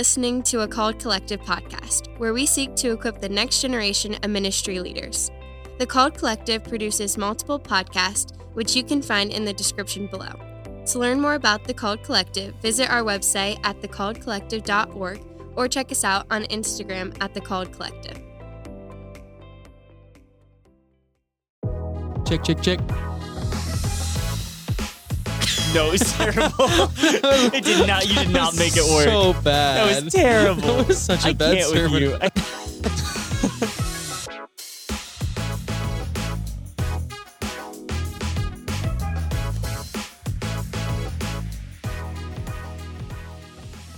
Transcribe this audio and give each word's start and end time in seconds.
listening 0.00 0.42
to 0.42 0.62
a 0.62 0.66
Called 0.66 0.98
Collective 0.98 1.42
podcast, 1.42 2.18
where 2.18 2.32
we 2.32 2.46
seek 2.46 2.74
to 2.76 2.92
equip 2.92 3.20
the 3.20 3.28
next 3.28 3.60
generation 3.60 4.14
of 4.22 4.30
ministry 4.30 4.80
leaders. 4.80 5.30
The 5.78 5.84
Called 5.84 6.14
Collective 6.14 6.64
produces 6.64 7.18
multiple 7.18 7.60
podcasts, 7.60 8.34
which 8.54 8.74
you 8.74 8.82
can 8.82 9.02
find 9.02 9.30
in 9.30 9.44
the 9.44 9.52
description 9.52 10.06
below. 10.06 10.32
To 10.86 10.98
learn 10.98 11.20
more 11.20 11.34
about 11.34 11.64
the 11.64 11.74
Called 11.74 12.02
Collective, 12.02 12.54
visit 12.62 12.90
our 12.90 13.02
website 13.02 13.60
at 13.62 13.82
thecalledcollective.org 13.82 15.20
or 15.54 15.68
check 15.68 15.92
us 15.92 16.02
out 16.02 16.24
on 16.30 16.44
Instagram 16.44 17.14
at 17.20 17.34
The 17.34 17.42
Called 17.42 17.70
Collective. 17.70 18.22
Check, 22.26 22.42
check, 22.42 22.62
check. 22.62 23.09
No, 25.72 25.92
it's 25.92 26.12
terrible. 26.16 26.50
it 27.54 27.62
did 27.64 27.86
not. 27.86 28.08
You 28.08 28.14
did 28.16 28.30
not 28.30 28.56
make 28.56 28.76
it 28.76 28.82
work. 28.92 29.04
So 29.04 29.32
bad. 29.42 29.88
that 29.88 30.04
was 30.04 30.12
terrible. 30.12 30.62
That 30.78 30.88
was 30.88 30.98
such 31.00 31.24
a 31.24 31.28
I 31.28 31.32
bad 31.32 31.58
can't 31.58 31.92
with 31.92 32.02
you. 32.02 32.18
I- 32.20 32.30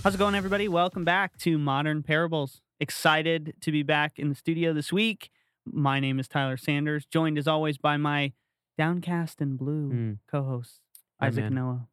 How's 0.03 0.15
it 0.15 0.17
going, 0.17 0.35
everybody? 0.35 0.67
Welcome 0.67 1.05
back 1.05 1.37
to 1.39 1.57
Modern 1.57 2.03
Parables. 2.03 2.59
Excited 2.81 3.53
to 3.61 3.71
be 3.71 3.83
back 3.83 4.19
in 4.19 4.27
the 4.27 4.35
studio 4.35 4.73
this 4.73 4.91
week. 4.91 5.29
My 5.65 6.01
name 6.01 6.19
is 6.19 6.27
Tyler 6.27 6.57
Sanders, 6.57 7.05
joined 7.05 7.37
as 7.37 7.47
always 7.47 7.77
by 7.77 7.95
my 7.95 8.33
downcast 8.77 9.39
and 9.39 9.57
blue 9.57 9.89
Mm, 9.93 10.17
co-host 10.29 10.79
Hi, 10.81 10.82
Isaac 11.27 11.43
man. 11.45 11.53
Noah. 11.55 11.87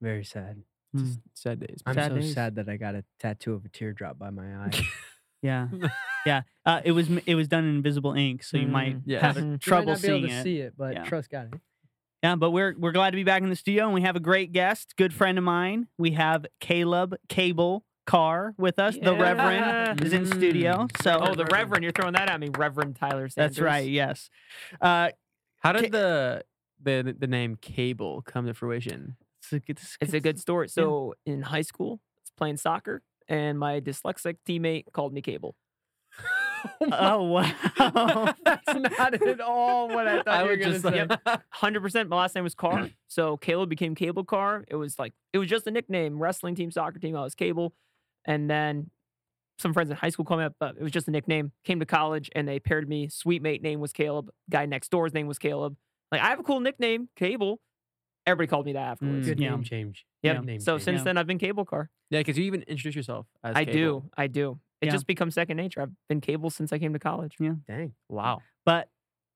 very 0.00 0.24
sad. 0.24 0.62
Mm, 0.94 1.20
Sad 1.34 1.60
days. 1.60 1.82
I'm 1.84 1.94
Sad 1.94 2.12
so 2.12 2.18
days. 2.18 2.34
sad 2.34 2.54
that 2.56 2.68
I 2.68 2.76
got 2.76 2.94
a 2.94 3.04
tattoo 3.20 3.54
of 3.54 3.64
a 3.64 3.68
teardrop 3.68 4.18
by 4.18 4.30
my 4.30 4.46
eye. 4.56 4.70
yeah, 5.42 5.68
yeah. 6.26 6.42
Uh, 6.64 6.80
it 6.84 6.92
was 6.92 7.08
it 7.26 7.34
was 7.34 7.48
done 7.48 7.64
in 7.64 7.76
invisible 7.76 8.14
ink, 8.14 8.42
so 8.42 8.56
you 8.56 8.66
might 8.68 8.96
Mm, 8.96 9.02
yeah. 9.06 9.20
have 9.20 9.36
You 9.36 9.44
might 9.44 9.60
trouble 9.60 9.92
not 9.92 10.02
be 10.02 10.08
able 10.08 10.18
seeing 10.20 10.28
to 10.30 10.34
it. 10.38 10.42
see 10.42 10.58
it, 10.60 10.74
but 10.76 10.94
Yeah. 10.94 11.04
trust 11.04 11.30
God. 11.30 11.60
Yeah, 12.22 12.36
but 12.36 12.50
we're 12.50 12.74
we're 12.78 12.92
glad 12.92 13.10
to 13.10 13.16
be 13.16 13.24
back 13.24 13.42
in 13.42 13.50
the 13.50 13.56
studio, 13.56 13.84
and 13.84 13.94
we 13.94 14.02
have 14.02 14.16
a 14.16 14.20
great 14.20 14.52
guest, 14.52 14.94
good 14.96 15.12
friend 15.12 15.36
of 15.38 15.44
mine. 15.44 15.88
We 15.98 16.12
have 16.12 16.46
Caleb 16.60 17.16
Cable 17.28 17.84
Carr 18.06 18.54
with 18.56 18.78
us. 18.78 18.96
The 19.00 19.14
Reverend 19.14 20.02
is 20.02 20.12
in 20.12 20.24
studio. 20.26 20.86
Mm. 20.86 21.02
So 21.02 21.18
oh, 21.20 21.34
the 21.34 21.44
Reverend. 21.46 21.82
You're 21.82 21.92
throwing 21.92 22.14
that 22.14 22.28
at 22.30 22.40
me, 22.40 22.48
Reverend 22.56 22.96
Tyler 22.96 23.28
Sanders. 23.28 23.34
that's 23.34 23.58
right. 23.60 23.88
Yes. 23.88 24.30
Uh, 24.80 25.10
How 25.58 25.72
Ca- 25.72 25.80
did 25.80 25.92
the 25.92 26.42
the 26.82 27.14
the 27.18 27.26
name 27.26 27.56
Cable 27.60 28.22
come 28.22 28.46
to 28.46 28.54
fruition? 28.54 29.16
it's 29.42 29.52
a 29.52 29.60
good, 29.60 29.78
It's 30.00 30.12
a 30.12 30.20
good 30.20 30.38
story. 30.40 30.68
So 30.68 31.14
in 31.24 31.42
high 31.42 31.62
school, 31.62 32.00
I 32.18 32.20
was 32.22 32.30
playing 32.36 32.56
soccer, 32.56 33.02
and 33.28 33.58
my 33.58 33.80
dyslexic 33.80 34.36
teammate 34.46 34.84
called 34.92 35.12
me 35.12 35.22
Cable. 35.22 35.54
Oh 36.92 37.22
wow. 37.24 38.34
That's 38.44 38.74
not 38.74 39.14
at 39.14 39.40
all 39.40 39.88
what 39.88 40.06
I 40.06 40.16
thought 40.22 40.28
I 40.28 40.42
you 40.42 40.48
were 40.48 40.56
gonna 40.56 40.78
say. 40.78 41.04
like, 41.04 41.40
Hundred 41.50 41.80
percent. 41.80 42.08
My 42.08 42.16
last 42.16 42.34
name 42.34 42.44
was 42.44 42.54
Carr, 42.54 42.90
so 43.08 43.36
Caleb 43.36 43.68
became 43.68 43.94
Cable 43.94 44.24
Carr. 44.24 44.64
It 44.68 44.76
was 44.76 44.98
like 44.98 45.12
it 45.32 45.38
was 45.38 45.48
just 45.48 45.66
a 45.66 45.70
nickname. 45.70 46.18
Wrestling 46.18 46.54
team, 46.54 46.70
soccer 46.70 46.98
team. 46.98 47.16
I 47.16 47.22
was 47.22 47.34
Cable, 47.34 47.74
and 48.24 48.50
then 48.50 48.90
some 49.58 49.72
friends 49.72 49.90
in 49.90 49.96
high 49.96 50.10
school 50.10 50.24
called 50.24 50.40
me 50.40 50.46
up, 50.46 50.54
but 50.58 50.76
it 50.76 50.82
was 50.82 50.92
just 50.92 51.08
a 51.08 51.10
nickname. 51.10 51.52
Came 51.64 51.80
to 51.80 51.86
college, 51.86 52.30
and 52.34 52.46
they 52.46 52.58
paired 52.58 52.88
me. 52.88 53.08
Sweet 53.08 53.42
mate 53.42 53.62
name 53.62 53.80
was 53.80 53.92
Caleb. 53.92 54.30
Guy 54.50 54.66
next 54.66 54.90
door's 54.90 55.14
name 55.14 55.26
was 55.26 55.38
Caleb. 55.38 55.76
Like 56.12 56.20
I 56.20 56.28
have 56.28 56.40
a 56.40 56.42
cool 56.42 56.60
nickname, 56.60 57.08
Cable. 57.16 57.60
Everybody 58.26 58.48
called 58.48 58.66
me 58.66 58.72
that 58.72 58.80
afterwards. 58.80 59.26
Mm, 59.26 59.28
Good 59.28 59.40
Yeah. 59.40 59.50
name 59.50 59.62
change. 59.62 60.06
Yep. 60.22 60.36
Good 60.38 60.46
name 60.46 60.60
So 60.60 60.72
change. 60.74 60.82
since 60.84 60.98
Yeah. 60.98 61.04
then, 61.04 61.18
I've 61.18 61.26
been 61.26 61.38
Cable 61.38 61.64
Carr. 61.64 61.90
yeah, 62.10 62.20
because 62.20 62.36
you 62.38 62.44
even 62.44 62.62
introduce 62.62 62.96
yourself 62.96 63.26
as 63.44 63.54
I 63.56 63.64
Cable. 63.64 64.00
do. 64.00 64.10
I 64.16 64.26
do. 64.26 64.60
It 64.80 64.86
Yeah. 64.86 64.92
just 64.92 65.06
becomes 65.06 65.34
second 65.34 65.56
nature. 65.56 65.80
I've 65.82 65.92
been 66.08 66.20
Cable 66.20 66.50
since 66.50 66.72
I 66.72 66.78
came 66.78 66.92
to 66.92 66.98
college. 66.98 67.36
Yeah. 67.40 67.54
Dang. 67.68 67.94
Wow. 68.08 68.42
But 68.64 68.88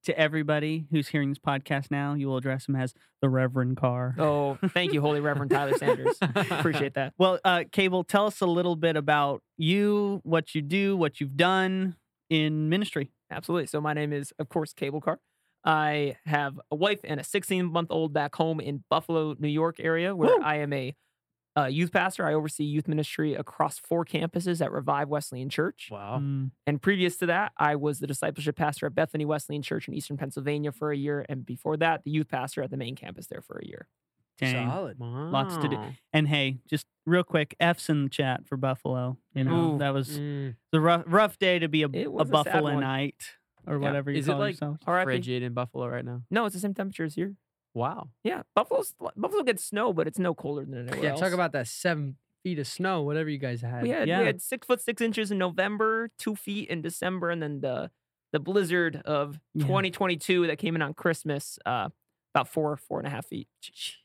to 0.05 0.19
everybody 0.19 0.87
who's 0.91 1.09
hearing 1.09 1.29
this 1.29 1.39
podcast 1.39 1.91
now, 1.91 2.15
you 2.15 2.27
will 2.27 2.37
address 2.39 2.67
him 2.69 2.75
as 2.75 2.95
the 3.21 3.29
Reverend 3.29 3.77
Carr. 3.77 4.15
Oh, 4.19 4.59
thank 4.69 4.93
you, 4.95 5.01
Holy 5.03 5.21
Reverend 5.21 5.51
Tyler 5.51 5.77
Sanders. 5.77 6.17
Appreciate 6.23 6.95
that. 6.95 7.13
Well, 7.19 7.39
uh, 7.45 7.65
Cable, 7.71 8.03
tell 8.05 8.27
us 8.27 8.41
a 8.41 8.47
little 8.47 8.77
bit 8.77 8.97
about 8.97 9.43
you, 9.59 10.21
what 10.25 10.55
you 10.55 10.63
do, 10.63 10.97
what 10.97 11.21
you've 11.21 11.37
done 11.37 11.97
in 12.31 12.69
ministry. 12.71 13.13
Absolutely. 13.31 13.67
So 13.67 13.81
my 13.81 13.93
name 13.93 14.13
is, 14.13 14.33
of 14.39 14.49
course, 14.49 14.73
Cable 14.73 15.01
Carr. 15.03 15.21
I 15.65 16.17
have 16.25 16.59
a 16.71 16.77
wife 16.77 17.01
and 17.05 17.21
a 17.21 17.25
16 17.25 17.67
month 17.67 17.89
old 17.91 18.13
back 18.13 18.35
home 18.35 18.61
in 18.61 18.83
Buffalo, 18.91 19.35
New 19.39 19.49
York 19.49 19.77
area, 19.79 20.15
where 20.17 20.37
Woo! 20.39 20.43
I 20.43 20.57
am 20.57 20.73
a 20.73 20.95
uh, 21.59 21.67
youth 21.67 21.93
pastor. 21.93 22.25
I 22.27 22.33
oversee 22.35 22.65
youth 22.65 22.87
ministry 22.89 23.35
across 23.35 23.79
four 23.79 24.05
campuses 24.05 24.61
at 24.65 24.71
Revive 24.73 25.09
Wesleyan 25.09 25.51
Church. 25.51 25.89
Wow. 25.91 26.21
Mm, 26.23 26.53
And 26.67 26.81
previous 26.81 27.17
to 27.19 27.27
that, 27.27 27.53
I 27.59 27.77
was 27.77 27.99
the 27.99 28.07
discipleship 28.07 28.57
pastor 28.57 28.87
at 28.87 28.95
Bethany 28.95 29.25
Wesleyan 29.25 29.61
Church 29.63 29.89
in 29.89 29.95
Eastern 29.95 30.17
Pennsylvania 30.17 30.71
for 30.73 30.93
a 30.93 30.97
year. 30.97 31.27
And 31.29 31.45
before 31.45 31.77
that, 31.79 32.05
the 32.05 32.11
youth 32.13 32.29
pastor 32.29 32.63
at 32.63 32.71
the 32.71 32.77
main 32.77 32.95
campus 32.95 33.27
there 33.27 33.43
for 33.43 33.59
a 33.59 33.67
year. 33.67 33.89
dang. 34.39 34.69
Solid. 34.71 35.01
Lots 35.01 35.57
to 35.59 35.69
do. 35.69 35.79
And 36.15 36.29
hey, 36.29 36.61
just 36.69 36.87
real 37.05 37.25
quick, 37.25 37.55
F's 37.61 37.89
in 37.91 38.05
the 38.05 38.09
chat 38.11 38.47
for 38.47 38.57
Buffalo. 38.57 39.19
You 39.35 39.45
know, 39.45 39.75
Ooh. 39.75 39.79
that 39.79 39.93
was 39.93 40.19
Mm. 40.19 40.55
the 40.73 40.81
rough, 40.81 41.03
rough 41.07 41.39
day 41.39 41.59
to 41.59 41.69
be 41.69 41.83
a, 41.83 41.89
It 41.93 42.07
a 42.07 42.11
a 42.11 42.27
sad 42.45 42.63
one. 42.63 42.75
Buffaloite 42.75 43.25
or 43.67 43.75
Yeah. 43.75 43.81
whatever 43.81 44.11
you 44.11 44.19
Is 44.19 44.29
it 44.29 44.33
call 44.33 44.41
like 44.41 44.53
yourselves. 44.55 44.81
RIP. 44.87 45.05
frigid 45.05 45.43
in 45.43 45.53
Buffalo 45.55 45.87
right 45.89 46.05
now? 46.05 46.23
No, 46.31 46.47
it's 46.47 46.55
the 46.55 46.61
same 46.61 46.75
temperature 46.75 47.05
as 47.05 47.15
here. 47.15 47.37
Wow. 47.75 48.11
Yeah, 48.25 48.43
Buffalo's 48.55 48.95
Buffalo 49.17 49.43
gets 49.45 49.65
snow, 49.65 49.93
but 49.93 50.07
it's 50.09 50.19
no 50.19 50.35
colder 50.35 50.65
than 50.65 50.89
anywhere 50.89 51.05
Yeah, 51.05 51.11
else. 51.11 51.21
talk 51.21 51.33
about 51.33 51.53
that 51.53 51.69
seven 51.69 52.17
feet 52.43 52.59
of 52.59 52.67
snow, 52.67 53.03
whatever 53.03 53.29
you 53.31 53.39
guys 53.39 53.61
had. 53.61 53.83
we 53.83 53.91
had 53.91 54.09
Yeah. 54.09 54.21
we 54.21 54.27
had 54.27 54.41
six 54.43 54.67
foot 54.67 54.81
six 54.81 55.01
inches 55.01 55.31
in 55.31 55.39
November, 55.39 56.11
two 56.19 56.35
feet 56.35 56.69
in 56.69 56.83
December, 56.83 57.31
and 57.31 57.43
then 57.43 57.61
the 57.61 57.91
the 58.33 58.41
blizzard 58.41 58.97
of 59.05 59.41
Yeah. 59.55 59.67
2022 59.67 60.47
that 60.47 60.57
came 60.59 60.75
in 60.77 60.83
on 60.83 60.95
Christmas, 60.95 61.59
uh, 61.67 61.91
about 62.35 62.49
four 62.49 62.77
four 62.77 62.99
and 62.99 63.07
a 63.07 63.11
half 63.11 63.27
feet. 63.27 63.49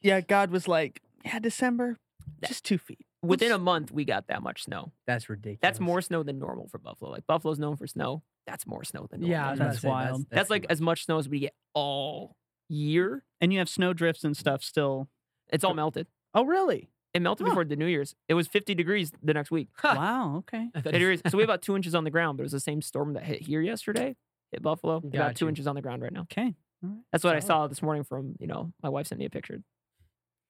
Yeah, 0.01 0.21
God 0.21 0.49
was 0.51 0.67
like, 0.67 1.01
yeah, 1.23 1.39
December, 1.39 1.97
That- 2.41 2.47
just 2.47 2.65
two 2.65 2.77
feet. 2.79 3.05
Within 3.23 3.51
a 3.51 3.57
month, 3.59 3.91
we 3.91 4.03
got 4.05 4.27
that 4.27 4.43
much 4.43 4.63
snow. 4.63 4.91
That's 5.07 5.29
ridiculous. 5.29 5.59
That's 5.61 5.79
more 5.79 6.01
snow 6.01 6.21
than 6.23 6.37
normal 6.37 6.67
for 6.67 6.77
Buffalo. 6.77 7.09
Like 7.11 7.25
Buffalo's 7.25 7.57
known 7.59 7.75
for 7.75 7.87
snow. 7.87 8.21
That's 8.47 8.67
more 8.67 8.83
snow 8.83 9.07
than 9.09 9.21
normal. 9.21 9.31
Yeah, 9.31 9.47
I 9.47 9.51
was 9.51 9.59
That's 9.59 9.67
about 9.67 9.73
to 9.73 9.79
say, 9.81 9.87
wild. 9.89 10.25
that's, 10.29 10.47
too 10.49 10.53
like 10.53 10.61
much. 10.63 10.71
as 10.71 10.81
much 10.81 11.05
snow 11.05 11.17
as 11.17 11.27
we 11.29 11.39
get 11.39 11.53
all 11.73 12.35
year. 12.69 13.23
And 13.41 13.51
you 13.51 13.59
have 13.59 13.69
snow 13.69 13.93
drifts 13.93 14.23
and 14.23 14.35
stuff 14.37 14.63
still. 14.63 15.09
It's 15.51 15.63
all 15.63 15.73
melted. 15.73 16.07
Oh, 16.33 16.45
really? 16.45 16.89
It 17.13 17.21
melted 17.21 17.45
Huh. 17.47 17.51
before 17.51 17.65
the 17.65 17.75
New 17.75 17.85
Year's. 17.85 18.13
It 18.27 18.33
was 18.33 18.47
50 18.47 18.75
degrees 18.75 19.11
the 19.23 19.33
next 19.33 19.49
week. 19.51 19.69
wow. 19.83 20.37
Okay. 20.37 20.69
50. 20.83 21.21
So 21.29 21.37
we 21.37 21.43
have 21.43 21.49
about 21.49 21.61
two 21.61 21.75
inches 21.75 21.95
on 21.95 22.03
the 22.03 22.11
ground, 22.11 22.37
but 22.37 22.41
it 22.41 22.45
was 22.45 22.51
the 22.51 22.59
same 22.59 22.81
storm 22.81 23.13
that 23.13 23.23
hit 23.23 23.41
here 23.41 23.61
yesterday, 23.61 24.15
hit 24.51 24.61
Buffalo. 24.61 24.97
About 24.97 25.11
Got 25.11 25.35
two 25.35 25.47
inches 25.49 25.65
on 25.67 25.75
the 25.75 25.81
ground 25.81 26.01
right 26.01 26.11
now. 26.13 26.21
Okay. 26.23 26.55
All 26.83 26.89
right. 26.89 26.97
That's 27.11 27.23
what 27.23 27.35
I 27.35 27.39
saw 27.39 27.67
this 27.67 27.81
morning 27.81 28.03
from, 28.03 28.35
you 28.39 28.47
know, 28.47 28.73
my 28.83 28.89
wife 28.89 29.07
sent 29.07 29.19
me 29.19 29.25
a 29.25 29.29
picture. 29.29 29.61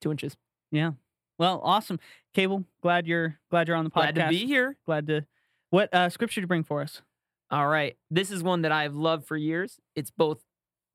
Two 0.00 0.10
inches. 0.10 0.36
Yeah. 0.70 0.92
Well, 1.38 1.60
awesome. 1.62 1.98
Cable, 2.34 2.64
glad 2.82 3.06
you're 3.06 3.38
glad 3.50 3.68
you're 3.68 3.76
on 3.76 3.84
the 3.84 3.90
podcast. 3.90 4.14
Glad 4.14 4.24
to 4.24 4.28
be 4.30 4.46
here. 4.46 4.76
Glad 4.86 5.06
to. 5.06 5.24
What 5.70 5.92
uh, 5.94 6.08
scripture 6.08 6.40
to 6.40 6.46
bring 6.46 6.64
for 6.64 6.80
us? 6.82 7.02
All 7.50 7.66
right. 7.68 7.96
This 8.10 8.30
is 8.30 8.42
one 8.42 8.62
that 8.62 8.72
I've 8.72 8.94
loved 8.94 9.26
for 9.26 9.36
years. 9.36 9.78
It's 9.94 10.10
both 10.10 10.42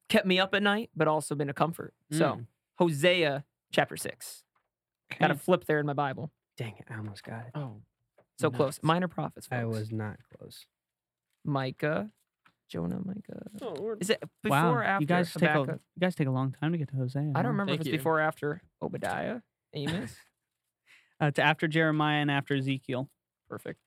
kept 0.09 0.25
me 0.25 0.39
up 0.39 0.53
at 0.53 0.61
night, 0.63 0.89
but 0.95 1.07
also 1.07 1.35
been 1.35 1.49
a 1.49 1.53
comfort. 1.53 1.93
So, 2.11 2.25
Mm. 2.33 2.45
Hosea 2.77 3.45
chapter 3.71 3.95
six. 3.95 4.43
Got 5.19 5.31
a 5.31 5.35
flip 5.35 5.65
there 5.65 5.79
in 5.79 5.85
my 5.85 5.93
Bible. 5.93 6.31
Dang 6.57 6.75
it, 6.77 6.85
I 6.89 6.97
almost 6.97 7.23
got 7.23 7.45
it. 7.47 7.51
Oh. 7.55 7.81
So 8.39 8.49
close. 8.49 8.79
Minor 8.81 9.07
prophets. 9.07 9.47
I 9.51 9.65
was 9.65 9.91
not 9.91 10.17
close. 10.35 10.65
Micah, 11.45 12.09
Jonah, 12.69 12.99
Micah. 13.03 13.43
Oh, 13.61 13.95
Is 13.99 14.09
it 14.09 14.21
before 14.41 14.57
wow. 14.57 14.73
or 14.73 14.83
after? 14.83 15.03
you 15.03 15.07
guys 15.07 15.33
take 15.33 15.49
a 15.49 15.59
you 15.95 15.99
guys 15.99 16.15
take 16.15 16.27
a 16.27 16.31
long 16.31 16.51
time 16.59 16.71
to 16.71 16.77
get 16.77 16.89
to 16.89 16.95
Hosea. 16.95 17.21
I 17.21 17.25
huh? 17.37 17.41
don't 17.43 17.51
remember 17.51 17.73
if 17.73 17.81
it's 17.81 17.87
you. 17.89 17.97
before 17.97 18.17
or 18.17 18.21
after 18.21 18.61
Obadiah, 18.81 19.41
Amos. 19.73 20.15
Uh, 21.21 21.25
it's 21.27 21.39
after 21.39 21.67
Jeremiah 21.67 22.21
and 22.21 22.31
after 22.31 22.55
Ezekiel. 22.55 23.09
Perfect. 23.49 23.79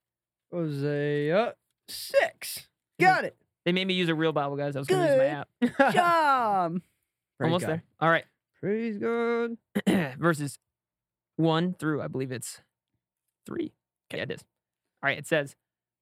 Hosea 0.53 1.55
six. 1.89 2.67
Got 3.01 3.25
it. 3.25 3.37
They 3.65 3.73
made 3.73 3.87
me 3.87 3.95
use 3.95 4.09
a 4.09 4.15
real 4.15 4.33
Bible, 4.33 4.57
guys. 4.57 4.77
I 4.77 4.79
was 4.79 4.89
going 4.89 5.07
to 5.07 5.13
use 5.13 5.19
my 5.19 5.81
app. 5.81 5.95
Job. 5.95 6.73
Praise 7.39 7.47
Almost 7.47 7.63
God. 7.63 7.71
there. 7.71 7.85
All 8.01 8.11
right. 8.11 8.25
Praise 8.61 8.99
God. 8.99 9.57
Verses 10.19 10.59
one 11.37 11.75
through, 11.75 12.01
I 12.03 12.09
believe 12.09 12.31
it's 12.31 12.61
three. 13.47 13.73
Okay. 14.11 14.19
Yeah, 14.19 14.23
it 14.25 14.31
is. 14.31 14.45
All 15.03 15.09
right. 15.09 15.19
It 15.19 15.27
says, 15.27 15.57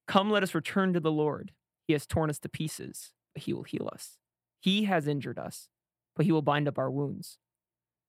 Come, 0.07 0.29
let 0.29 0.43
us 0.43 0.53
return 0.53 0.93
to 0.93 0.99
the 0.99 1.11
Lord. 1.11 1.51
He 1.87 1.93
has 1.93 2.05
torn 2.05 2.29
us 2.29 2.39
to 2.39 2.49
pieces, 2.49 3.13
but 3.33 3.43
he 3.43 3.53
will 3.53 3.63
heal 3.63 3.89
us. 3.91 4.17
He 4.59 4.83
has 4.85 5.07
injured 5.07 5.39
us, 5.39 5.69
but 6.15 6.25
he 6.25 6.31
will 6.31 6.41
bind 6.41 6.67
up 6.67 6.77
our 6.77 6.91
wounds. 6.91 7.39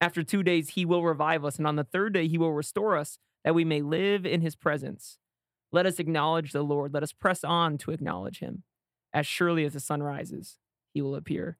After 0.00 0.22
two 0.22 0.42
days, 0.42 0.70
he 0.70 0.84
will 0.84 1.02
revive 1.02 1.44
us, 1.44 1.56
and 1.56 1.66
on 1.66 1.76
the 1.76 1.84
third 1.84 2.12
day, 2.12 2.28
he 2.28 2.36
will 2.36 2.52
restore 2.52 2.96
us, 2.96 3.18
that 3.44 3.54
we 3.54 3.64
may 3.64 3.80
live 3.80 4.26
in 4.26 4.40
his 4.40 4.54
presence. 4.54 5.18
Let 5.72 5.86
us 5.86 5.98
acknowledge 5.98 6.52
the 6.52 6.62
Lord. 6.62 6.94
Let 6.94 7.02
us 7.02 7.12
press 7.12 7.44
on 7.44 7.78
to 7.78 7.90
acknowledge 7.90 8.38
him. 8.38 8.62
As 9.12 9.26
surely 9.26 9.64
as 9.64 9.72
the 9.72 9.80
sun 9.80 10.02
rises, 10.02 10.58
he 10.92 11.02
will 11.02 11.14
appear. 11.14 11.58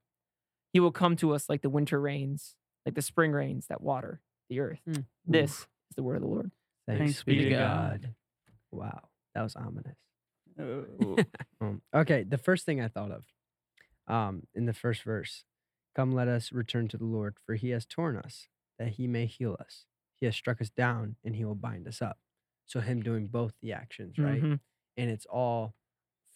He 0.72 0.80
will 0.80 0.92
come 0.92 1.16
to 1.16 1.34
us 1.34 1.48
like 1.48 1.62
the 1.62 1.70
winter 1.70 2.00
rains, 2.00 2.56
like 2.84 2.94
the 2.94 3.02
spring 3.02 3.32
rains 3.32 3.66
that 3.68 3.80
water 3.80 4.20
the 4.48 4.60
earth. 4.60 4.80
Mm. 4.88 5.04
This 5.26 5.60
is 5.60 5.96
the 5.96 6.02
word 6.02 6.16
of 6.16 6.22
the 6.22 6.28
Lord. 6.28 6.50
Thanks, 6.86 7.00
Thanks 7.00 7.22
be 7.22 7.36
be 7.36 7.44
to 7.44 7.50
to 7.50 7.56
God. 7.56 8.14
Wow. 8.70 9.08
That 9.34 9.42
was 9.42 9.56
ominous. 9.56 9.96
Um, 11.60 11.80
okay, 11.94 12.24
the 12.24 12.36
first 12.36 12.66
thing 12.66 12.80
I 12.80 12.88
thought 12.88 13.10
of, 13.10 13.24
um, 14.06 14.42
in 14.54 14.66
the 14.66 14.74
first 14.74 15.02
verse, 15.02 15.44
come 15.96 16.12
let 16.12 16.28
us 16.28 16.52
return 16.52 16.88
to 16.88 16.98
the 16.98 17.06
Lord, 17.06 17.36
for 17.46 17.54
he 17.54 17.70
has 17.70 17.86
torn 17.86 18.18
us, 18.18 18.48
that 18.78 18.90
he 18.90 19.06
may 19.06 19.24
heal 19.24 19.56
us. 19.58 19.86
He 20.20 20.26
has 20.26 20.36
struck 20.36 20.60
us 20.60 20.68
down, 20.68 21.16
and 21.24 21.36
he 21.36 21.44
will 21.44 21.54
bind 21.54 21.88
us 21.88 22.02
up. 22.02 22.18
So 22.66 22.80
him 22.80 23.02
doing 23.02 23.26
both 23.26 23.52
the 23.60 23.72
actions, 23.72 24.18
right? 24.18 24.42
Mhm. 24.42 24.60
And 24.96 25.10
it's 25.10 25.26
all 25.26 25.74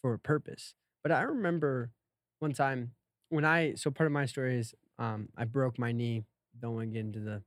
for 0.01 0.13
a 0.13 0.19
purpose. 0.19 0.75
But 1.03 1.11
I 1.11 1.21
remember 1.23 1.91
one 2.39 2.53
time 2.53 2.93
when 3.29 3.45
I 3.45 3.73
so 3.75 3.91
part 3.91 4.07
of 4.07 4.11
my 4.11 4.25
story 4.25 4.57
is 4.57 4.73
um, 4.97 5.29
I 5.35 5.45
broke 5.45 5.79
my 5.79 5.91
knee. 5.91 6.25
Don't 6.59 6.75
want 6.75 6.89
to 6.89 6.93
get 6.93 6.99
into 7.05 7.19
the 7.19 7.43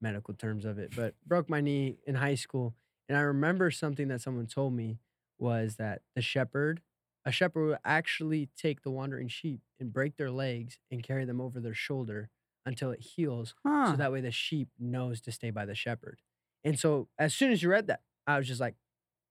medical 0.00 0.34
terms 0.34 0.64
of 0.64 0.78
it, 0.78 0.92
but 0.96 1.14
broke 1.26 1.48
my 1.48 1.60
knee 1.60 1.98
in 2.06 2.14
high 2.16 2.34
school. 2.34 2.74
And 3.08 3.16
I 3.18 3.22
remember 3.22 3.70
something 3.70 4.08
that 4.08 4.20
someone 4.20 4.46
told 4.46 4.72
me 4.72 4.98
was 5.38 5.76
that 5.76 6.02
the 6.14 6.22
shepherd, 6.22 6.80
a 7.24 7.32
shepherd 7.32 7.66
would 7.66 7.78
actually 7.84 8.48
take 8.56 8.82
the 8.82 8.90
wandering 8.90 9.28
sheep 9.28 9.60
and 9.80 9.92
break 9.92 10.16
their 10.16 10.30
legs 10.30 10.78
and 10.90 11.02
carry 11.02 11.24
them 11.24 11.40
over 11.40 11.60
their 11.60 11.74
shoulder 11.74 12.30
until 12.66 12.90
it 12.90 13.00
heals. 13.00 13.54
Huh. 13.66 13.92
So 13.92 13.96
that 13.96 14.12
way 14.12 14.20
the 14.20 14.30
sheep 14.30 14.68
knows 14.78 15.20
to 15.22 15.32
stay 15.32 15.50
by 15.50 15.66
the 15.66 15.74
shepherd. 15.74 16.20
And 16.62 16.78
so 16.78 17.08
as 17.18 17.34
soon 17.34 17.50
as 17.52 17.62
you 17.62 17.68
read 17.70 17.86
that, 17.88 18.00
I 18.26 18.38
was 18.38 18.46
just 18.48 18.60
like, 18.60 18.74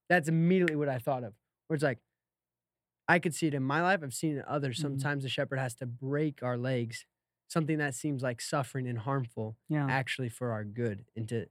that's 0.08 0.28
immediately 0.28 0.76
what 0.76 0.88
I 0.88 0.98
thought 0.98 1.24
of. 1.24 1.34
Where 1.68 1.74
it's 1.74 1.84
like, 1.84 2.00
I 3.08 3.18
could 3.18 3.34
see 3.34 3.46
it 3.46 3.54
in 3.54 3.62
my 3.62 3.82
life. 3.82 4.00
I've 4.02 4.14
seen 4.14 4.32
it 4.36 4.38
in 4.40 4.44
others. 4.46 4.78
Mhm. 4.78 4.82
Sometimes 4.82 5.22
the 5.24 5.28
shepherd 5.28 5.58
has 5.58 5.74
to 5.76 5.86
break 5.86 6.42
our 6.42 6.56
legs, 6.56 7.04
something 7.48 7.78
that 7.78 7.94
seems 7.94 8.22
like 8.22 8.40
suffering 8.40 8.88
and 8.88 8.98
harmful, 8.98 9.58
yeah. 9.68 9.86
actually 9.90 10.28
for 10.30 10.52
our 10.52 10.64
good 10.64 11.04
and 11.16 11.28
to 11.28 11.46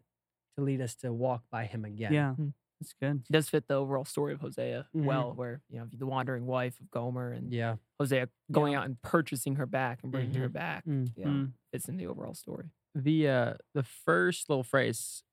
to 0.55 0.61
lead 0.63 0.79
us 0.81 0.95
to 0.95 1.11
walk 1.11 1.43
by 1.49 1.65
him 1.65 1.83
again. 1.83 2.13
Yeah. 2.13 2.35
Mm. 2.37 2.53
That's 2.79 2.93
good. 2.93 3.23
It 3.27 3.31
does 3.31 3.49
fit 3.49 3.67
the 3.67 3.73
overall 3.73 4.05
story 4.05 4.33
of 4.33 4.41
Hosea 4.41 4.87
Mhm. 4.95 5.05
well, 5.05 5.33
where 5.33 5.63
you 5.67 5.79
know 5.79 5.87
the 5.91 6.05
wandering 6.05 6.45
wife 6.45 6.79
of 6.79 6.91
Gomer 6.91 7.31
and 7.31 7.51
Yeah. 7.51 7.77
Hosea 7.99 8.29
going 8.51 8.75
out 8.75 8.85
and 8.85 9.01
purchasing 9.01 9.55
her 9.55 9.65
back 9.65 10.03
and 10.03 10.11
bringing 10.11 10.35
her 10.35 10.49
Mhm. 10.49 10.53
back. 10.53 10.85
Mm. 10.85 11.17
You 11.17 11.25
know, 11.25 11.31
Mm. 11.31 11.53
fits 11.71 11.89
in 11.89 11.97
the 11.97 12.05
overall 12.07 12.33
story. 12.35 12.69
the 12.95 13.27
uh 13.27 13.53
the 13.73 13.81
first 13.83 14.47
little 14.49 14.63
phrase 14.63 15.23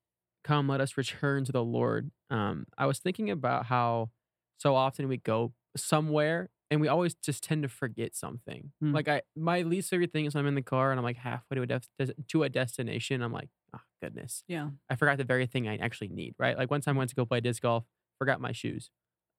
come 0.45 0.69
let 0.69 0.81
us 0.81 0.97
return 0.97 1.45
to 1.45 1.53
the 1.53 1.65
lord. 1.65 2.11
Um 2.31 2.67
i 2.79 2.87
was 2.87 2.99
thinking 2.99 3.31
about 3.31 3.67
how 3.67 4.11
so 4.59 4.75
often 4.75 5.09
we 5.09 5.17
go 5.17 5.53
somewhere 5.77 6.51
and 6.71 6.81
we 6.81 6.87
always 6.89 7.15
just 7.15 7.43
tend 7.43 7.63
to 7.65 7.69
forget 7.69 8.15
something. 8.15 8.73
Mm. 8.83 8.95
like 8.95 9.09
i 9.09 9.23
my 9.37 9.63
least 9.63 9.91
favorite 9.91 10.13
thing 10.13 10.25
is 10.27 10.35
i'm 10.37 10.47
in 10.47 10.55
the 10.55 10.63
car 10.63 10.91
and 10.91 10.99
i'm 11.01 11.05
like 11.05 11.17
halfway 11.17 11.57
to 11.57 11.63
a 11.63 11.67
def- 11.67 11.89
to 12.29 12.43
a 12.43 12.49
destination 12.49 13.23
i'm 13.23 13.33
like 13.33 13.49
oh 13.75 13.81
goodness. 14.03 14.43
Yeah. 14.49 14.71
i 14.89 14.97
forgot 14.97 15.19
the 15.19 15.25
very 15.25 15.47
thing 15.47 15.69
i 15.69 15.77
actually 15.77 16.09
need 16.09 16.35
right? 16.39 16.57
Like 16.57 16.71
one 16.71 16.81
time 16.81 16.97
i 16.97 16.99
went 16.99 17.11
to 17.11 17.17
go 17.17 17.25
play 17.25 17.41
disc 17.41 17.63
golf 17.63 17.85
forgot 18.19 18.41
my 18.41 18.53
shoes. 18.53 18.91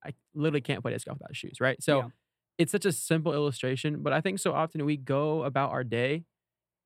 I 0.03 0.13
literally 0.33 0.61
can't 0.61 0.81
play 0.81 0.91
disc 0.93 1.05
golf 1.05 1.19
without 1.19 1.35
shoes 1.35 1.59
right? 1.61 1.81
So 1.83 1.97
Yeah. 1.99 2.07
it's 2.57 2.71
such 2.71 2.85
a 2.85 2.91
simple 2.91 3.33
illustration 3.33 4.01
but 4.03 4.13
i 4.13 4.21
think 4.21 4.39
so 4.39 4.53
often 4.53 4.85
we 4.85 4.97
go 4.97 5.43
about 5.43 5.71
our 5.71 5.83
day 5.83 6.25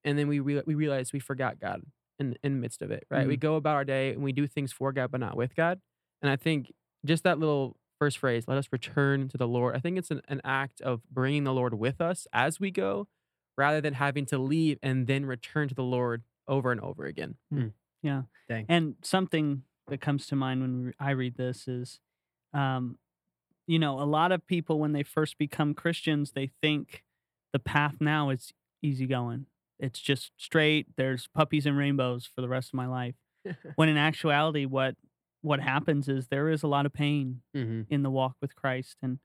and 0.03 0.17
then 0.19 0.27
we 0.27 0.39
rea- 0.39 0.63
we 0.65 0.75
realize 0.75 1.11
we 1.13 1.19
forgot 1.19 1.59
God 1.59 1.81
in 2.19 2.35
in 2.43 2.53
the 2.55 2.59
midst 2.59 2.81
of 2.81 2.91
it, 2.91 3.05
right? 3.09 3.21
We 3.27 3.37
go 3.37 3.55
about 3.55 3.75
our 3.75 3.85
day 3.85 4.11
and 4.11 4.23
we 4.23 4.31
do 4.31 4.47
things 4.47 4.71
for 4.71 4.91
God 4.91 5.11
but 5.11 5.19
not 5.19 5.35
with 5.35 5.55
God. 5.55 5.79
And 6.21 6.31
I 6.31 6.35
think 6.35 6.73
just 7.05 7.23
that 7.23 7.39
little 7.39 7.77
first 7.99 8.17
phrase, 8.17 8.47
"Let 8.47 8.57
us 8.57 8.67
return 8.71 9.29
to 9.29 9.37
the 9.37 9.47
Lord." 9.47 9.75
I 9.75 9.79
think 9.79 9.97
it's 9.97 10.11
an, 10.11 10.21
an 10.27 10.41
act 10.43 10.81
of 10.81 11.01
bringing 11.11 11.43
the 11.43 11.53
Lord 11.53 11.73
with 11.73 12.01
us 12.01 12.27
as 12.33 12.59
we 12.59 12.71
go, 12.71 13.07
rather 13.57 13.81
than 13.81 13.93
having 13.95 14.25
to 14.27 14.37
leave 14.37 14.79
and 14.81 15.07
then 15.07 15.25
return 15.25 15.67
to 15.69 15.75
the 15.75 15.83
Lord 15.83 16.23
over 16.47 16.71
and 16.71 16.81
over 16.81 17.05
again. 17.05 17.35
Dang. 18.47 18.65
And 18.69 18.95
something 19.01 19.63
that 19.87 20.01
comes 20.01 20.27
to 20.27 20.35
mind 20.35 20.61
when 20.61 20.93
I 20.99 21.11
read 21.11 21.37
this 21.37 21.67
is, 21.67 21.99
um, 22.53 22.97
you 23.67 23.79
know, 23.79 23.99
a 23.99 24.05
lot 24.05 24.31
of 24.31 24.45
people 24.45 24.79
when 24.79 24.91
they 24.93 25.03
first 25.03 25.37
become 25.37 25.73
Christians, 25.73 26.31
they 26.31 26.51
think 26.61 27.03
the 27.53 27.59
path 27.59 27.95
now 27.99 28.29
is 28.29 28.53
easy 28.81 29.07
going. 29.07 29.47
It's 29.79 29.99
just 29.99 30.31
straight. 30.37 30.87
There's 30.97 31.27
puppies 31.27 31.65
and 31.65 31.77
rainbows 31.77 32.29
for 32.33 32.41
the 32.41 32.49
rest 32.49 32.69
of 32.69 32.75
my 32.75 32.87
life. 32.87 33.15
when 33.75 33.89
in 33.89 33.97
actuality, 33.97 34.65
what 34.65 34.95
what 35.41 35.59
happens 35.59 36.09
is 36.09 36.27
there 36.27 36.49
is 36.49 36.63
a 36.63 36.67
lot 36.67 36.85
of 36.85 36.93
pain 36.93 37.41
hmm 37.53 37.81
in 37.89 38.01
the 38.01 38.09
walk 38.09 38.35
with 38.41 38.55
Christ, 38.55 38.97
and 39.01 39.19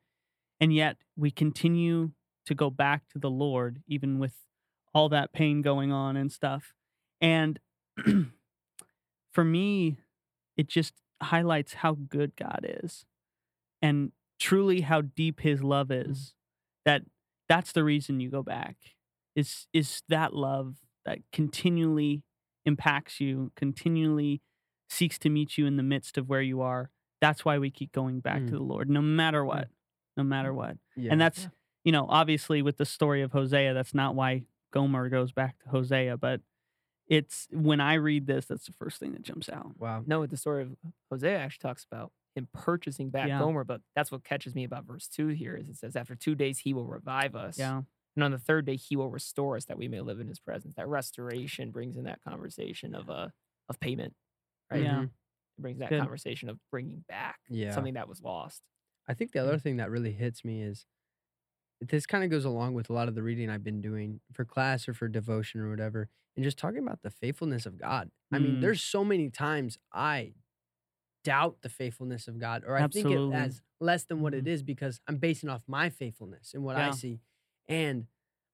and 0.61 0.73
yet 0.75 0.99
we 1.17 1.31
continue 1.31 2.13
to 2.47 2.55
go 2.55 2.71
back 2.71 3.09
to 3.13 3.19
the 3.19 3.31
Lord, 3.31 3.83
even 3.87 4.19
with 4.19 4.35
all 4.93 5.09
that 5.09 5.33
pain 5.33 5.63
going 5.63 5.93
on 5.93 6.17
and 6.17 6.31
stuff. 6.33 6.75
And 7.21 7.59
for 9.33 9.45
me, 9.45 9.99
it 10.57 10.69
just 10.69 10.95
highlights 11.23 11.75
how 11.75 11.95
good 11.95 12.35
God 12.37 12.67
is 12.83 13.05
and 13.81 14.13
truly 14.39 14.81
how 14.83 15.03
deep 15.03 15.41
his 15.41 15.63
love 15.63 15.91
is. 15.91 16.35
That 16.85 17.03
that's 17.49 17.73
the 17.73 17.85
reason 17.85 18.21
you 18.21 18.31
go 18.31 18.43
back. 18.43 18.77
Is 19.37 19.67
is 19.73 20.03
that 20.09 20.35
love 20.35 20.77
that 21.05 21.19
continually 21.33 22.23
impacts 22.67 23.21
you, 23.21 23.53
continually 23.57 24.43
seeks 24.89 25.19
to 25.21 25.29
meet 25.31 25.57
you 25.57 25.67
in 25.67 25.77
the 25.77 25.83
midst 25.83 26.19
of 26.19 26.29
where 26.29 26.43
you 26.43 26.61
are. 26.61 26.91
That's 27.21 27.45
why 27.45 27.59
we 27.59 27.71
keep 27.71 27.93
going 27.93 28.21
back 28.21 28.39
to 28.47 28.47
Mm. 28.47 28.51
the 28.51 28.59
Lord, 28.63 28.91
no 28.91 29.01
matter 29.01 29.45
what. 29.45 29.69
No 30.17 30.25
matter 30.25 30.53
what. 30.53 30.77
Yeah. 30.97 31.13
And 31.13 31.21
that's, 31.21 31.45
Yeah. 31.45 31.49
you 31.85 31.93
know, 31.93 32.07
obviously 32.09 32.61
with 32.61 32.77
the 32.77 32.85
story 32.85 33.23
of 33.23 33.33
Hosea, 33.33 33.73
that's 33.73 33.95
not 33.95 34.15
why 34.15 34.45
Gomer 34.73 35.09
goes 35.09 35.33
back 35.33 35.59
to 35.61 35.69
Hosea, 35.71 36.17
but 36.17 36.41
it's 37.09 37.49
when 37.51 37.81
I 37.81 37.95
read 37.95 38.27
this, 38.27 38.47
that's 38.47 38.67
the 38.67 38.73
first 38.73 38.99
thing 39.01 39.13
that 39.13 39.23
jumps 39.23 39.49
out. 39.49 39.79
wow. 39.79 40.03
No, 40.07 40.27
the 40.27 40.37
story 40.37 40.63
of 40.63 40.77
Hosea 41.11 41.39
actually 41.39 41.63
talks 41.69 41.85
about 41.85 42.13
him 42.35 42.49
purchasing 42.53 43.11
back 43.11 43.29
Yeah. 43.29 43.39
Gomer, 43.39 43.65
but 43.65 43.81
that's 43.95 44.11
what 44.13 44.23
catches 44.25 44.55
me 44.55 44.65
about 44.65 44.85
verse 44.85 45.09
two 45.09 45.29
here 45.29 45.57
is 45.57 45.69
it 45.69 45.77
says, 45.77 45.97
After 45.97 46.15
two 46.15 46.35
days 46.35 46.59
he 46.61 46.73
will 46.75 46.87
revive 46.87 47.35
us. 47.37 47.59
Yeah. 47.59 47.83
And 48.17 48.25
on 48.25 48.33
the 48.33 48.39
third 48.39 48.67
day 48.67 48.77
he 48.77 48.97
will 48.97 49.11
restore 49.11 49.57
us 49.57 49.67
that 49.67 49.79
we 49.79 49.89
may 49.89 50.01
live 50.01 50.21
in 50.21 50.29
his 50.29 50.41
presence. 50.41 50.75
That 50.77 50.89
restoration 50.89 51.71
brings 51.71 51.97
in 51.97 52.05
that 52.05 52.21
conversation 52.23 52.95
of 52.95 53.09
uh 53.11 53.29
of 53.69 53.79
payment. 53.81 54.15
Right. 54.71 54.83
Yeah. 54.83 55.03
Mhm. 55.03 55.05
It 55.07 55.63
brings 55.63 55.79
that 55.81 55.91
Good. 55.91 56.01
conversation 56.01 56.49
of 56.49 56.59
bringing 56.71 57.05
back 57.09 57.39
Yeah. 57.49 57.75
something 57.75 57.95
that 57.95 58.09
was 58.09 58.21
lost. 58.23 58.63
I 59.07 59.15
think 59.15 59.33
the 59.33 59.41
other 59.41 59.59
thing 59.59 59.77
that 59.79 59.91
really 59.91 60.13
hits 60.13 60.45
me 60.45 60.63
is 60.63 60.87
this 61.81 62.07
kind 62.07 62.25
of 62.25 62.31
goes 62.31 62.45
along 62.45 62.75
with 62.75 62.91
a 62.91 62.93
lot 62.93 63.09
of 63.09 63.15
the 63.15 63.23
reading 63.23 63.49
I've 63.51 63.65
been 63.65 63.81
doing 63.81 64.21
for 64.33 64.45
class 64.45 64.89
or 64.89 64.95
for 64.95 65.09
devotion 65.09 65.61
or 65.61 65.71
whatever, 65.71 66.09
and 66.37 66.45
just 66.45 66.59
talking 66.59 66.79
about 66.81 67.03
the 67.03 67.11
faithfulness 67.11 67.67
of 67.67 67.79
God. 67.79 68.11
I 68.33 68.39
mean, 68.39 68.59
Mm. 68.59 68.61
there's 68.61 68.83
so 68.83 69.05
many 69.05 69.31
times 69.31 69.79
I 69.93 70.35
doubt 71.25 71.63
the 71.63 71.69
faithfulness 71.71 72.29
of 72.29 72.39
God, 72.39 72.65
or 72.67 72.77
I 72.77 72.85
think 72.85 73.11
Absolutely. 73.11 73.37
it 73.37 73.37
as 73.37 73.63
less 73.81 74.05
than 74.05 74.21
what 74.21 74.35
it 74.35 74.47
Mhm. 74.47 74.63
because 74.63 75.01
I'm 75.07 75.19
basing 75.19 75.51
off 75.51 75.63
my 75.69 75.91
faithfulness 75.91 76.55
and 76.55 76.65
what 76.65 76.77
I 76.77 76.87
Yeah. 76.87 76.91
see. 76.91 77.21
And 77.71 78.07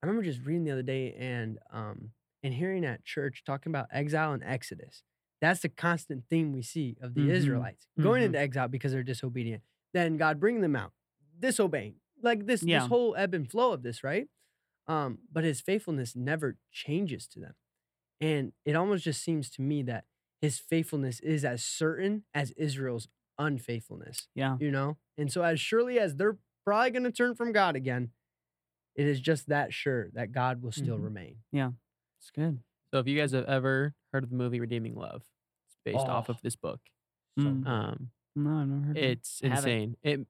I 0.03 0.07
remember 0.07 0.23
just 0.25 0.45
reading 0.47 0.65
the 0.65 0.73
other 0.73 0.83
day 0.85 1.15
and 1.19 1.59
um 1.73 2.13
and 2.45 2.55
hearing 2.55 2.85
at 2.85 3.05
church 3.05 3.43
talking 3.45 3.73
about 3.73 3.89
exile 3.91 4.33
and 4.33 4.45
exodus. 4.45 5.03
That's 5.41 5.61
the 5.63 5.69
constant 5.71 6.25
theme 6.31 6.53
we 6.53 6.63
see 6.63 6.97
of 7.01 7.15
the 7.15 7.23
Mhm. 7.23 7.31
Israelites 7.31 7.89
going 8.01 8.23
Mhm. 8.23 8.27
into 8.27 8.39
exile 8.39 8.69
because 8.69 8.93
they're 8.93 9.03
disobedient. 9.03 9.65
Then 9.93 10.17
God 10.19 10.39
bringing 10.39 10.63
them 10.63 10.77
out, 10.77 10.95
disobeying. 11.41 12.01
Like 12.23 12.47
this, 12.47 12.63
Yeah. 12.63 12.81
this 12.81 12.89
whole 12.89 13.17
ebb 13.17 13.35
and 13.35 13.51
flow 13.51 13.73
of 13.73 13.83
this, 13.83 14.05
right? 14.05 14.29
Um, 14.87 15.27
but 15.33 15.45
his 15.45 15.61
faithfulness 15.61 16.15
never 16.17 16.59
changes 16.71 17.27
to 17.29 17.41
them. 17.41 17.57
And 18.21 18.55
it 18.65 18.77
almost 18.77 19.05
just 19.05 19.23
seems 19.23 19.51
to 19.53 19.63
me 19.63 19.83
that 19.85 20.07
his 20.41 20.59
faithfulness 20.59 21.21
is 21.21 21.45
as 21.45 21.65
certain 21.65 22.25
as 22.35 22.53
Israel's 22.53 23.09
unfaithfulness, 23.39 24.29
Yeah. 24.35 24.57
you 24.61 24.71
know? 24.71 24.99
And 25.19 25.33
so, 25.33 25.43
as 25.43 25.61
surely 25.61 25.99
as 25.99 26.17
they're 26.17 26.39
probably 26.65 26.91
going 26.93 27.05
to 27.05 27.13
turn 27.13 27.35
from 27.35 27.53
God 27.53 27.77
again, 27.77 28.13
it 28.97 29.07
is 29.07 29.21
just 29.21 29.49
that 29.49 29.73
sure 29.73 30.11
that 30.15 30.33
God 30.33 30.63
will 30.63 30.73
still 30.73 30.99
Mhm. 30.99 31.05
remain. 31.05 31.37
Yeah, 31.53 31.73
it's 32.19 32.31
good. 32.31 32.61
So 32.91 32.99
if 32.99 33.07
you 33.07 33.17
guys 33.19 33.33
have 33.33 33.45
ever 33.47 33.95
heard 34.13 34.25
of 34.25 34.31
the 34.31 34.37
movie 34.37 34.59
Redeeming 34.61 34.95
Love, 34.95 35.23
it's 35.67 35.77
based 35.85 36.07
off 36.07 36.29
Oh. 36.29 36.33
of 36.33 36.43
this 36.43 36.57
book. 36.57 36.81
So. 37.39 37.47
Um, 37.49 38.11
No, 38.35 38.59
I've 38.59 38.69
never 38.69 38.81
heard 38.87 38.97
of 38.97 39.03
it. 39.03 39.11
it's 39.11 39.41
insane. 39.41 39.97
It 40.03 40.27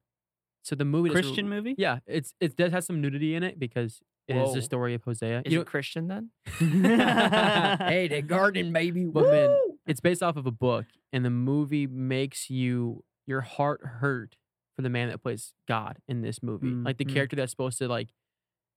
so 0.62 0.74
the 0.74 0.84
movie 0.84 1.08
doesn't- 1.10 1.22
Christian 1.22 1.48
movie? 1.48 1.74
Yeah, 1.78 2.00
it's 2.06 2.34
it 2.40 2.56
does 2.56 2.72
have 2.72 2.82
some 2.84 3.00
nudity 3.00 3.34
in 3.34 3.42
it 3.44 3.58
because 3.58 4.02
it 4.28 4.34
is 4.36 4.48
Whoa. 4.48 4.54
the 4.54 4.62
story 4.62 4.94
of 4.94 5.04
Hosea. 5.04 5.42
Is 5.44 5.52
You 5.52 5.60
it 5.60 5.66
Christian 5.68 6.08
then? 6.08 6.30
hey, 7.78 8.08
the 8.08 8.22
garden, 8.22 8.72
baby. 8.72 9.04
But 9.04 9.26
man, 9.30 9.48
Woo! 9.50 9.78
it's 9.86 10.00
based 10.00 10.22
off 10.22 10.36
of 10.36 10.46
a 10.46 10.50
book, 10.50 10.86
and 11.12 11.24
the 11.24 11.30
movie 11.30 11.86
makes 11.86 12.50
you 12.50 13.04
your 13.26 13.40
heart 13.42 13.80
hurt 13.84 14.36
for 14.74 14.82
the 14.82 14.90
man 14.90 15.08
that 15.08 15.18
plays 15.22 15.54
God 15.68 15.98
in 16.08 16.22
this 16.22 16.42
movie. 16.42 16.68
Mm, 16.68 16.84
Like 16.84 16.98
the 16.98 17.04
mm. 17.04 17.12
character 17.12 17.36
that's 17.36 17.50
supposed 17.50 17.78
to 17.78 17.88
like 17.88 18.08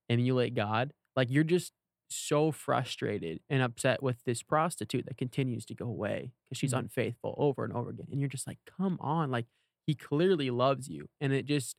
emulate 0.10 0.56
God. 0.56 0.94
Like 1.16 1.30
you're 1.30 1.44
just 1.44 1.74
so 2.10 2.52
frustrated 2.52 3.40
and 3.50 3.62
upset 3.62 4.02
with 4.02 4.24
this 4.26 4.42
prostitute 4.42 5.06
that 5.06 5.18
continues 5.18 5.66
to 5.68 5.76
go 5.76 5.86
away 5.86 6.32
because 6.50 6.58
she's 6.60 6.74
Mm. 6.74 6.80
unfaithful 6.80 7.36
over 7.38 7.64
and 7.64 7.74
over 7.74 7.92
again. 7.92 8.08
And 8.12 8.20
you're 8.20 8.30
just 8.30 8.48
like, 8.48 8.60
come 8.66 8.98
on, 9.02 9.32
like 9.32 9.46
he 9.88 9.96
clearly 9.96 10.50
loves 10.52 10.88
you, 10.90 11.08
and 11.22 11.34
it 11.34 11.46
just, 11.46 11.76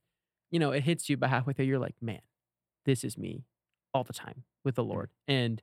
you 0.51 0.59
know, 0.61 0.73
it 0.73 0.85
hits 0.85 1.09
you 1.09 1.15
about 1.15 1.31
halfway 1.31 1.53
through. 1.53 1.67
You're 1.67 1.79
like, 1.81 1.97
man, 2.03 2.21
this 2.87 3.05
is 3.05 3.19
me 3.19 3.45
all 3.95 4.05
the 4.05 4.13
time 4.15 4.45
with 4.65 4.77
the 4.77 4.85
Lord. 4.85 5.11
And 5.29 5.63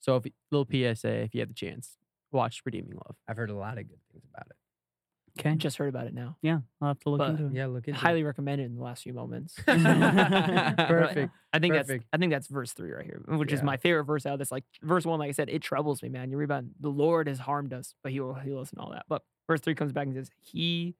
so, 0.00 0.16
if 0.16 0.26
little 0.52 0.66
PSA, 0.66 1.22
if 1.24 1.34
you 1.34 1.40
have 1.40 1.48
the 1.48 1.54
chance, 1.54 1.98
watch 2.32 2.62
Redeeming 2.66 2.94
Love. 2.94 3.16
I've 3.28 3.36
heard 3.38 3.50
a 3.50 3.56
lot 3.56 3.78
of 3.78 3.88
good 3.88 4.00
things 4.12 4.24
about 4.32 4.48
it. 4.50 4.57
Okay. 5.38 5.54
Just 5.56 5.76
heard 5.76 5.88
about 5.88 6.06
it 6.06 6.14
now. 6.14 6.36
Yeah, 6.42 6.60
I'll 6.80 6.88
have 6.88 7.00
to 7.00 7.10
look 7.10 7.18
But- 7.18 7.30
into 7.30 7.46
it. 7.46 7.52
Yeah, 7.52 7.66
look 7.66 7.86
into 7.86 7.98
it. 7.98 8.02
Highly 8.02 8.22
recommended 8.24 8.66
in 8.66 8.76
the 8.76 8.82
last 8.82 9.02
few 9.04 9.12
moments. 9.12 9.54
Perfect. 9.66 11.32
I 11.52 11.58
think 11.58 11.74
Perfect. 11.74 11.88
that's 11.88 12.04
I 12.12 12.16
think 12.18 12.32
that's 12.32 12.46
verse 12.48 12.72
three 12.72 12.90
right 12.92 13.04
here, 13.04 13.22
which 13.26 13.52
is 13.52 13.60
Yeah. 13.60 13.64
my 13.64 13.76
favorite 13.76 14.04
verse 14.04 14.26
out 14.26 14.34
of 14.34 14.38
this. 14.38 14.52
Like 14.52 14.64
verse 14.82 15.04
one, 15.06 15.18
like 15.18 15.28
I 15.28 15.32
said, 15.32 15.48
it 15.48 15.62
troubles 15.62 16.02
me, 16.02 16.08
man. 16.08 16.30
You 16.30 16.36
read 16.36 16.44
about 16.44 16.64
the 16.80 16.90
Lord 16.90 17.28
has 17.28 17.38
harmed 17.40 17.72
us, 17.72 17.94
but 18.02 18.12
He 18.12 18.20
will 18.20 18.34
heal 18.34 18.58
us 18.58 18.70
and 18.70 18.80
all 18.80 18.90
that. 18.90 19.04
But 19.08 19.22
verse 19.46 19.60
three 19.60 19.74
comes 19.74 19.92
back 19.92 20.06
and 20.06 20.14
says, 20.14 20.30
He 20.40 20.94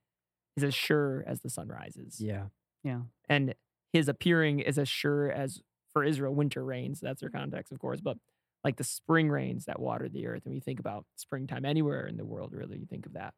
is 0.56 0.64
as 0.64 0.74
sure 0.74 1.24
as 1.26 1.40
the 1.40 1.50
sun 1.50 1.68
rises, 1.68 2.20
Yeah. 2.20 2.44
Yeah. 2.82 3.00
and 3.28 3.54
His 3.92 4.08
appearing 4.08 4.60
is 4.60 4.78
as 4.78 4.88
sure 4.88 5.30
as 5.30 5.62
for 5.92 6.04
Israel 6.04 6.34
winter 6.34 6.64
rains. 6.64 7.00
That's 7.00 7.20
their 7.20 7.30
context, 7.30 7.72
of 7.72 7.78
course, 7.78 8.00
but 8.00 8.18
like 8.64 8.76
the 8.76 8.84
spring 8.84 9.30
rains 9.30 9.66
that 9.66 9.78
water 9.80 10.08
the 10.08 10.26
earth. 10.26 10.42
And 10.44 10.52
we 10.54 10.60
think 10.60 10.80
about 10.80 11.06
springtime 11.16 11.64
anywhere 11.64 12.06
in 12.06 12.16
the 12.16 12.24
world, 12.24 12.52
really, 12.52 12.78
you 12.78 12.86
think 12.86 13.06
of 13.06 13.12
that 13.14 13.34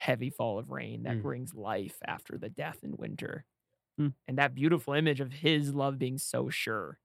heavy 0.00 0.30
fall 0.30 0.58
of 0.58 0.70
rain 0.70 1.04
that 1.04 1.16
Mm. 1.18 1.22
brings 1.22 1.54
life 1.54 1.98
after 2.06 2.36
the 2.38 2.48
death 2.50 2.82
in 2.82 2.96
winter. 2.96 3.44
Mm. 4.00 4.14
And 4.28 4.38
that 4.38 4.54
beautiful 4.54 4.94
image 4.94 5.20
of 5.20 5.32
his 5.32 5.74
love 5.74 5.98
being 5.98 6.18
so 6.18 6.50
sure. 6.50 6.98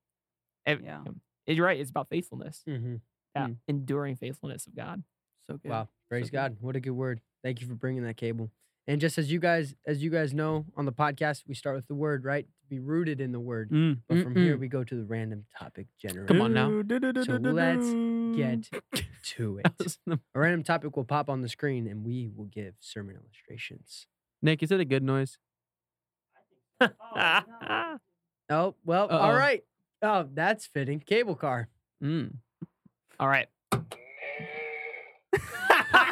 Ev- 0.65 0.81
Yeah. 0.81 0.99
um, 1.01 1.21
You're 1.47 1.65
right. 1.65 1.79
It's 1.79 1.89
about 1.89 2.09
faithfulness, 2.09 2.63
Mm-hmm. 2.67 2.97
that 3.33 3.49
Mm. 3.49 3.57
enduring 3.67 4.15
faithfulness 4.17 4.67
of 4.67 4.75
God. 4.75 5.03
So 5.47 5.57
good. 5.57 5.69
Wow. 5.71 5.89
Praise 6.09 6.25
good. 6.29 6.33
God. 6.37 6.57
What 6.61 6.75
a 6.75 6.79
good 6.79 6.91
word. 6.91 7.21
Thank 7.43 7.61
you 7.61 7.67
for 7.67 7.75
bringing 7.75 8.03
that 8.03 8.17
cable. 8.17 8.51
And 8.89 8.99
just 8.99 9.19
as 9.19 9.31
you 9.31 9.39
guys, 9.39 9.75
as 9.85 10.01
you 10.01 10.09
guys 10.09 10.33
know 10.33 10.65
on 10.75 10.85
the 10.85 10.91
podcast, 10.91 11.43
we 11.47 11.53
start 11.53 11.75
with 11.75 11.87
the 11.87 11.93
word, 11.93 12.25
right? 12.25 12.47
To 12.61 12.67
be 12.67 12.79
rooted 12.79 13.21
in 13.21 13.31
the 13.31 13.39
word. 13.39 13.69
Mm. 13.69 13.99
But 14.07 14.23
from 14.23 14.35
here, 14.35 14.57
Mm-mm. 14.57 14.61
we 14.61 14.67
go 14.67 14.83
to 14.83 14.95
the 14.95 15.03
random 15.05 15.45
topic 15.55 15.85
generator. 16.01 16.25
Come 16.25 16.41
on 16.41 16.53
now. 16.53 16.69
So 17.23 17.37
let's 17.37 17.87
get 18.35 18.81
to 19.35 19.57
it. 19.59 19.63
That 19.63 19.73
was 19.77 19.99
the- 20.07 20.19
A 20.33 20.39
random 20.39 20.63
topic 20.63 20.97
will 20.97 21.03
pop 21.03 21.29
on 21.29 21.41
the 21.41 21.49
screen 21.49 21.85
and 21.85 22.03
we 22.03 22.31
will 22.35 22.45
give 22.47 22.73
sermon 22.79 23.15
illustrations. 23.15 24.07
Nick, 24.41 24.63
is 24.63 24.71
it 24.71 24.79
a 24.79 24.85
good 24.85 25.03
noise? 25.03 25.37
Oh, 28.51 28.73
well, 28.83 29.05
all 29.09 29.29
Uh-oh. 29.29 29.37
right. 29.37 29.63
Oh, 30.01 30.27
that's 30.33 30.65
fitting. 30.65 30.99
Cable 31.01 31.35
car. 31.35 31.67
Mm. 32.03 32.37
All 33.19 33.27
right. 33.27 33.47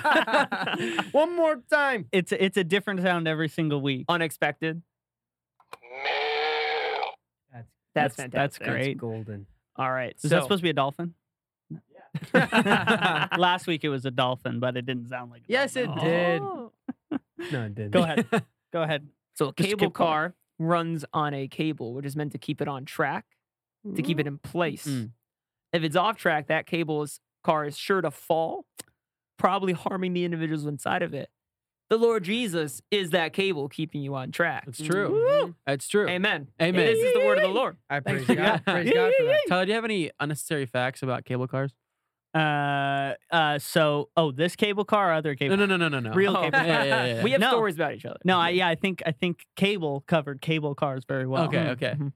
One 1.12 1.36
more 1.36 1.62
time. 1.72 2.06
It's 2.12 2.32
a, 2.32 2.44
it's 2.44 2.58
a 2.58 2.63
different 2.63 3.01
sound 3.01 3.27
every 3.27 3.50
single 3.50 3.82
week. 3.82 4.06
Unexpected. 4.10 4.82
That's, 7.54 7.54
That's, 7.54 7.54
That's- 7.54 7.68
that's 7.94 8.16
fantastic. 8.16 8.66
that's 8.66 8.84
Great. 8.86 8.98
golden. 8.98 9.46
All 9.75 9.92
right. 9.92 10.13
Is 10.16 10.22
so, 10.24 10.27
that 10.30 10.44
supposed 10.44 10.60
to 10.60 10.63
be 10.63 10.70
a 10.70 10.74
dolphin? 10.74 11.13
Last 12.34 13.68
week 13.68 13.84
it 13.84 13.89
was 13.89 14.06
a 14.06 14.12
dolphin, 14.12 14.60
but 14.60 14.75
it 14.77 14.86
didn't 14.86 15.10
sound 15.10 15.32
like. 15.32 15.42
A 15.42 15.46
Yes, 15.51 15.75
it 15.75 15.86
dolphin. 15.86 16.04
did. 16.06 16.42
Oh. 16.42 16.72
No, 17.51 17.66
it 17.66 17.75
didn't. 17.75 17.92
Go 17.92 18.04
ahead. 18.04 18.25
Go 18.74 18.82
ahead. 18.82 19.08
So 19.36 19.50
a 19.50 19.54
Just 19.54 19.58
cable 19.70 19.80
keep 19.88 19.94
going. 19.94 20.08
car 20.08 20.36
runs 20.60 21.06
on 21.13 21.34
a 21.34 21.48
cable, 21.48 21.94
which 21.94 22.06
is 22.06 22.16
meant 22.16 22.32
to 22.32 22.38
keep 22.39 22.62
it 22.62 22.68
on 22.68 22.86
track, 22.86 23.25
to 23.96 24.01
keep 24.01 24.20
it 24.20 24.25
in 24.27 24.39
place. 24.39 24.88
Mm. 24.88 25.12
If 25.74 25.84
it's 25.84 25.96
off 25.96 26.18
track, 26.18 26.48
that 26.48 26.66
cable 26.66 27.06
car 27.44 27.66
is 27.66 27.77
sure 27.77 28.01
to 28.01 28.10
fall, 28.10 28.66
probably 29.38 29.74
harming 29.74 30.13
the 30.13 30.24
individuals 30.25 30.65
inside 30.65 31.01
of 31.03 31.13
it. 31.13 31.29
The 31.89 31.98
Lord 31.98 32.24
Jesus 32.25 32.82
is 32.91 33.12
that 33.12 33.32
cable 33.32 33.70
keeping 33.70 34.01
you 34.01 34.13
on 34.15 34.32
track. 34.32 34.65
It's 34.67 34.82
true. 34.82 35.10
Woo! 35.46 35.56
It's 35.65 35.88
true. 35.88 36.08
Amen. 36.10 36.50
Amen. 36.62 36.86
This 36.86 37.00
is 37.00 37.13
the 37.13 37.20
word 37.22 37.38
of 37.38 37.44
the 37.44 37.50
Lord. 37.50 37.77
I 37.89 38.01
praise 38.01 38.27
Thank. 38.27 38.39
God. 38.39 38.62
Praise 38.65 38.91
God 38.94 39.13
for 39.17 39.24
that. 39.24 39.39
Tyler, 39.48 39.65
do 39.65 39.70
you 39.70 39.75
have 39.75 39.86
any 39.86 40.12
unnecessary 40.20 40.65
facts 40.65 41.01
about 41.01 41.24
cable 41.24 41.48
cars? 41.48 41.74
Uh, 42.36 43.13
uh. 43.32 43.58
So, 43.58 44.10
oh, 44.17 44.32
this 44.32 44.58
cable 44.58 44.84
car, 44.84 45.12
or 45.12 45.13
other 45.13 45.34
cable. 45.36 45.56
no, 45.56 45.65
no, 45.65 45.77
no, 45.77 45.88
no, 45.88 46.01
no. 46.01 46.12
Real 46.12 46.36
Oh, 46.36 46.41
cable. 46.41 46.60
Yeah, 46.65 46.65
yeah, 46.65 46.84
yeah, 46.84 47.06
yeah. 47.15 47.24
We 47.24 47.32
have 47.32 47.39
No. 47.39 47.51
stories 47.51 47.75
about 47.75 47.94
each 47.94 48.06
other. 48.06 48.20
No, 48.25 48.38
I, 48.38 48.50
yeah, 48.50 48.67
I 48.67 48.75
think 48.75 49.01
I 49.06 49.12
think 49.13 49.46
cable 49.56 50.03
covered 50.08 50.41
cable 50.41 50.75
cars 50.75 51.06
very 51.08 51.25
well. 51.25 51.46
Okay, 51.46 51.58
Mhm, 51.58 51.70
okay. 51.70 51.96
mhm. 51.98 52.12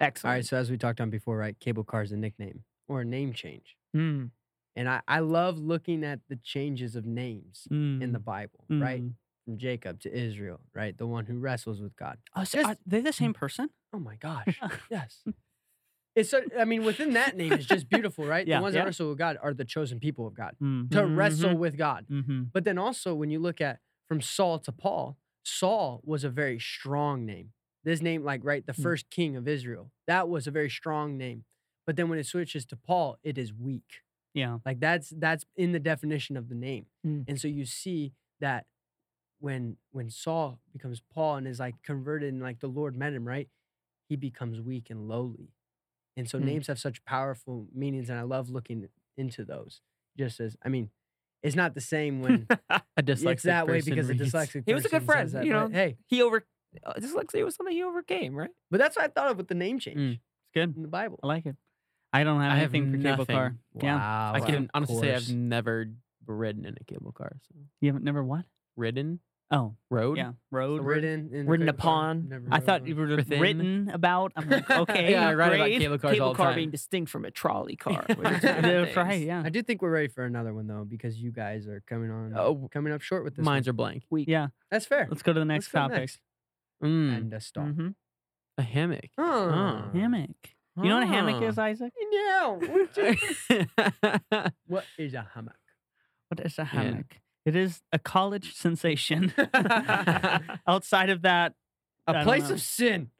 Excellent. 0.00 0.30
All 0.32 0.36
right. 0.38 0.44
So 0.46 0.56
as 0.56 0.70
we 0.70 0.78
talked 0.78 1.00
on 1.00 1.10
before, 1.10 1.36
right? 1.36 1.58
Cable 1.60 1.84
car 1.84 2.02
is 2.02 2.12
a 2.12 2.16
nickname 2.16 2.64
or 2.88 3.02
a 3.02 3.04
name 3.04 3.32
change. 3.32 3.76
Mm. 3.94 4.30
And 4.76 4.88
I, 4.88 5.00
I 5.08 5.20
love 5.20 5.58
looking 5.58 6.04
at 6.04 6.20
the 6.28 6.36
changes 6.36 6.94
of 6.96 7.06
names 7.06 7.66
in 7.70 8.12
the 8.12 8.18
Bible, 8.18 8.64
right? 8.68 9.02
Mm. 9.02 9.14
From 9.46 9.58
Jacob 9.58 10.00
to 10.00 10.12
Israel, 10.14 10.60
right? 10.74 10.96
The 10.96 11.06
one 11.06 11.24
who 11.24 11.38
wrestles 11.38 11.80
with 11.80 11.96
God. 11.96 12.18
Oh, 12.34 12.44
so 12.44 12.62
are 12.62 12.76
they 12.84 13.00
the 13.00 13.12
same 13.12 13.32
person? 13.32 13.70
Oh 13.94 13.98
my 13.98 14.16
gosh. 14.16 14.60
yes. 14.90 15.22
It's 16.14 16.30
so, 16.30 16.42
I 16.58 16.64
mean, 16.64 16.84
within 16.84 17.12
that 17.12 17.36
name, 17.36 17.52
is 17.52 17.66
just 17.66 17.88
beautiful, 17.88 18.24
right? 18.26 18.46
Yeah, 18.46 18.56
the 18.58 18.62
ones 18.62 18.74
yeah. 18.74 18.80
that 18.82 18.86
wrestle 18.86 19.10
with 19.10 19.18
God 19.18 19.38
are 19.42 19.54
the 19.54 19.64
chosen 19.64 20.00
people 20.00 20.26
of 20.26 20.34
God 20.34 20.56
Mm. 20.62 20.90
to 20.90 21.06
wrestle 21.06 21.50
Mhm. 21.50 21.58
with 21.58 21.76
God. 21.78 22.06
Mm-hmm. 22.10 22.44
But 22.52 22.64
then 22.64 22.76
also, 22.78 23.14
when 23.14 23.30
you 23.30 23.38
look 23.38 23.60
at 23.60 23.80
from 24.08 24.20
Saul 24.20 24.58
to 24.60 24.72
Paul, 24.72 25.16
Saul 25.44 26.00
was 26.04 26.24
a 26.24 26.30
very 26.30 26.58
strong 26.58 27.24
name. 27.26 27.52
This 27.84 28.02
name, 28.02 28.24
like, 28.24 28.40
right, 28.44 28.66
the 28.66 28.72
Mm. 28.72 28.82
first 28.82 29.10
king 29.10 29.36
of 29.36 29.46
Israel, 29.46 29.92
that 30.06 30.28
was 30.28 30.46
a 30.46 30.50
very 30.50 30.70
strong 30.70 31.16
name. 31.16 31.44
But 31.86 31.96
then 31.96 32.08
when 32.08 32.18
it 32.18 32.26
switches 32.26 32.66
to 32.66 32.76
Paul, 32.76 33.18
it 33.22 33.38
is 33.38 33.52
weak. 33.54 34.00
Yeah. 34.36 34.58
Like 34.64 34.78
that's 34.80 35.12
that's 35.16 35.44
in 35.56 35.72
the 35.72 35.80
definition 35.80 36.36
of 36.36 36.48
the 36.48 36.54
name. 36.54 36.86
Mm. 37.04 37.24
And 37.26 37.40
so 37.40 37.48
you 37.48 37.64
see 37.64 38.12
that 38.40 38.66
when 39.40 39.76
when 39.92 40.10
Saul 40.10 40.60
becomes 40.72 41.00
Paul 41.12 41.36
and 41.36 41.48
is 41.48 41.58
like 41.58 41.74
converted 41.82 42.32
and 42.32 42.42
like 42.42 42.60
the 42.60 42.68
Lord 42.68 42.94
met 42.96 43.12
him, 43.12 43.26
right? 43.26 43.48
He 44.08 44.16
becomes 44.16 44.60
weak 44.60 44.88
and 44.90 45.08
lowly. 45.08 45.50
And 46.16 46.28
so 46.28 46.38
Mm. 46.38 46.44
names 46.44 46.66
have 46.68 46.78
such 46.78 47.04
powerful 47.04 47.66
meanings 47.74 48.08
and 48.10 48.18
I 48.18 48.22
love 48.22 48.48
looking 48.50 48.88
into 49.16 49.44
those. 49.44 49.80
Just 50.18 50.38
as 50.40 50.56
I 50.62 50.68
mean, 50.68 50.90
it's 51.42 51.56
not 51.56 51.74
the 51.74 51.80
same 51.80 52.20
when 52.22 52.46
A 52.70 53.02
dyslexic 53.02 53.32
it's 53.32 53.42
that 53.44 53.66
way 53.66 53.80
because 53.80 54.08
a 54.10 54.12
reads- 54.12 54.32
dyslexic 54.32 54.62
He 54.66 54.74
was 54.74 54.84
a 54.84 54.88
good 54.90 55.02
friend, 55.04 55.30
that, 55.30 55.44
you 55.46 55.52
know? 55.52 55.68
Hey, 55.68 55.96
He 56.08 56.22
over 56.22 56.44
uh, 56.84 56.92
dyslexia 56.98 57.42
was 57.42 57.54
something 57.54 57.74
he 57.74 57.82
overcame, 57.82 58.34
right? 58.34 58.50
but 58.70 58.78
that's 58.78 58.96
what 58.96 59.06
I 59.06 59.08
thought 59.08 59.30
of 59.30 59.38
with 59.38 59.48
the 59.48 59.54
name 59.54 59.78
change 59.78 59.98
Mm. 59.98 60.12
It's 60.12 60.52
good. 60.54 60.76
in 60.76 60.82
the 60.82 60.88
Bible. 60.88 61.18
I 61.22 61.26
like 61.26 61.46
it. 61.46 61.56
I 62.16 62.24
don't 62.24 62.40
have 62.40 62.52
I 62.52 62.56
have 62.56 62.74
anything 62.74 62.92
for 62.92 62.98
cable 62.98 63.18
nothing. 63.18 63.36
car. 63.36 63.56
Yeah. 63.82 63.96
Wow. 63.96 64.32
I 64.34 64.40
can 64.40 64.70
honestly 64.74 64.96
say 65.00 65.08
I've 65.14 65.20
course. 65.26 65.28
never 65.30 65.90
ridden 66.26 66.64
in 66.64 66.76
a 66.80 66.84
cable 66.84 67.12
car. 67.12 67.36
So. 67.48 67.54
You 67.80 67.88
haven't 67.88 68.04
never 68.04 68.22
what? 68.24 68.44
Ridden? 68.76 69.20
Oh, 69.48 69.76
Road? 69.90 70.18
yeah. 70.18 70.32
Road. 70.50 70.82
ridden 70.84 71.30
in 71.32 71.46
Ridden 71.46 71.66
cable 71.68 71.78
car, 71.78 71.88
upon. 72.10 72.28
never 72.28 72.46
I 72.50 72.56
rode 72.56 72.64
thought 72.64 72.80
one. 72.80 72.88
you 72.88 72.96
were 72.96 73.06
Within. 73.14 73.40
written 73.40 73.90
about. 73.92 74.32
I'm 74.34 74.50
like, 74.50 74.68
okay. 74.82 75.12
yeah, 75.12 75.28
I 75.28 75.34
write 75.34 75.52
about 75.54 75.64
great. 75.66 75.78
cable 75.78 75.98
cars 75.98 76.12
Cable 76.14 76.26
all 76.26 76.32
the 76.32 76.36
car 76.36 76.46
time. 76.48 76.56
being 76.56 76.70
distinct 76.72 77.12
from 77.12 77.24
a 77.24 77.30
trolley 77.30 77.76
car. 77.86 78.04
which 78.08 78.18
are 78.18 78.40
two 78.40 78.40
different 78.40 78.62
That's 78.64 78.96
right. 78.96 79.08
things. 79.10 79.24
Yeah. 79.26 79.42
I 79.44 79.48
do 79.50 79.62
think 79.62 79.82
we're 79.82 79.90
ready 79.92 80.08
for 80.08 80.24
another 80.24 80.52
one 80.52 80.66
though, 80.66 80.84
because 80.84 81.16
you 81.16 81.30
guys 81.30 81.68
are 81.68 81.80
coming 81.86 82.10
on, 82.10 82.34
Oh, 82.36 82.68
coming 82.72 82.92
up 82.92 83.02
short 83.02 83.22
with 83.22 83.36
this. 83.36 83.44
Mines 83.44 83.66
one. 83.66 83.70
are 83.70 83.74
blank. 83.74 84.02
Weak. 84.10 84.26
Yeah. 84.28 84.48
That's 84.72 84.84
fair. 84.84 85.06
Let's 85.08 85.22
go 85.22 85.32
to 85.32 85.38
the 85.38 85.44
next 85.44 85.68
go 85.68 85.78
topic. 85.78 85.96
next. 85.98 86.18
Mm, 86.82 87.16
And 87.16 87.32
a 87.32 87.40
stop. 87.40 87.66
Mhm. 87.66 87.94
a 88.58 88.62
hammock. 88.62 89.10
Oh. 89.16 89.84
Hammock. 89.94 90.55
You 90.76 90.88
know 90.90 90.94
what 90.96 91.04
a 91.04 91.06
hammock 91.06 91.42
Ah. 91.42 91.46
is, 91.46 91.58
Isaac? 91.58 91.92
No. 92.12 92.60
what 94.66 94.84
is 94.98 95.14
a 95.14 95.26
hammock? 95.34 95.56
What 96.28 96.40
is 96.44 96.58
a 96.58 96.62
Yeah. 96.62 96.64
hammock? 96.66 97.20
It 97.44 97.56
is 97.56 97.80
a 97.92 97.98
college 97.98 98.54
sensation. 98.54 99.32
Outside 100.66 101.10
of 101.10 101.22
that, 101.22 101.54
I 102.06 102.10
A 102.10 102.14
don't 102.14 102.24
place 102.24 102.48
know. 102.48 102.54
of 102.56 102.60
sin. 102.60 103.10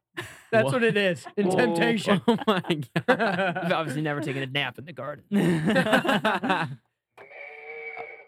That's 0.51 0.65
Wha- 0.65 0.71
what 0.73 0.83
it 0.83 0.97
is. 0.97 1.25
In 1.37 1.47
Whoa. 1.47 1.55
temptation. 1.57 2.21
Oh 2.27 2.37
my 2.45 2.59
god. 3.07 3.59
You've 3.63 3.71
obviously 3.71 4.01
never 4.01 4.19
taken 4.21 4.43
a 4.43 4.47
nap 4.47 4.77
in 4.77 4.85
the 4.85 4.93
garden. 4.93 5.23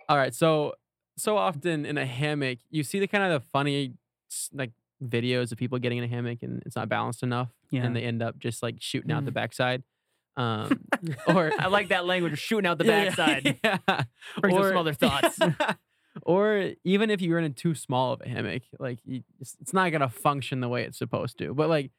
All 0.07 0.17
right, 0.17 0.33
so 0.33 0.73
so 1.17 1.37
often 1.37 1.85
in 1.85 1.97
a 1.97 2.05
hammock, 2.05 2.59
you 2.69 2.83
see 2.83 2.99
the 2.99 3.07
kind 3.07 3.23
of 3.31 3.41
the 3.41 3.47
funny 3.49 3.93
s- 4.31 4.49
like 4.53 4.71
videos 5.03 5.51
of 5.51 5.57
people 5.57 5.79
getting 5.79 5.97
in 5.99 6.03
a 6.03 6.07
hammock 6.07 6.39
and 6.43 6.61
it's 6.65 6.75
not 6.75 6.89
balanced 6.89 7.23
enough, 7.23 7.49
Yeah. 7.71 7.85
and 7.85 7.95
they 7.95 8.01
end 8.03 8.21
up 8.21 8.37
just 8.39 8.61
like 8.63 8.75
shooting 8.79 9.11
out 9.11 9.25
the 9.25 9.31
Mm. 9.31 9.35
backside. 9.35 9.83
Um, 10.37 10.85
or 11.27 11.51
I 11.59 11.67
like 11.67 11.89
that 11.89 12.05
language 12.05 12.39
shooting 12.39 12.65
out 12.67 12.77
the 12.77 12.83
backside. 12.85 13.59
Yeah. 13.63 13.77
Brings 14.39 14.57
up 14.57 14.63
some 14.65 14.77
other 14.77 14.93
thoughts. 14.93 15.39
or 16.23 16.71
even 16.83 17.09
if 17.09 17.21
you're 17.21 17.39
in 17.39 17.53
too 17.53 17.75
small 17.75 18.13
of 18.13 18.21
a 18.25 18.29
hammock, 18.29 18.63
like 18.79 18.99
it's, 19.07 19.73
not 19.73 19.91
gonna 19.91 20.09
function 20.09 20.59
the 20.61 20.69
way 20.69 20.83
it's 20.83 20.97
supposed 20.97 21.37
to. 21.39 21.53
But 21.53 21.69
like 21.69 21.91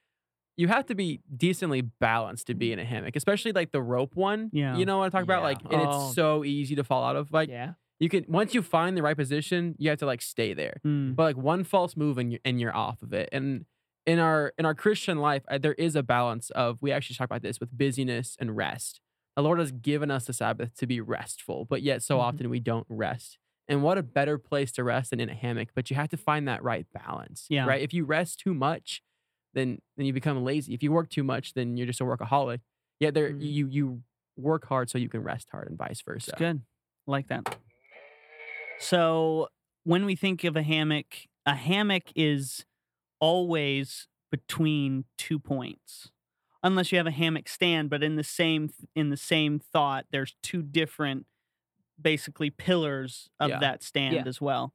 you 0.56 0.68
have 0.68 0.86
to 0.86 0.94
be 0.94 1.20
decently 1.34 1.80
balanced 1.80 2.46
to 2.48 2.54
be 2.54 2.72
in 2.72 2.78
a 2.78 2.84
hammock, 2.84 3.16
especially 3.16 3.52
like 3.52 3.72
the 3.72 3.80
rope 3.80 4.14
one. 4.14 4.50
Yeah. 4.52 4.76
You 4.76 4.84
know 4.84 4.98
what 4.98 5.06
I 5.06 5.08
talk 5.08 5.22
about? 5.22 5.38
Yeah. 5.40 5.44
Like, 5.44 5.58
and 5.70 5.82
Oh. 5.86 6.06
it's 6.06 6.14
so 6.14 6.44
easy 6.44 6.74
to 6.76 6.84
fall 6.84 7.02
out 7.04 7.16
of. 7.16 7.32
Like, 7.32 7.48
yeah. 7.48 7.74
You 8.00 8.08
can 8.08 8.24
once 8.28 8.54
you 8.54 8.62
find 8.62 8.96
the 8.96 9.02
right 9.02 9.16
position, 9.16 9.74
you 9.78 9.90
have 9.90 9.98
to 10.00 10.06
like 10.06 10.22
stay 10.22 10.54
there. 10.54 10.80
Mm, 10.84 11.14
But 11.14 11.22
like 11.24 11.36
one 11.36 11.62
false 11.64 11.96
move 11.96 12.18
and 12.18 12.32
you're 12.32 12.40
and 12.44 12.60
you're 12.60 12.74
off 12.74 13.02
of 13.02 13.12
it. 13.12 13.28
And 13.30 13.66
in 14.06 14.18
our 14.18 14.52
in 14.58 14.64
our 14.66 14.74
Christian 14.74 15.18
life, 15.18 15.42
uh, 15.48 15.58
there 15.58 15.74
is 15.74 15.94
a 15.94 16.02
balance 16.02 16.50
of 16.50 16.78
we 16.80 16.90
actually 16.92 17.14
talk 17.16 17.26
about 17.26 17.42
this 17.42 17.60
with 17.60 17.76
busyness 17.76 18.36
and 18.40 18.56
rest. 18.56 19.00
The 19.36 19.42
Lord 19.42 19.58
has 19.60 19.70
given 19.70 20.10
us 20.10 20.24
the 20.26 20.32
Sabbath 20.32 20.74
to 20.78 20.86
be 20.86 21.00
restful, 21.00 21.64
but 21.66 21.82
yet 21.82 22.02
so 22.02 22.16
Mhm. 22.16 22.20
often 22.22 22.50
we 22.50 22.58
don't 22.60 22.86
rest. 22.88 23.38
And 23.68 23.82
what 23.84 23.96
a 23.98 24.02
better 24.02 24.36
place 24.38 24.72
to 24.72 24.82
rest 24.82 25.10
than 25.10 25.20
in 25.20 25.28
a 25.30 25.34
hammock. 25.34 25.68
But 25.74 25.90
you 25.90 25.96
have 25.96 26.08
to 26.08 26.16
find 26.16 26.48
that 26.48 26.62
right 26.64 26.86
balance. 26.92 27.46
Yeah. 27.48 27.66
Right. 27.66 27.80
If 27.82 27.94
you 27.94 28.04
rest 28.04 28.40
too 28.40 28.54
much, 28.54 29.02
then 29.54 29.78
then 29.96 30.06
you 30.06 30.12
become 30.12 30.42
lazy. 30.42 30.74
If 30.74 30.82
you 30.82 30.90
work 30.90 31.10
too 31.10 31.22
much, 31.24 31.52
then 31.54 31.76
you're 31.76 31.86
just 31.86 32.00
a 32.00 32.04
workaholic. 32.04 32.60
Yet 32.98 33.14
there 33.14 33.30
Mhm. 33.30 33.40
you 33.42 33.66
you 33.68 34.02
work 34.36 34.64
hard 34.66 34.88
so 34.90 34.96
you 34.98 35.08
can 35.10 35.22
rest 35.22 35.48
hard 35.50 35.68
and 35.68 35.76
vice 35.78 36.00
versa. 36.02 36.30
it's 36.32 36.38
good. 36.38 36.62
I 37.06 37.10
like 37.10 37.28
that. 37.28 37.58
So 38.80 39.48
when 39.84 40.04
we 40.04 40.16
think 40.16 40.44
of 40.44 40.56
a 40.56 40.62
hammock, 40.62 41.06
a 41.46 41.54
hammock 41.54 42.04
is 42.16 42.64
always 43.20 44.08
between 44.30 45.04
two 45.18 45.38
points. 45.38 46.10
Unless 46.62 46.92
you 46.92 46.98
have 46.98 47.06
a 47.06 47.10
hammock 47.12 47.48
stand, 47.48 47.90
but 47.90 48.02
in 48.02 48.16
the 48.16 48.24
same 48.24 48.70
in 48.94 49.10
the 49.10 49.16
same 49.16 49.58
thought, 49.58 50.06
there's 50.12 50.36
two 50.42 50.62
different 50.62 51.26
basically 52.00 52.50
pillars 52.50 53.30
of 53.40 53.50
Yeah. 53.50 53.58
that 53.60 53.82
stand 53.82 54.14
Yeah. 54.16 54.24
as 54.26 54.40
well. 54.40 54.74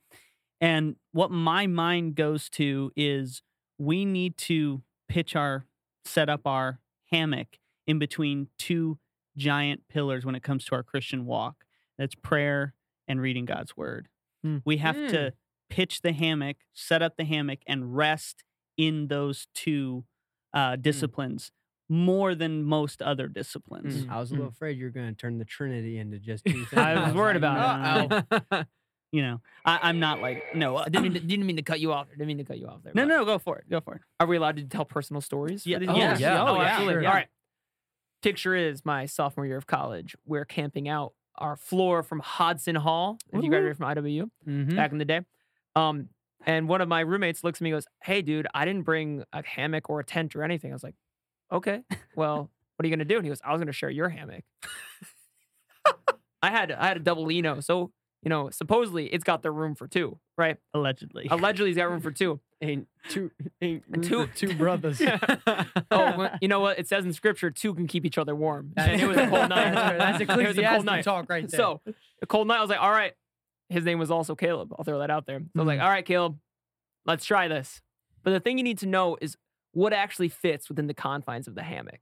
And 0.62 0.98
what 1.14 1.32
my 1.32 1.68
mind 1.68 2.16
goes 2.16 2.50
to 2.52 2.92
is 2.96 3.44
we 3.80 4.06
need 4.06 4.38
to 4.40 4.84
pitch 5.10 5.36
our 5.36 5.68
set 6.06 6.30
up 6.30 6.48
our 6.48 6.82
hammock 7.12 7.60
in 7.88 8.00
between 8.00 8.50
two 8.60 9.00
giant 9.38 9.88
pillars 9.90 10.26
when 10.26 10.36
it 10.36 10.44
comes 10.44 10.66
to 10.66 10.76
our 10.76 10.84
Christian 10.84 11.26
walk. 11.26 11.66
That's 11.98 12.16
prayer 12.16 12.75
and 13.08 13.22
reading 13.22 13.46
God's 13.46 13.76
word. 13.78 14.08
Hmm. 14.44 14.58
We 14.66 14.78
have 14.78 14.96
to 14.96 15.34
pitch 15.70 16.02
the 16.02 16.12
hammock, 16.14 16.58
set 16.74 17.02
up 17.02 17.18
the 17.18 17.26
hammock, 17.26 17.60
and 17.68 17.96
rest 17.96 18.44
in 18.78 19.08
those 19.08 19.48
two 19.56 20.06
uh, 20.54 20.76
disciplines 20.76 21.52
more 21.90 22.34
than 22.34 22.64
most 22.64 23.02
other 23.02 23.28
disciplines. 23.28 24.06
Mm. 24.06 24.10
I 24.12 24.20
was 24.20 24.32
a 24.32 24.34
Mm. 24.34 24.38
little 24.38 24.52
afraid 24.52 24.78
you 24.78 24.86
were 24.86 24.90
going 24.92 25.08
to 25.08 25.14
turn 25.14 25.38
the 25.38 25.46
Trinity 25.46 25.98
into 26.00 26.18
just 26.20 26.44
two 26.46 26.66
things. 26.66 26.74
I 26.74 27.06
was 27.06 27.14
worried 27.14 27.34
like, 27.34 27.36
about 27.38 28.12
it. 28.12 28.26
"Uh-oh." 28.32 28.64
You 29.12 29.22
know, 29.22 29.40
I, 29.64 29.80
I'm 29.84 30.00
not 30.02 30.20
like 30.20 30.44
no, 30.56 30.76
I 30.76 30.86
didn't 30.90 31.04
mean 31.04 31.14
to, 31.14 31.20
didn't 31.28 31.46
mean 31.46 31.56
to 31.56 31.62
cut 31.62 31.80
you 31.80 31.94
off. 31.94 32.10
Didn't 32.10 32.28
mean 32.28 32.40
to 32.40 32.44
cut 32.44 32.58
you 32.58 32.68
off 32.68 32.82
there. 32.84 32.92
no, 32.94 33.06
no. 33.06 33.24
Go 33.24 33.38
for 33.40 33.58
it. 33.60 33.70
Go 33.70 33.80
for 33.80 33.96
it. 33.96 34.02
Are 34.20 34.28
we 34.28 34.36
allowed 34.36 34.58
to 34.58 34.64
tell 34.66 34.84
personal 34.84 35.22
stories? 35.22 35.66
Yeah. 35.66 35.78
Oh, 35.82 35.86
guys? 35.86 36.20
yeah. 36.20 36.42
Oh, 36.44 36.48
Oh, 36.48 36.56
yeah, 36.62 36.68
absolutely. 36.68 37.04
sure. 37.04 37.08
All 37.08 37.14
right. 37.14 37.28
Picture 38.22 38.56
is 38.56 38.84
my 38.84 39.06
sophomore 39.06 39.46
year 39.46 39.56
of 39.56 39.68
college. 39.68 40.16
We're 40.26 40.44
camping 40.44 40.90
out 40.90 41.14
our 41.38 41.56
floor 41.56 42.04
from 42.04 42.20
Hodson 42.20 42.76
Hall. 42.76 43.18
If 43.32 43.44
you 43.44 43.50
graduated 43.50 43.78
from 43.78 43.88
IWU 43.88 44.30
Mhm. 44.48 44.76
back 44.76 44.92
in 44.92 44.98
the 44.98 45.06
day. 45.06 45.22
Um, 45.76 46.10
and 46.46 46.68
one 46.70 46.82
of 46.82 46.88
my 46.88 47.00
roommates 47.02 47.44
looks 47.44 47.58
at 47.58 47.64
me 47.64 47.72
and 47.72 47.76
goes, 47.78 47.88
Hey, 48.04 48.22
dude, 48.22 48.48
I 48.54 48.66
didn't 48.66 48.84
bring 48.84 49.24
a 49.34 49.44
hammock 49.46 49.90
or 49.90 50.00
a 50.00 50.04
tent 50.06 50.36
or 50.36 50.44
anything. 50.44 50.72
I 50.72 50.76
was 50.76 50.84
like, 50.84 50.96
Okay, 51.52 51.84
well, 52.16 52.38
what 52.76 52.84
are 52.84 52.88
you 52.88 52.96
gonna 52.96 53.06
do? 53.06 53.18
And 53.18 53.26
he 53.26 53.30
goes, 53.30 53.42
I 53.44 53.52
was 53.52 53.60
gonna 53.62 53.72
share 53.72 53.90
your 53.90 54.10
hammock. 54.10 54.44
I 56.42 56.52
had 56.52 56.72
I 56.72 56.88
had 56.88 56.98
a 56.98 57.00
double 57.00 57.30
Eno, 57.32 57.60
so 57.60 57.92
you 58.22 58.30
know, 58.30 58.50
supposedly 58.50 59.08
it's 59.08 59.24
got 59.24 59.42
the 59.44 59.52
room 59.52 59.76
for 59.76 59.88
two, 59.88 60.20
right? 60.38 60.58
Allegedly. 60.74 61.28
Allegedly, 61.30 61.72
it's 61.72 61.78
got 61.78 61.90
room 61.90 62.02
for 62.02 62.12
two. 62.24 62.40
Ain't 62.62 62.88
two, 63.10 63.32
ain't 63.62 63.84
Two- 64.04 64.28
two 64.36 64.54
brothers. 64.56 65.02
Oh, 65.92 66.18
well, 66.18 66.38
you 66.42 66.48
know 66.48 66.60
what? 66.62 66.80
It 66.80 66.88
says 66.88 67.06
in 67.06 67.14
scripture, 67.14 67.52
two 67.52 67.74
can 67.76 67.86
keep 67.88 68.06
each 68.06 68.18
other 68.18 68.36
warm. 68.36 68.72
And 68.78 69.00
it 69.00 69.08
was 69.08 69.18
a 69.18 69.28
cold 69.28 69.50
night. 69.50 69.74
That's 69.98 70.20
it 70.22 70.28
was 70.28 70.30
a 70.30 70.34
cold 70.34 70.40
Ecclesiastes 70.42 70.86
night. 70.86 71.04
talk 71.04 71.30
right 71.30 71.48
there. 71.50 71.58
So 71.58 71.82
a 72.22 72.26
cold 72.26 72.48
night. 72.48 72.58
I 72.58 72.62
was 72.62 72.70
like, 72.70 72.82
all 72.82 72.92
right. 72.92 73.14
His 73.70 73.84
name 73.86 74.00
was 74.00 74.10
also 74.12 74.36
Caleb. 74.36 74.74
I'll 74.78 74.84
throw 74.86 75.00
that 75.00 75.10
out 75.10 75.26
there. 75.26 75.40
So 75.40 75.46
I 75.56 75.60
was 75.60 75.68
like, 75.68 75.80
Mhm. 75.80 75.84
all 75.84 75.90
right, 75.90 76.06
Caleb, 76.06 76.38
let's 77.06 77.26
try 77.26 77.48
this. 77.48 77.82
But 78.24 78.32
the 78.32 78.40
thing 78.40 78.58
you 78.58 78.64
need 78.64 78.78
to 78.80 78.88
know 78.88 79.18
is 79.22 79.38
what 79.74 79.92
actually 79.94 80.30
fits 80.30 80.70
within 80.70 80.88
the 80.88 80.94
confines 80.94 81.48
of 81.48 81.56
the 81.56 81.64
hammock. 81.64 82.00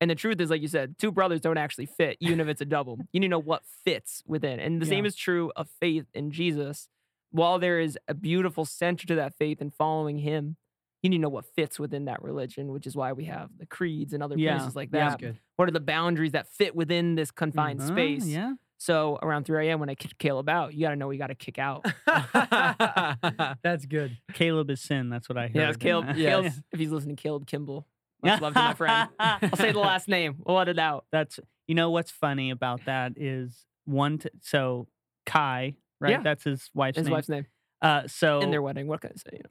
And 0.00 0.10
the 0.10 0.14
truth 0.14 0.40
is, 0.40 0.50
like 0.50 0.62
you 0.62 0.68
said, 0.68 0.96
two 0.98 1.12
brothers 1.12 1.40
don't 1.40 1.58
actually 1.58 1.86
fit, 1.86 2.16
even 2.20 2.40
if 2.40 2.48
it's 2.48 2.60
a 2.60 2.64
double. 2.64 2.98
You 3.12 3.20
need 3.20 3.26
to 3.26 3.30
know 3.30 3.38
what 3.40 3.62
fits 3.84 4.22
within. 4.26 4.58
And 4.60 4.80
the 4.82 4.86
same 4.86 5.06
is 5.06 5.14
true 5.16 5.52
of 5.54 5.68
faith 5.80 6.06
in 6.14 6.30
Jesus. 6.32 6.88
While 7.32 7.58
there 7.58 7.80
is 7.80 7.98
a 8.08 8.14
beautiful 8.14 8.64
center 8.64 9.06
to 9.08 9.14
that 9.16 9.34
faith 9.36 9.60
and 9.60 9.74
following 9.74 10.18
him, 10.18 10.56
you 11.02 11.10
need 11.10 11.16
to 11.16 11.22
know 11.22 11.28
what 11.28 11.44
fits 11.56 11.80
within 11.80 12.04
that 12.04 12.22
religion, 12.22 12.70
which 12.72 12.86
is 12.86 12.94
why 12.94 13.12
we 13.12 13.24
have 13.24 13.50
the 13.58 13.66
creeds 13.66 14.12
and 14.12 14.22
other 14.22 14.38
Yeah. 14.38 14.56
places 14.58 14.76
like 14.76 14.90
Yeah. 14.92 15.08
that. 15.10 15.18
good. 15.18 15.38
What 15.56 15.68
are 15.68 15.72
the 15.72 15.80
boundaries 15.80 16.32
that 16.32 16.46
fit 16.48 16.76
within 16.76 17.16
this 17.16 17.30
confined 17.32 17.80
Uh, 17.80 17.86
space? 17.86 18.26
Yeah. 18.26 18.54
So 18.78 19.18
around 19.22 19.44
3 19.44 19.68
a.m. 19.68 19.80
when 19.80 19.88
I 19.90 19.94
kick 19.94 20.16
Caleb 20.18 20.48
out, 20.48 20.74
you 20.74 20.80
got 20.82 20.90
to 20.90 20.96
know 20.96 21.10
you 21.10 21.18
got 21.18 21.28
to 21.28 21.34
kick 21.34 21.58
out. 21.58 21.84
That's 23.62 23.86
good. 23.86 24.18
Caleb 24.32 24.70
is 24.70 24.80
sin. 24.80 25.08
That's 25.08 25.28
what 25.28 25.38
I 25.38 25.42
heard. 25.48 25.56
Yeah, 25.56 25.68
it's 25.68 25.76
Caleb. 25.78 26.16
Yeah. 26.16 26.30
Caleb 26.30 26.52
if 26.72 26.78
he's 26.80 26.90
listening, 26.90 27.16
Caleb 27.16 27.46
Kimball. 27.46 27.86
Much 28.24 28.40
love 28.40 28.52
to 28.54 28.58
my 28.60 28.74
friend. 28.74 29.08
I'll 29.18 29.56
say 29.56 29.72
the 29.72 29.80
last 29.80 30.06
name. 30.08 30.36
We'll 30.46 30.56
let 30.56 30.68
it 30.68 30.78
out. 30.78 31.06
That's 31.10 31.40
you 31.66 31.74
know 31.74 31.90
what's 31.90 32.10
funny 32.10 32.50
about 32.50 32.84
that 32.84 33.14
is 33.16 33.66
one. 33.84 34.18
T- 34.18 34.28
so 34.40 34.86
Kai, 35.26 35.74
right? 36.02 36.10
Yeah. 36.12 36.22
That's 36.22 36.44
his 36.44 36.70
wife's 36.74 36.96
name. 36.96 37.02
His 37.04 37.06
name. 37.08 37.12
wife's 37.14 37.28
name 37.28 37.46
Uh, 37.80 38.06
so 38.06 38.40
in 38.40 38.50
their 38.50 38.62
wedding. 38.62 38.86
What 38.86 39.00
can 39.00 39.10
I 39.10 39.16
say? 39.16 39.38
You 39.38 39.38
know? 39.38 39.48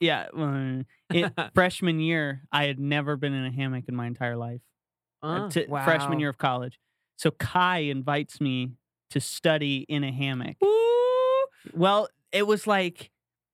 yeah, 1.13 1.27
it, 1.37 1.51
freshman 1.55 1.99
year, 1.99 2.43
I 2.51 2.65
had 2.65 2.79
never 2.79 3.15
been 3.17 3.33
in 3.33 3.45
a 3.45 3.51
hammock 3.51 3.85
in 3.87 3.95
my 3.95 4.07
entire 4.07 4.37
life. 4.37 4.61
uh, 5.23 5.27
Uh, 5.27 5.49
to 5.51 5.67
freshman 5.67 6.19
year 6.19 6.29
of 6.29 6.37
college. 6.37 6.79
So 7.17 7.31
Kai 7.31 7.79
invites 7.79 8.39
me 8.41 8.71
to 9.11 9.19
study 9.19 9.85
in 9.89 10.03
a 10.03 10.11
hammock. 10.11 10.55
Ooh. 10.63 11.45
Well, 11.73 12.07
it 12.31 12.47
was 12.47 12.65
like 12.65 13.11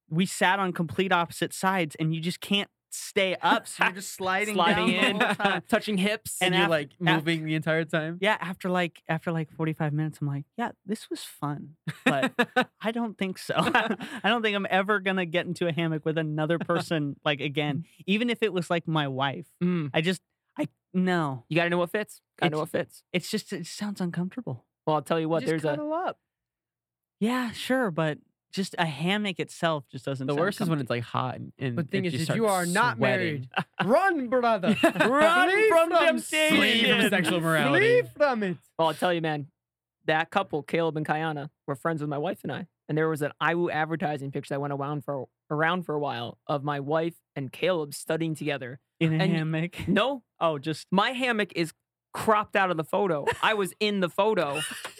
we 0.10 0.25
sat 0.25 0.60
on 0.60 0.71
complete 0.71 1.12
opposite 1.12 1.53
sides, 1.53 1.95
and 1.99 2.13
you 2.15 2.21
just 2.21 2.39
can't 2.39 2.69
stay 2.89 3.36
up, 3.41 3.67
so 3.67 3.84
you're 3.86 3.93
just 3.93 4.13
sliding, 4.15 4.56
Sliding 4.56 4.91
down 4.91 5.06
in, 5.06 5.17
the 5.17 5.26
whole 5.26 5.36
time. 5.36 5.63
touching 5.69 5.97
hips. 5.97 6.38
And 6.41 6.54
and 6.54 6.62
you're 6.62 6.69
like 6.69 6.91
moving 7.00 7.45
the 7.45 7.56
entire 7.56 7.86
time. 7.86 8.17
Yeah, 8.21 8.38
after 8.39 8.69
like 8.69 9.02
after 9.08 9.32
like 9.32 9.52
45 9.52 9.93
minutes, 9.93 10.19
I'm 10.21 10.28
like, 10.28 10.45
yeah, 10.58 10.71
this 10.86 11.10
was 11.10 11.21
fun, 11.21 11.76
but 12.06 12.34
I 12.82 12.91
don't 12.91 13.17
think 13.17 13.38
so. 13.38 13.56
I 13.58 14.21
don't 14.23 14.41
think 14.41 14.56
I'm 14.56 14.67
ever 14.69 15.00
gonna 15.00 15.26
get 15.26 15.45
into 15.45 15.67
a 15.67 15.71
hammock 15.71 16.06
with 16.06 16.17
another 16.17 16.60
person 16.60 17.15
like 17.26 17.41
again, 17.41 17.86
even 18.06 18.30
if 18.30 18.41
it 18.41 18.54
was 18.54 18.69
like 18.69 18.88
my 18.88 19.08
wife. 19.08 19.47
Mm, 19.63 19.89
I 19.93 20.02
just, 20.02 20.21
I 20.58 20.67
no, 20.93 21.45
you 21.50 21.56
got 21.56 21.65
to 21.65 21.69
know 21.69 21.78
what 21.78 21.91
fits. 21.91 22.21
Got 22.39 22.47
to 22.47 22.52
know 22.52 22.60
what 22.60 22.69
fits. 22.69 23.04
it's 23.13 23.30
just 23.30 23.52
it 23.54 23.65
sounds 23.65 24.02
uncomfortable. 24.02 24.65
Well, 24.86 24.95
I'll 24.95 25.02
tell 25.02 25.19
you 25.19 25.30
what. 25.30 25.41
Just 25.41 25.63
there's 25.63 25.65
a 25.65 25.84
up. 25.84 26.19
Yeah, 27.19 27.52
sure, 27.52 27.91
but 27.91 28.19
just 28.53 28.75
a 28.79 28.86
hammock 28.86 29.39
itself 29.39 29.83
just 29.91 30.05
doesn't. 30.05 30.25
the 30.27 30.33
sound 30.33 30.39
worst 30.39 30.62
is 30.62 30.69
when 30.69 30.79
it's 30.79 30.89
like 30.89 31.03
hot 31.03 31.36
and, 31.36 31.51
and 31.60 31.75
But 31.75 31.86
the 31.86 31.91
thing 31.91 32.05
it 32.05 32.13
is, 32.13 32.19
just 32.19 32.29
if 32.31 32.36
you 32.38 32.43
starts 32.43 32.69
are 32.69 32.73
not 32.73 32.97
sweating. 32.97 33.47
married, 33.49 33.49
run, 33.86 34.27
brother. 34.29 34.75
Run 34.83 35.49
Flee 35.51 35.69
from 35.69 36.19
sin. 36.19 36.55
Flee 36.55 36.71
from 36.81 36.88
temptation. 36.89 37.10
sexual 37.10 37.39
Flee 37.39 37.47
morality. 37.47 38.01
from 38.15 38.43
it. 38.43 38.57
Well, 38.79 38.88
I'll 38.89 38.93
tell 38.93 39.13
you, 39.13 39.21
man, 39.21 39.47
that 40.05 40.29
couple, 40.29 40.63
Caleb 40.63 40.97
and 40.97 41.05
Kayana, 41.05 41.49
were 41.67 41.75
friends 41.75 42.01
with 42.01 42.10
my 42.10 42.17
wife 42.17 42.39
and 42.43 42.51
I. 42.51 42.67
And 42.89 42.97
there 42.97 43.10
was 43.10 43.21
an 43.21 43.33
IWU 43.43 43.69
advertising 43.71 44.31
picture 44.31 44.53
that 44.53 44.62
went 44.62 44.71
around 44.71 45.03
for 45.03 45.25
around 45.51 45.83
for 45.83 45.93
a 45.95 45.99
while 45.99 46.38
of 46.47 46.63
my 46.63 46.79
wife 46.79 47.15
and 47.36 47.51
Caleb 47.51 47.93
studying 47.93 48.33
together. 48.33 48.79
in 49.01 49.19
a 49.19 49.23
and- 49.23 49.33
hammock. 49.33 49.88
No, 49.88 50.23
Oh, 50.39 50.57
just 50.57 50.88
my 50.91 51.12
hammock 51.12 51.51
is 51.55 51.73
cropped 52.13 52.55
out 52.55 52.71
of 52.71 52.77
the 52.77 52.83
photo. 52.83 53.25
I 53.43 53.53
was 53.55 53.73
in 53.79 53.99
the 53.99 54.10
photo. 54.10 54.62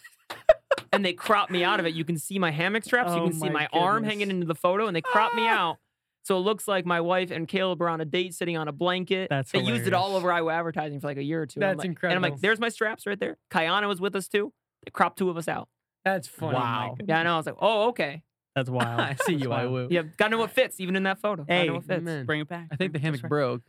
and 0.98 1.06
they 1.06 1.14
cropped 1.14 1.52
me 1.52 1.64
out 1.64 1.80
of 1.80 1.86
it. 1.86 1.94
You 1.94 2.04
can 2.04 2.18
see 2.18 2.38
my 2.40 2.52
hammock 2.52 2.84
straps. 2.84 3.12
you 3.14 3.20
Oh 3.22 3.24
can 3.30 3.34
see 3.34 3.50
my 3.50 3.68
my 3.68 3.68
arm 3.72 4.04
hanging 4.04 4.30
into 4.30 4.46
the 4.46 4.56
photo, 4.56 4.88
and 4.88 4.96
they 4.96 5.02
cropped 5.02 5.36
me 5.36 5.44
Ah! 5.48 5.70
out. 5.70 5.78
So 6.24 6.36
it 6.38 6.42
looks 6.42 6.68
like 6.68 6.86
my 6.86 7.00
wife 7.00 7.32
and 7.32 7.48
Caleb 7.48 7.82
are 7.82 7.88
on 7.88 8.02
a 8.02 8.06
date 8.06 8.34
sitting 8.34 8.58
on 8.58 8.68
a 8.68 8.74
blanket. 8.74 9.30
That's 9.30 9.52
they 9.52 9.60
used 9.62 9.88
it 9.88 9.94
all 9.94 10.16
over 10.18 10.28
IWU 10.28 10.52
advertising 10.52 11.00
for 11.00 11.08
like 11.08 11.16
a 11.18 11.24
year 11.24 11.42
or 11.42 11.46
two. 11.46 11.62
And 11.62 11.70
I'm 11.70 11.78
That's 11.78 11.88
like- 11.88 12.00
And 12.04 12.14
I'm 12.14 12.22
like, 12.22 12.42
there's 12.42 12.60
my 12.60 12.68
straps 12.68 13.06
right 13.08 13.18
there. 13.18 13.38
Kayana 13.50 13.88
was 13.88 14.02
with 14.02 14.14
us 14.14 14.28
too. 14.28 14.52
They 14.86 14.92
cropped 14.92 15.18
two 15.20 15.30
of 15.30 15.38
us 15.38 15.48
out. 15.48 15.70
That's 16.04 16.28
funny. 16.28 16.56
Wow. 16.56 16.98
Yeah, 17.06 17.20
I 17.20 17.24
know. 17.24 17.36
I 17.36 17.38
was 17.38 17.46
like, 17.46 17.56
oh, 17.60 17.88
okay. 17.90 18.24
that's 18.56 18.70
wild. 18.80 19.00
I 19.00 19.14
see 19.26 19.34
That's 19.36 19.44
you. 19.46 19.52
I 19.54 19.66
will. 19.68 19.88
Yeah, 19.92 20.02
gotta 20.18 20.32
know 20.32 20.40
what 20.40 20.52
fits, 20.52 20.80
even 20.82 20.98
in 20.98 21.04
that 21.04 21.20
photo. 21.20 21.44
Gotta 21.44 21.54
Hey, 21.62 21.68
know 21.68 21.76
what 21.76 21.86
fits. 21.86 22.04
man. 22.04 22.26
Bring 22.26 22.42
it 22.42 22.50
back. 22.50 22.68
I 22.72 22.76
think 22.76 22.92
the 22.92 23.00
hammock 23.00 23.24
right. 23.24 23.30
broke. 23.30 23.62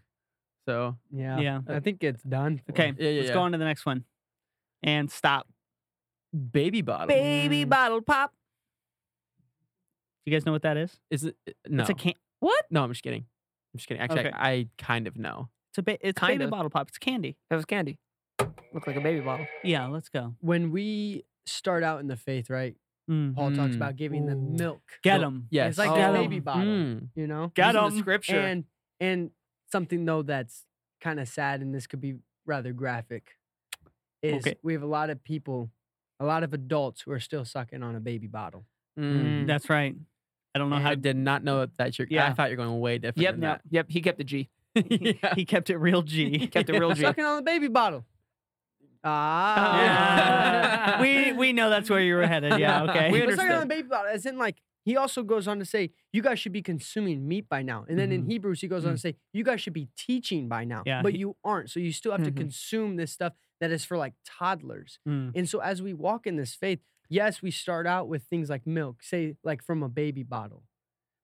So 0.66 0.96
Yeah. 1.12 1.38
Yeah. 1.38 1.60
I 1.68 1.78
think 1.78 2.02
it's 2.02 2.22
done. 2.24 2.60
Okay, 2.70 2.92
Yeah, 2.98 3.08
yeah, 3.08 3.16
let's 3.18 3.28
yeah. 3.28 3.34
go 3.34 3.40
on 3.42 3.52
to 3.52 3.58
the 3.58 3.64
next 3.64 3.86
one. 3.86 4.04
And 4.82 5.10
stop. 5.12 5.46
Baby 6.32 6.82
bottle. 6.82 7.06
Baby 7.08 7.64
Mm. 7.64 7.68
bottle 7.68 8.02
pop. 8.02 8.32
You 10.26 10.32
guys 10.32 10.44
know 10.44 10.52
what 10.52 10.62
that 10.62 10.76
is? 10.76 10.98
Is 11.10 11.24
it? 11.24 11.36
No. 11.66 11.82
It's 11.82 11.90
a 11.90 11.94
can. 11.94 12.12
What? 12.40 12.64
no, 12.70 12.82
I'm 12.84 12.90
just 12.90 13.02
kidding. 13.02 13.22
I'm 13.74 13.78
just 13.78 13.88
kidding. 13.88 14.02
Actually, 14.02 14.20
Okay. 14.26 14.30
I, 14.34 14.50
I 14.52 14.68
kind 14.78 15.06
of 15.06 15.16
know. 15.16 15.48
It's 15.70 15.78
a 15.78 15.82
ba- 15.82 16.06
it's 16.06 16.18
Kind 16.18 16.34
baby 16.38 16.44
of. 16.44 16.50
bottle 16.50 16.70
pop. 16.70 16.88
It's 16.88 16.98
candy. 16.98 17.36
That 17.50 17.56
was 17.56 17.64
candy. 17.64 17.98
Looked 18.72 18.86
like 18.86 18.96
a 18.96 19.00
baby 19.00 19.20
bottle. 19.20 19.46
Yeah, 19.64 19.86
let's 19.86 20.08
go. 20.08 20.34
When 20.40 20.70
we 20.70 21.24
start 21.46 21.82
out 21.82 22.00
in 22.00 22.08
the 22.08 22.16
faith, 22.16 22.50
right? 22.50 22.76
Mm. 23.10 23.34
Paul 23.34 23.52
talks 23.54 23.72
Mm. 23.72 23.76
about 23.76 23.96
giving 23.96 24.26
them 24.26 24.38
Ooh. 24.48 24.56
milk. 24.58 24.82
Get 25.02 25.18
them. 25.20 25.46
Yes. 25.50 25.70
It's 25.70 25.78
like 25.78 25.90
Oh. 25.90 26.10
a 26.10 26.12
baby 26.12 26.40
bottle, 26.40 26.64
Mm. 26.66 27.08
you 27.14 27.26
know? 27.26 27.50
Got 27.54 27.74
Using 27.74 27.86
'em. 27.86 27.90
the 27.94 27.98
scripture. 28.00 28.38
And 28.40 28.64
and 29.00 29.30
something 29.72 30.04
though 30.04 30.22
that's 30.22 30.66
kind 31.00 31.18
of 31.20 31.28
sad, 31.28 31.62
and 31.62 31.74
this 31.74 31.86
could 31.86 32.00
be 32.00 32.18
rather 32.44 32.72
graphic, 32.72 33.38
is 34.22 34.46
Okay. 34.46 34.56
we 34.62 34.72
have 34.74 34.82
a 34.82 34.86
lot 34.86 35.08
of 35.08 35.22
people, 35.24 35.70
a 36.20 36.24
lot 36.24 36.42
of 36.42 36.52
adults 36.52 37.02
who 37.02 37.12
are 37.12 37.20
still 37.20 37.44
sucking 37.44 37.82
on 37.82 37.94
a 37.94 38.00
baby 38.00 38.26
bottle. 38.26 38.64
Mm. 38.98 39.46
That's 39.46 39.70
right. 39.70 39.94
I 40.54 40.58
don't 40.58 40.70
know 40.70 40.76
how 40.78 40.90
I 40.90 40.94
did 40.94 41.16
not 41.16 41.44
know 41.44 41.66
that 41.76 41.98
you're. 41.98 42.08
I 42.20 42.32
thought 42.32 42.48
you're 42.50 42.56
going 42.56 42.80
way 42.80 42.98
different. 42.98 43.18
Yep, 43.18 43.34
than 43.34 43.42
yep, 43.42 43.62
yep. 43.70 43.86
He 43.88 44.00
kept 44.00 44.18
the 44.18 44.24
G. 44.24 44.48
he, 44.74 45.18
yeah. 45.22 45.34
he 45.36 45.44
kept 45.44 45.70
it 45.70 45.76
real 45.76 46.02
G. 46.02 46.36
He 46.36 46.46
Kept 46.48 46.68
it 46.70 46.78
real 46.78 46.92
G. 46.92 47.02
Sucking 47.02 47.24
on 47.24 47.36
the 47.36 47.42
baby 47.42 47.68
bottle. 47.68 48.04
Ah. 49.04 49.78
Yeah. 49.80 51.00
we 51.00 51.32
we 51.32 51.52
know 51.52 51.70
that's 51.70 51.88
where 51.88 52.00
you 52.00 52.16
were 52.16 52.26
headed. 52.26 52.58
Yeah. 52.58 52.84
Okay. 52.84 53.12
We 53.12 53.24
But 53.24 53.36
sucking 53.36 53.52
on 53.52 53.60
the 53.60 53.66
baby 53.66 53.88
bottle, 53.88 54.10
as 54.12 54.26
in 54.26 54.38
like 54.38 54.56
he 54.88 54.96
also 54.96 55.22
goes 55.22 55.46
on 55.46 55.58
to 55.58 55.64
say, 55.64 55.90
you 56.12 56.22
guys 56.22 56.38
should 56.38 56.52
be 56.52 56.62
consuming 56.62 57.26
meat 57.28 57.48
by 57.48 57.62
now. 57.62 57.84
And 57.88 57.98
then 57.98 58.10
in 58.12 58.24
Mhm. 58.24 58.30
Hebrews, 58.30 58.60
he 58.60 58.68
goes 58.68 58.84
on 58.86 58.92
to 58.92 58.98
say, 58.98 59.16
you 59.32 59.44
guys 59.44 59.60
should 59.60 59.72
be 59.72 59.88
teaching 59.96 60.48
by 60.48 60.64
now. 60.64 60.82
Yeah, 60.86 61.02
But 61.02 61.14
you 61.14 61.36
aren't. 61.44 61.70
So 61.70 61.78
you 61.80 61.92
still 61.92 62.12
have 62.12 62.24
to 62.24 62.30
Mhm. 62.32 62.36
consume 62.36 62.96
this 62.96 63.12
stuff 63.12 63.34
that 63.60 63.70
is 63.70 63.84
for 63.84 63.96
like 63.96 64.14
toddlers. 64.24 64.98
Mm. 65.06 65.32
And 65.34 65.48
so 65.48 65.58
as 65.60 65.82
we 65.82 65.92
walk 65.94 66.26
in 66.26 66.36
this 66.36 66.54
faith, 66.54 66.80
yes, 67.08 67.42
we 67.42 67.50
start 67.50 67.86
out 67.86 68.08
with 68.08 68.22
things 68.24 68.48
like 68.48 68.66
milk, 68.66 69.02
say 69.02 69.36
like 69.42 69.62
from 69.62 69.82
a 69.82 69.88
baby 69.88 70.22
bottle. 70.22 70.64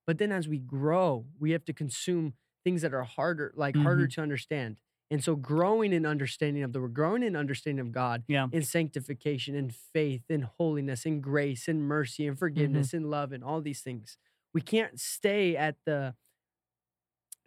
But 0.06 0.18
then 0.18 0.32
as 0.32 0.48
we 0.48 0.58
grow, 0.58 1.26
we 1.38 1.52
have 1.52 1.64
to 1.64 1.72
consume 1.72 2.34
things 2.64 2.82
that 2.82 2.92
are 2.94 3.04
harder, 3.04 3.52
like 3.56 3.76
harder 3.76 4.06
to 4.08 4.20
understand. 4.22 4.80
And 5.10 5.22
so 5.22 5.36
growing 5.36 5.92
in 5.92 6.06
understanding 6.06 6.62
of 6.62 6.72
the 6.72 6.80
word, 6.80 6.94
growing 6.94 7.22
in 7.22 7.36
understanding 7.36 7.80
of 7.86 7.92
God, 7.92 8.24
Yeah. 8.26 8.48
in 8.52 8.62
sanctification, 8.62 9.54
in 9.54 9.70
faith, 9.70 10.22
in 10.30 10.42
holiness, 10.42 11.04
in 11.04 11.20
grace, 11.20 11.68
in 11.68 11.82
mercy, 11.82 12.26
and 12.26 12.38
forgiveness, 12.38 12.88
Mm-hmm. 12.88 12.96
in 12.96 13.10
love, 13.10 13.32
and 13.32 13.44
all 13.44 13.60
these 13.60 13.80
things. 13.82 14.16
We 14.54 14.60
can't 14.60 14.98
stay 14.98 15.56
at 15.56 15.76
the 15.84 16.14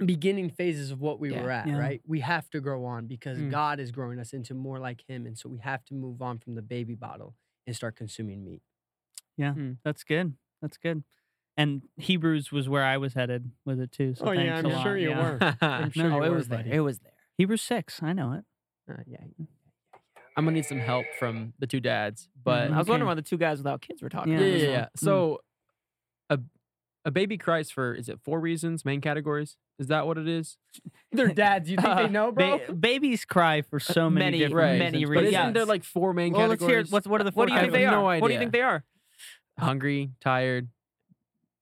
beginning 0.05 0.49
phases 0.49 0.91
of 0.91 1.01
what 1.01 1.19
we 1.19 1.31
Yeah. 1.31 1.41
were 1.43 1.49
at, 1.51 1.67
Yeah. 1.67 1.77
right? 1.79 2.01
We 2.05 2.19
have 2.19 2.49
to 2.51 2.59
grow 2.61 2.85
on 2.85 3.07
because 3.07 3.39
Mm. 3.39 3.49
God 3.49 3.79
is 3.79 3.91
growing 3.91 4.19
us 4.19 4.31
into 4.33 4.53
more 4.53 4.77
like 4.77 5.01
Him. 5.07 5.25
And 5.25 5.37
so 5.37 5.49
we 5.49 5.57
have 5.59 5.83
to 5.85 5.95
move 5.95 6.21
on 6.21 6.37
from 6.37 6.53
the 6.53 6.61
baby 6.61 6.93
bottle 6.93 7.35
and 7.65 7.75
start 7.75 7.95
consuming 7.95 8.43
meat. 8.43 8.61
Yeah. 9.35 9.55
That's 9.83 10.03
good. 10.03 10.35
That's 10.61 10.77
good. 10.77 11.03
And 11.57 11.81
Hebrews 11.95 12.51
was 12.51 12.69
where 12.69 12.83
I 12.83 12.97
was 12.97 13.15
headed 13.15 13.51
with 13.65 13.79
it 13.79 13.91
too. 13.91 14.13
So 14.13 14.27
Oh, 14.27 14.31
yeah, 14.31 14.57
I'm 14.57 14.83
sure 14.83 14.95
you 14.97 15.09
yeah. 15.09 15.31
were. 15.31 15.57
I'm 15.61 15.91
sure 15.91 16.09
you 16.11 16.23
it 16.23 16.29
were, 16.29 16.35
was 16.35 16.47
there. 16.47 16.63
It 16.67 16.79
was 16.81 16.99
there. 16.99 17.13
Hebrews 17.37 17.61
six. 17.61 18.01
I 18.01 18.13
know 18.13 18.33
it. 18.33 18.43
Uh, 18.89 19.03
yeah. 19.05 19.17
I'm 20.35 20.45
gonna 20.45 20.51
need 20.51 20.65
some 20.65 20.79
help 20.79 21.05
from 21.19 21.53
the 21.59 21.67
two 21.67 21.79
dads, 21.79 22.29
but 22.43 22.65
mm-hmm, 22.65 22.73
I 22.75 22.77
was 22.77 22.87
wondering 22.87 23.07
why 23.07 23.15
the 23.15 23.21
two 23.23 23.37
guys 23.37 23.57
without 23.57 23.81
kids 23.81 24.01
were 24.01 24.09
talking. 24.09 24.33
Yeah, 24.33 24.39
yeah, 24.39 24.45
about 24.45 24.53
yeah, 24.53 24.61
this 24.61 24.69
yeah. 24.69 24.79
one. 24.79 24.89
So, 24.97 25.39
a 26.29 26.39
a 27.05 27.11
baby 27.11 27.37
cries 27.37 27.71
for 27.71 27.93
is 27.93 28.07
it 28.07 28.19
four 28.23 28.39
reasons? 28.39 28.85
Main 28.85 29.01
categories? 29.01 29.57
Is 29.79 29.87
that 29.87 30.05
what 30.05 30.17
it 30.17 30.27
is? 30.27 30.57
They're 31.11 31.27
dads. 31.29 31.69
You 31.69 31.77
think 31.77 31.95
they 31.97 32.07
know, 32.11 32.31
bro? 32.31 32.59
Ba- 32.67 32.73
babies 32.73 33.25
cry 33.25 33.61
for 33.61 33.77
uh, 33.77 33.79
so 33.79 34.09
many, 34.09 34.25
many- 34.25 34.37
different 34.39 34.55
Right. 34.55 34.79
many 34.79 35.05
reasons. 35.05 35.09
But 35.09 35.13
but 35.15 35.23
isn't 35.25 35.33
yes. 35.33 35.53
there 35.53 35.65
like 35.65 35.83
four 35.83 36.13
main 36.13 36.33
well, 36.33 36.47
let's 36.47 36.59
categories? 36.61 36.89
hear 36.89 36.93
what's 36.93 37.07
what 37.07 37.21
are 37.21 37.23
the 37.23 37.31
four 37.31 37.41
What 37.41 37.47
do 37.47 37.53
you 37.53 37.59
I 37.59 37.61
think 37.63 37.73
have 37.73 37.81
they 37.81 37.85
no 37.85 38.05
are? 38.05 38.19
What 38.19 38.27
do 38.27 38.33
you 38.33 38.39
think 38.39 38.51
they 38.51 38.61
are? 38.61 38.83
Hungry, 39.59 40.11
tired, 40.21 40.69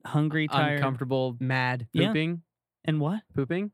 hungry, 0.05 0.49
tired, 0.49 0.75
uncomfortable, 0.77 1.37
Mad. 1.39 1.87
Yeah. 1.93 2.07
pooping, 2.07 2.41
and 2.83 2.99
what? 2.99 3.21
pooping, 3.33 3.71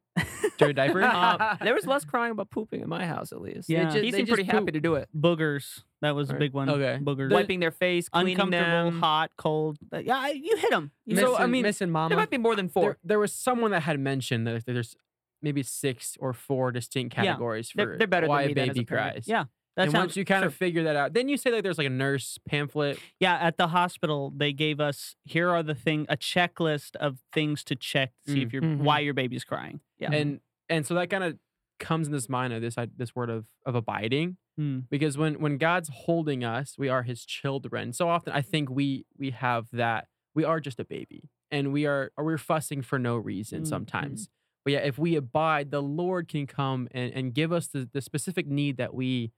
dirty 0.57 0.73
diaper. 0.73 1.01
Uh, 1.01 1.55
there 1.61 1.73
was 1.73 1.85
less 1.87 2.05
crying 2.05 2.31
about 2.31 2.49
pooping 2.49 2.81
in 2.81 2.89
my 2.89 3.05
house, 3.05 3.31
at 3.31 3.41
least. 3.41 3.69
Yeah. 3.69 3.89
ju- 3.89 4.01
he 4.01 4.11
seemed 4.11 4.27
pretty 4.27 4.43
happy 4.43 4.71
to 4.71 4.79
do 4.79 4.95
it. 4.95 5.09
Boogers. 5.15 5.83
That 6.01 6.15
was 6.15 6.29
a 6.29 6.33
Right. 6.33 6.39
big 6.39 6.53
one. 6.53 6.69
Okay. 6.69 6.99
Boogers. 7.01 7.31
Wiping 7.31 7.59
their 7.59 7.71
face, 7.71 8.09
cleaning 8.09 8.33
Uncomfortable, 8.33 8.91
them. 8.91 8.99
hot, 8.99 9.31
cold. 9.37 9.77
Uh, 9.93 9.97
Yeah, 9.99 10.17
I- 10.17 10.29
you 10.31 10.57
hit 10.57 10.69
them. 10.71 10.91
So, 11.09 11.35
I 11.35 11.39
Missing- 11.39 11.51
mean, 11.51 11.61
missing 11.63 11.89
mama. 11.91 12.09
There 12.09 12.17
might 12.17 12.29
be 12.29 12.37
more 12.37 12.55
than 12.55 12.69
four. 12.69 12.83
there, 12.83 12.97
there 13.03 13.19
was 13.19 13.33
someone 13.33 13.71
that 13.71 13.81
had 13.83 13.99
mentioned 13.99 14.47
that 14.47 14.65
there's 14.65 14.95
maybe 15.41 15.63
six 15.63 16.17
or 16.19 16.33
four 16.33 16.71
distinct 16.71 17.15
Yeah. 17.15 17.23
categories 17.25 17.71
for 17.71 17.77
They're- 17.77 17.97
they're 17.97 18.07
better 18.07 18.25
than 18.25 18.29
why 18.29 18.45
me 18.47 18.51
a 18.51 18.55
then 18.55 18.69
as 18.69 18.75
a 18.75 18.79
baby 18.79 18.85
parent. 18.85 19.13
cries. 19.13 19.27
Yeah, 19.27 19.45
That 19.77 19.83
and 19.83 19.91
sounds 19.91 20.01
once 20.07 20.15
you 20.17 20.25
kind 20.25 20.43
of 20.43 20.53
figure 20.53 20.83
that 20.83 20.95
out, 20.97 21.13
then 21.13 21.29
you 21.29 21.37
say 21.37 21.49
like 21.51 21.63
there's 21.63 21.77
like 21.77 21.87
a 21.87 21.91
nurse 21.91 22.37
pamphlet. 22.47 22.99
Yeah, 23.19 23.35
at 23.35 23.57
the 23.57 23.67
hospital, 23.69 24.33
they 24.35 24.51
gave 24.51 24.79
us 24.81 25.15
here 25.23 25.49
are 25.49 25.63
the 25.63 25.75
thing 25.75 26.05
a 26.09 26.17
checklist 26.17 26.95
of 26.97 27.19
things 27.33 27.63
to 27.65 27.75
check 27.75 28.11
to 28.25 28.33
see 28.33 28.41
if 28.41 28.51
you're 28.51 28.61
Mhm. 28.61 28.79
why 28.79 28.99
your 28.99 29.13
baby's 29.13 29.43
crying. 29.45 29.79
Yeah. 29.99 30.11
and 30.11 30.41
and 30.67 30.85
so 30.85 30.93
that 30.95 31.09
kind 31.09 31.23
of 31.23 31.37
comes 31.79 32.07
in 32.07 32.13
this 32.13 32.27
mind 32.29 32.53
of 32.53 32.61
this 32.61 32.75
this 32.97 33.15
word 33.15 33.29
of 33.29 33.45
of 33.65 33.75
abiding 33.75 34.37
Mm. 34.59 34.83
because 34.89 35.17
when 35.17 35.39
when 35.39 35.57
god's 35.57 35.87
holding 35.89 36.43
us 36.43 36.77
we 36.77 36.89
are 36.89 37.03
his 37.03 37.23
children 37.25 37.93
so 37.93 38.09
often 38.09 38.33
i 38.33 38.41
think 38.41 38.69
we 38.69 39.05
we 39.17 39.29
have 39.31 39.69
that 39.71 40.09
we 40.35 40.43
are 40.43 40.59
just 40.59 40.77
a 40.77 40.83
baby 40.83 41.29
and 41.49 41.71
we 41.71 41.85
are 41.85 42.11
or 42.17 42.25
we're 42.25 42.37
fussing 42.37 42.81
for 42.81 42.99
no 42.99 43.15
reason 43.15 43.61
Mm, 43.63 43.67
sometimes 43.67 44.27
but 44.65 44.73
yeah 44.73 44.79
if 44.79 44.99
we 44.99 45.15
abide 45.15 45.71
the 45.71 45.81
lord 45.81 46.27
can 46.27 46.45
come 46.47 46.89
and, 46.91 47.13
and 47.13 47.33
give 47.33 47.53
us 47.53 47.67
the, 47.67 47.89
the 47.93 48.01
specific 48.01 48.45
need 48.45 48.75
that 48.75 48.93
we 48.93 49.31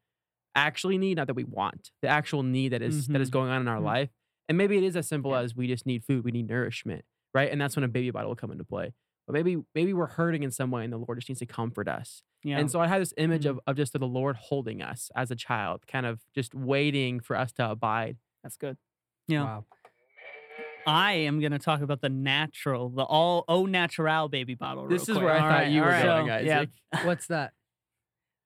actually 0.56 0.98
need 0.98 1.18
not 1.18 1.28
that 1.28 1.34
we 1.36 1.44
want 1.44 1.92
the 2.02 2.08
actual 2.08 2.44
need 2.44 2.70
that 2.70 2.82
is 2.82 3.08
that 3.08 3.22
is 3.22 3.30
Mhm. 3.30 3.34
going 3.34 3.50
on 3.50 3.62
in 3.62 3.68
our 3.68 3.80
Mm. 3.80 3.84
life 3.86 4.10
and 4.48 4.58
maybe 4.58 4.78
it 4.78 4.84
is 4.84 4.96
as 4.96 5.08
simple 5.08 5.32
Yeah. 5.32 5.40
as 5.42 5.56
we 5.56 5.68
just 5.68 5.86
need 5.86 6.04
food 6.04 6.24
we 6.24 6.32
need 6.32 6.48
nourishment 6.48 7.04
right 7.34 7.52
and 7.52 7.60
that's 7.60 7.76
when 7.76 7.84
a 7.84 7.88
baby 7.88 8.12
bottle 8.12 8.30
will 8.30 8.36
come 8.36 8.52
into 8.52 8.64
play 8.64 8.94
but 9.26 9.34
maybe 9.34 9.58
maybe 9.74 9.94
we're 9.94 10.06
hurting 10.08 10.44
in 10.44 10.52
some 10.52 10.70
way 10.72 10.84
and 10.84 10.92
the 10.94 10.98
lord 10.98 11.18
just 11.18 11.30
needs 11.30 11.40
to 11.40 11.46
comfort 11.46 11.88
us 11.88 12.24
Yeah. 12.44 12.60
and 12.60 12.70
so 12.70 12.80
I 12.82 12.88
had 12.88 13.02
this 13.02 13.14
image 13.18 13.44
Mhm. 13.46 13.52
of, 13.52 13.60
of 13.68 13.76
just 13.78 13.94
the 13.94 14.06
Lord 14.06 14.36
holding 14.36 14.82
us 14.82 15.10
as 15.16 15.32
a 15.32 15.36
child, 15.36 15.88
kind 15.88 16.06
of 16.06 16.20
just 16.36 16.54
waiting 16.54 17.22
for 17.22 17.38
us 17.38 17.54
to 17.54 17.72
abide. 17.72 18.18
That's 18.44 18.58
good. 18.58 18.78
yeah. 19.30 19.44
Wow. 19.44 19.66
I 20.86 21.14
am 21.14 21.40
going 21.40 21.54
to 21.54 21.60
talk 21.60 21.80
about 21.80 22.02
the 22.02 22.10
natural, 22.10 22.90
the 22.90 23.04
all 23.04 23.46
au 23.48 23.66
natural 23.66 24.28
baby 24.28 24.56
bottle. 24.56 24.88
This 24.90 25.08
real 25.08 25.16
is 25.18 25.22
quick. 25.22 25.24
where 25.26 25.34
I 25.34 25.40
All 25.40 25.50
thought 25.50 25.60
right, 25.62 25.72
you 25.72 25.82
were 25.82 25.88
right. 25.88 26.04
going, 26.04 26.28
So, 26.28 26.34
Isaac. 26.34 26.70
yeah. 26.94 27.06
What's 27.06 27.28
that? 27.28 27.54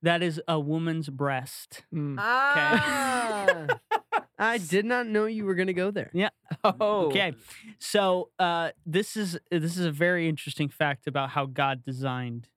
That 0.03 0.21
is 0.21 0.39
a 0.47 0.59
woman's 0.59 1.09
breast. 1.09 1.83
Mm. 1.93 2.15
Ah, 2.19 3.65
I 4.39 4.57
did 4.59 4.85
not 4.85 5.07
know 5.07 5.25
you 5.25 5.43
were 5.45 5.55
gonna 5.55 5.73
go 5.73 5.91
there. 5.91 6.11
Yeah. 6.13 6.29
Oh, 6.63 7.07
Okay. 7.07 7.33
So 7.79 8.29
uh, 8.39 8.69
this 8.85 9.17
is 9.17 9.37
this 9.51 9.77
is 9.77 9.85
a 9.85 9.91
very 9.91 10.29
interesting 10.29 10.69
fact 10.69 11.07
about 11.07 11.31
how 11.31 11.45
God 11.45 11.83
designed 11.83 12.47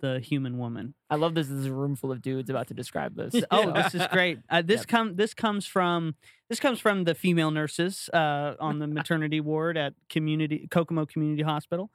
the 0.00 0.18
human 0.18 0.56
woman. 0.58 0.94
I 1.10 1.16
love 1.16 1.34
this. 1.34 1.48
This 1.48 1.58
is 1.58 1.66
a 1.66 1.72
room 1.72 1.94
full 1.94 2.10
of 2.10 2.22
dudes 2.22 2.48
about 2.48 2.68
to 2.68 2.74
describe 2.74 3.14
this. 3.16 3.34
Oh, 3.50 3.70
this 3.70 3.94
is 3.94 4.06
great. 4.10 4.38
Uh, 4.48 4.62
this 4.62 4.80
Yep. 4.80 4.86
come 4.88 5.16
this 5.16 5.34
comes 5.34 5.66
from 5.66 6.14
this 6.48 6.58
comes 6.58 6.80
from 6.80 7.04
the 7.04 7.14
female 7.14 7.50
nurses 7.50 8.08
uh, 8.12 8.54
on 8.58 8.78
the 8.78 8.86
maternity 8.86 9.40
ward 9.40 9.76
at 9.76 9.92
community 10.08 10.66
Kokomo 10.70 11.06
Community 11.06 11.42
Hospital. 11.42 11.90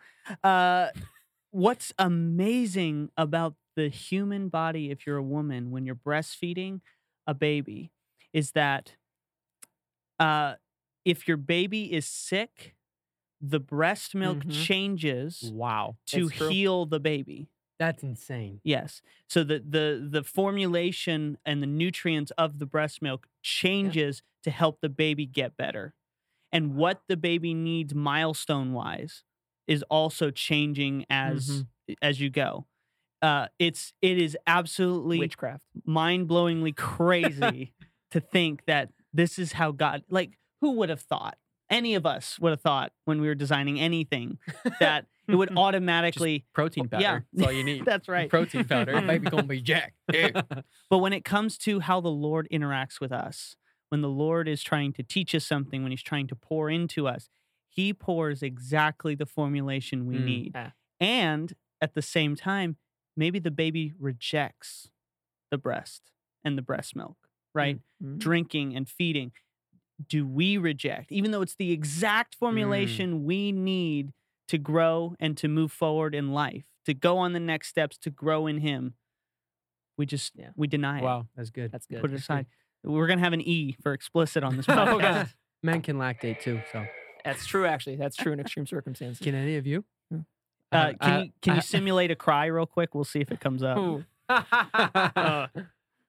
What's 1.56 1.94
amazing 1.98 3.12
about 3.16 3.56
the 3.78 3.88
human 3.88 4.50
body, 4.50 4.92
if 4.92 5.08
you're 5.08 5.16
a 5.16 5.24
woman, 5.24 5.72
when 5.72 5.86
you're 5.86 5.96
breastfeeding 5.96 6.82
a 7.28 7.34
baby, 7.34 7.94
is 8.34 8.52
that 8.52 8.98
uh, 10.20 10.56
if 11.04 11.28
your 11.28 11.38
baby 11.38 11.92
is 11.94 12.06
sick, 12.06 12.76
the 13.42 13.60
breast 13.60 14.16
milk 14.16 14.46
Mhm. 14.46 14.50
changes 14.50 15.54
Wow. 15.54 15.98
to 16.08 16.28
true. 16.28 16.50
heal 16.50 16.86
the 16.86 17.00
baby. 17.00 17.50
That's 17.80 18.04
insane. 18.04 18.62
Yes. 18.64 19.02
So 19.30 19.44
the 19.44 19.60
the 19.60 20.08
the 20.10 20.24
formulation 20.24 21.38
and 21.46 21.62
the 21.62 21.68
nutrients 21.68 22.32
of 22.32 22.60
the 22.60 22.66
breast 22.66 23.02
milk 23.02 23.28
changes 23.44 24.24
to 24.44 24.52
help 24.52 24.80
the 24.82 24.90
baby 24.90 25.26
get 25.26 25.56
better. 25.58 25.94
And 26.52 26.76
what 26.76 27.04
the 27.08 27.18
baby 27.18 27.54
needs 27.54 27.94
milestone 27.96 28.74
wise 28.74 29.24
is 29.68 29.84
also 29.90 30.32
changing 30.32 31.06
as 31.10 31.66
as 32.02 32.20
you 32.20 32.30
go. 32.30 32.66
Uh, 33.22 33.48
it's 33.60 33.94
it 34.02 34.22
is 34.22 34.38
absolutely 34.46 35.20
witchcraft. 35.20 35.64
mind-blowingly 35.86 36.76
crazy 36.76 37.74
to 38.12 38.20
think 38.20 38.66
that 38.66 38.90
this 39.14 39.40
is 39.40 39.54
how 39.54 39.72
God 39.72 40.04
like 40.10 40.38
who 40.62 40.72
would 40.74 40.90
have 40.90 41.02
thought? 41.02 41.38
Any 41.70 41.96
of 41.96 42.06
us 42.06 42.38
would 42.40 42.52
have 42.52 42.62
thought 42.62 42.92
when 43.06 43.20
we 43.22 43.28
were 43.28 43.34
designing 43.36 43.80
anything 43.80 44.38
that 44.80 45.08
it 45.28 45.36
would 45.36 45.50
automatically 45.58 46.46
Protein 46.54 46.88
powder. 46.88 47.02
yeah. 47.02 47.20
That's 47.34 47.48
all 47.48 47.54
you 47.54 47.64
need. 47.64 47.86
That's 47.86 48.08
right. 48.08 48.30
Protein 48.30 48.66
powder. 48.66 48.94
My 48.94 49.02
baby 49.18 49.30
gonna 49.32 49.44
be 49.44 49.62
jacked. 49.62 49.96
But 50.08 51.00
when 51.00 51.14
it 51.14 51.26
comes 51.26 51.58
to 51.60 51.80
how 51.80 52.02
the 52.02 52.10
Lord 52.10 52.48
interacts 52.52 53.00
with 53.00 53.12
us, 53.12 53.56
when 53.90 54.02
the 54.02 54.10
Lord 54.10 54.48
is 54.48 54.62
trying 54.62 54.94
to 54.94 55.04
teach 55.04 55.34
us 55.34 55.46
something, 55.46 55.82
when 55.82 55.92
He's 55.92 56.04
trying 56.04 56.28
to 56.28 56.36
pour 56.36 56.70
into 56.70 57.08
us, 57.08 57.30
He 57.76 57.94
pours 57.94 58.42
exactly 58.42 59.16
the 59.16 59.26
formulation 59.26 60.06
we 60.06 60.16
Mm. 60.18 60.26
need. 60.26 60.52
Ah. 60.56 60.74
And 61.00 61.54
at 61.82 61.94
the 61.94 62.02
same 62.02 62.36
time, 62.36 62.78
maybe 63.18 63.38
the 63.40 63.52
baby 63.52 63.94
rejects 64.00 64.90
the 65.52 65.58
breast 65.58 66.12
and 66.44 66.58
the 66.58 66.62
breast 66.62 66.96
milk, 66.96 67.18
right? 67.54 67.80
Mhm. 68.02 68.18
Drinking 68.20 68.76
and 68.76 68.88
feeding. 68.88 69.34
Do 70.08 70.26
we 70.26 70.58
reject, 70.58 71.12
even 71.12 71.32
though 71.32 71.42
it's 71.42 71.56
the 71.56 71.72
exact 71.72 72.36
formulation 72.36 73.24
we 73.26 73.52
need 73.52 74.14
to 74.48 74.58
grow 74.58 75.16
and 75.20 75.38
to 75.38 75.48
move 75.48 75.72
forward 75.72 76.14
in 76.16 76.32
life, 76.32 76.66
to 76.86 76.94
go 76.94 77.18
on 77.18 77.34
the 77.34 77.40
next 77.40 77.70
steps, 77.70 77.98
to 78.00 78.10
grow 78.10 78.48
in 78.48 78.60
Him? 78.60 78.96
We 79.98 80.06
just, 80.06 80.34
Yeah. 80.36 80.52
we 80.56 80.68
deny 80.68 81.00
it 81.00 81.04
wow. 81.04 81.28
That's 81.36 81.50
good. 81.50 81.72
That's 81.72 81.86
good. 81.88 82.02
put 82.02 82.12
it 82.12 82.16
aside. 82.20 82.46
We're 82.84 83.08
gonna 83.08 83.22
have 83.22 83.34
an 83.34 83.42
E 83.42 83.74
for 83.82 83.94
explicit 83.94 84.44
on 84.44 84.56
this 84.58 84.68
Oh, 84.70 84.74
podcast. 84.74 85.00
God. 85.00 85.34
Men 85.64 85.82
can 85.82 85.98
lactate 85.98 86.42
too. 86.42 86.62
So 86.72 86.86
That's 87.26 87.46
true. 87.46 87.66
Actually, 87.66 87.96
that's 87.98 88.16
true 88.16 88.32
in 88.32 88.40
extreme 88.40 88.66
circumstances. 88.68 89.20
can 89.24 89.36
any 89.36 89.58
of 89.58 89.66
you? 89.68 89.84
Uh, 90.14 90.18
I- 90.72 90.94
can 90.94 91.12
I- 91.12 91.22
you 91.24 91.32
can 91.42 91.54
you 91.56 91.58
I- 91.58 91.62
simulate 91.62 92.12
a 92.12 92.16
cry 92.16 92.46
real 92.46 92.66
quick? 92.66 92.94
We'll 92.96 93.04
see 93.04 93.20
if 93.20 93.32
it 93.32 93.40
comes 93.40 93.64
up. 93.64 93.78
Uh, 94.30 95.48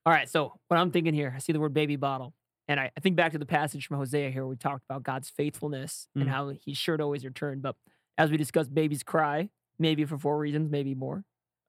all 0.07 0.13
right. 0.13 0.29
So 0.29 0.53
what 0.69 0.77
I'm 0.79 0.91
thinking 0.91 1.15
here, 1.15 1.33
I 1.35 1.39
see 1.41 1.53
the 1.53 1.61
word 1.61 1.75
baby 1.75 1.97
bottle. 1.97 2.33
And 2.69 2.81
I, 2.81 2.91
I 2.97 3.01
think 3.01 3.17
back 3.17 3.33
to 3.33 3.39
the 3.39 3.47
passage 3.47 3.87
from 3.87 3.97
Hosea 3.99 4.31
here. 4.31 4.43
where 4.43 4.51
We 4.51 4.57
talked 4.57 4.85
about 4.89 5.03
God's 5.03 5.29
faithfulness 5.31 6.09
and 6.15 6.25
Mhm. 6.25 6.29
how 6.29 6.49
he's 6.65 6.77
sure 6.79 6.97
to 6.97 7.03
always 7.03 7.25
return. 7.25 7.61
But 7.61 7.77
as 8.19 8.31
we 8.31 8.37
discussed, 8.37 8.73
babies 8.75 9.03
cry, 9.03 9.51
maybe 9.79 10.05
for 10.05 10.19
four 10.19 10.39
reasons, 10.39 10.71
maybe 10.71 10.95
more. 10.95 11.25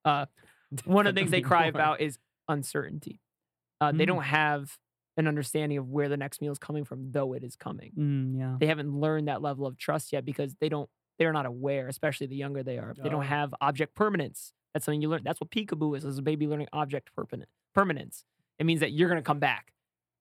Uh, 0.05 0.25
one 0.85 1.05
of 1.07 1.13
the 1.15 1.19
things 1.21 1.31
they 1.31 1.41
cry 1.41 1.63
more. 1.63 1.69
about 1.69 2.01
is 2.01 2.17
uncertainty. 2.47 3.19
Uh, 3.81 3.91
They 3.91 4.05
Mm. 4.05 4.07
don't 4.07 4.23
have 4.23 4.77
an 5.17 5.27
understanding 5.27 5.77
of 5.77 5.89
where 5.89 6.07
the 6.09 6.17
next 6.17 6.41
meal 6.41 6.51
is 6.51 6.59
coming 6.59 6.85
from, 6.85 7.11
though 7.11 7.33
it 7.33 7.43
is 7.43 7.55
coming. 7.55 7.91
Mm, 7.97 8.37
yeah. 8.39 8.55
They 8.59 8.67
haven't 8.67 8.93
learned 8.93 9.27
that 9.27 9.41
level 9.41 9.65
of 9.65 9.77
trust 9.77 10.13
yet 10.13 10.23
because 10.25 10.55
they 10.61 10.69
don't. 10.69 10.89
They're 11.19 11.33
not 11.33 11.47
aware, 11.47 11.87
especially 11.87 12.27
the 12.27 12.35
younger 12.35 12.61
they 12.61 12.77
are. 12.77 12.93
They 12.95 13.09
Oh. 13.09 13.11
don't 13.11 13.25
have 13.25 13.53
object 13.59 13.95
permanence. 13.95 14.53
That's 14.73 14.85
something 14.85 15.01
you 15.01 15.09
learn. 15.09 15.21
That's 15.23 15.41
what 15.41 15.49
peekaboo 15.49 15.97
is. 15.97 16.05
is 16.05 16.19
a 16.19 16.21
baby 16.21 16.45
learning 16.45 16.67
object 16.71 17.09
permanence. 17.73 18.25
It 18.59 18.65
means 18.67 18.79
that 18.81 18.91
you're 18.91 19.09
going 19.09 19.17
to 19.19 19.23
come 19.25 19.39
back. 19.39 19.73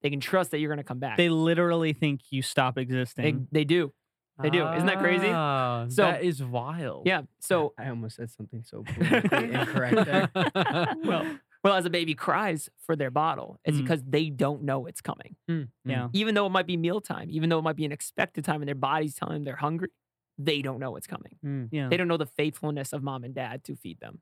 They 0.02 0.08
can 0.10 0.20
trust 0.20 0.50
that 0.52 0.58
you're 0.60 0.68
going 0.70 0.78
to 0.78 0.84
come 0.84 0.98
back. 0.98 1.18
They 1.18 1.28
literally 1.28 1.92
think 1.92 2.20
you 2.30 2.40
stop 2.40 2.78
existing. 2.78 3.48
they, 3.52 3.60
they 3.60 3.64
do. 3.64 3.92
They 4.42 4.50
do. 4.50 4.66
Isn't 4.68 4.86
that 4.86 4.98
crazy? 4.98 5.28
Ah, 5.28 5.86
So- 5.88 6.02
that 6.02 6.22
is 6.22 6.42
wild. 6.42 7.06
Yeah. 7.06 7.22
So 7.40 7.72
I 7.78 7.88
almost 7.88 8.16
said 8.16 8.30
something 8.30 8.62
so 8.64 8.82
politically 8.86 9.52
incorrect 9.52 10.04
there. 10.06 10.30
well, 11.04 11.26
well, 11.66 11.74
as 11.76 11.84
a 11.84 11.90
baby 11.90 12.14
cries 12.14 12.68
for 12.78 12.94
their 12.96 13.10
bottle, 13.10 13.58
it's 13.64 13.76
Mm. 13.76 13.82
because 13.82 14.02
they 14.04 14.30
don't 14.30 14.62
know 14.62 14.86
it's 14.86 15.00
coming. 15.00 15.36
yeah. 15.84 16.08
Even 16.12 16.34
though 16.34 16.46
it 16.46 16.50
might 16.50 16.66
be 16.66 16.76
mealtime, 16.76 17.28
even 17.30 17.48
though 17.50 17.58
it 17.58 17.62
might 17.62 17.76
be 17.76 17.84
an 17.84 17.92
expected 17.92 18.44
time 18.44 18.60
and 18.62 18.68
their 18.68 18.74
body's 18.74 19.14
telling 19.14 19.34
them 19.34 19.44
they're 19.44 19.56
hungry, 19.56 19.88
they 20.38 20.62
don't 20.62 20.78
know 20.78 20.96
it's 20.96 21.06
coming. 21.06 21.36
Mm. 21.44 21.68
Yeah. 21.72 21.88
They 21.88 21.96
don't 21.96 22.08
know 22.08 22.16
the 22.18 22.26
faithfulness 22.26 22.92
of 22.92 23.02
mom 23.02 23.24
and 23.24 23.34
dad 23.34 23.64
to 23.64 23.74
feed 23.76 24.00
them. 24.00 24.20